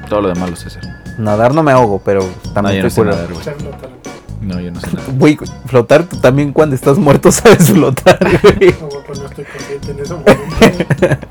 [0.08, 0.82] Todo lo demás lo sé hacer.
[1.18, 3.44] Nadar no me ahogo, pero No, también yo no estoy sé nadar, güey.
[4.40, 5.12] No, yo no sé nadar.
[5.18, 8.74] Güey, flotar tú también cuando estás muerto sabes flotar, güey.
[8.80, 11.26] No, güey, pues no estoy consciente en ese momento.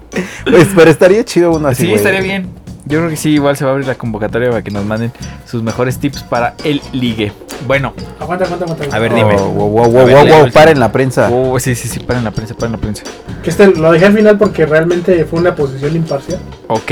[0.49, 1.97] Pues, pero estaría chido uno así, sí, güey.
[1.97, 2.49] estaría bien.
[2.87, 5.11] Yo creo que sí, igual se va a abrir la convocatoria para que nos manden
[5.45, 7.31] sus mejores tips para el ligue.
[7.65, 8.95] Bueno, aguanta, aguanta, aguanta.
[8.95, 9.35] A ver, Oh, dime.
[9.35, 11.29] wow, wow, wow, ver, wow, wow, paren la prensa.
[11.31, 13.03] oh, sí, sí, sí, paren la prensa, paren la prensa.
[13.43, 16.39] Que este lo dejé al final porque realmente fue una posición imparcial.
[16.67, 16.91] Ok.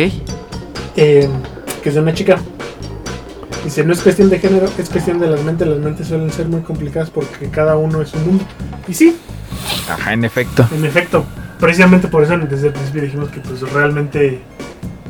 [0.97, 1.29] eh,
[1.83, 2.37] que es de una chica.
[3.63, 5.67] Dice, no es cuestión de género, es cuestión de las mentes.
[5.67, 8.43] Las mentes suelen ser muy complicadas porque cada uno es un mundo.
[8.87, 9.17] Y sí,
[9.89, 10.67] Ajá, en efecto.
[10.75, 11.25] en efecto,
[11.59, 14.41] precisamente por eso desde el principio dijimos que pues realmente,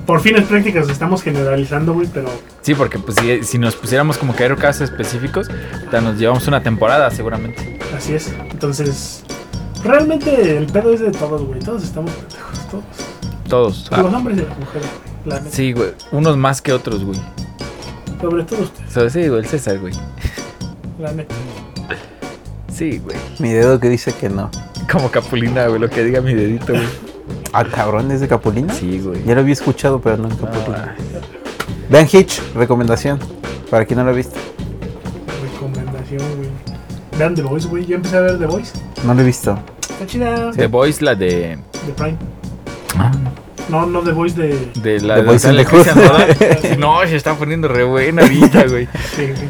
[0.06, 2.30] por fines prácticas estamos generalizando, güey, pero
[2.62, 5.48] Sí, porque pues si, si nos pusiéramos como ver casos específicos,
[5.92, 7.80] ya nos llevamos una temporada seguramente.
[7.96, 8.34] así es.
[8.52, 9.24] Entonces,
[9.84, 11.60] realmente el pedo es de todos, güey.
[11.60, 12.84] Todos estamos pendejos, todos.
[13.50, 13.90] Todos.
[13.92, 14.88] Los Ah, hombres y las mujeres,
[15.24, 15.36] güey.
[15.36, 15.56] La neta.
[15.56, 15.90] sí, güey.
[16.12, 17.20] Unos más que otros, güey.
[18.22, 19.94] Sobre todo ustedes, So, sí, güey, el César, güey.
[21.00, 21.36] la neta.
[22.74, 23.16] Sí, güey.
[23.40, 24.50] Mi dedo que dice que no.
[24.92, 26.88] Como Capulina, güey, lo que diga mi dedito, güey.
[27.58, 28.74] Ah, cabrón, ¿es de Capulina?
[28.74, 29.24] Sí, güey.
[29.24, 30.96] Ya lo había escuchado, pero no en Capulina.
[30.98, 31.22] Ah,
[31.90, 33.20] Vean Hitch, recomendación.
[33.70, 34.36] Para quien no lo ha visto.
[35.42, 36.50] Recomendación, güey.
[37.18, 37.86] Vean The Voice, güey.
[37.86, 38.74] Yo empecé a ver The Voice.
[39.06, 39.58] No lo he visto.
[39.90, 40.52] Está chida.
[40.52, 41.58] The Voice, la de.
[41.88, 42.18] De Prime.
[42.98, 43.12] Ah,
[43.70, 44.72] No, no The Voice de.
[44.82, 45.66] de la The de Voice.
[45.66, 45.98] Cristian.
[46.62, 48.88] Sí, No, se está poniendo re buena ahorita, güey.
[49.16, 49.50] Sí, güey.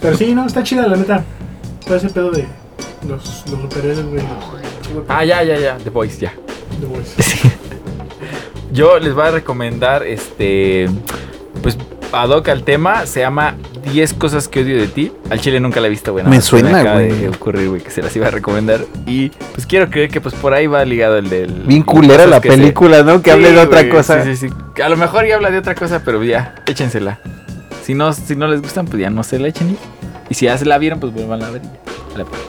[0.00, 1.22] Pero sí, no, está chida, la neta.
[1.84, 2.46] Todo ese pedo de
[3.06, 4.22] los, los superhéroes, güey.
[4.94, 5.76] los- Ah, ya, ya, ya.
[5.78, 6.32] The Voice, ya.
[6.82, 7.50] The Voice.
[8.72, 10.88] Yo les voy a recomendar este.
[11.62, 11.76] Pues
[12.12, 13.54] ad hoc al tema, se llama
[13.92, 15.12] 10 cosas que odio de ti.
[15.30, 16.24] Al chile nunca la he visto, güey.
[16.26, 17.10] Me suena, güey.
[17.12, 18.80] de ocurrir, güey, que se las iba a recomendar.
[19.06, 21.52] Y pues quiero creer que pues por ahí va ligado el del.
[21.66, 23.22] Bien culera la se- película, ¿no?
[23.22, 24.24] Que Sí, hable de otra cosa.
[24.24, 24.82] Sí, sí, sí.
[24.82, 27.18] A lo mejor ya habla de otra cosa, pero ya, échensela.
[27.84, 29.70] Si no, si no les gustan, pues ya no se la echen.
[29.70, 29.76] Y,
[30.30, 31.62] y si ya se la vieron, pues vuelvan a ver.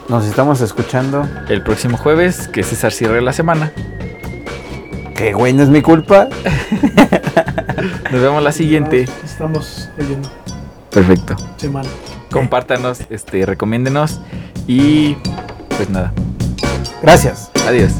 [0.08, 1.26] Nos estamos escuchando.
[1.48, 3.72] El próximo jueves, que César cierre la semana.
[5.14, 6.28] Que güey, no es mi culpa.
[8.10, 9.06] Nos vemos la siguiente.
[9.24, 10.28] Estamos leyendo
[10.90, 11.36] Perfecto.
[11.56, 11.88] semana.
[12.30, 14.20] Compártanos, este, recomiéndenos.
[14.66, 15.16] Y
[15.76, 16.12] pues nada.
[17.02, 17.50] Gracias.
[17.66, 17.92] Adiós.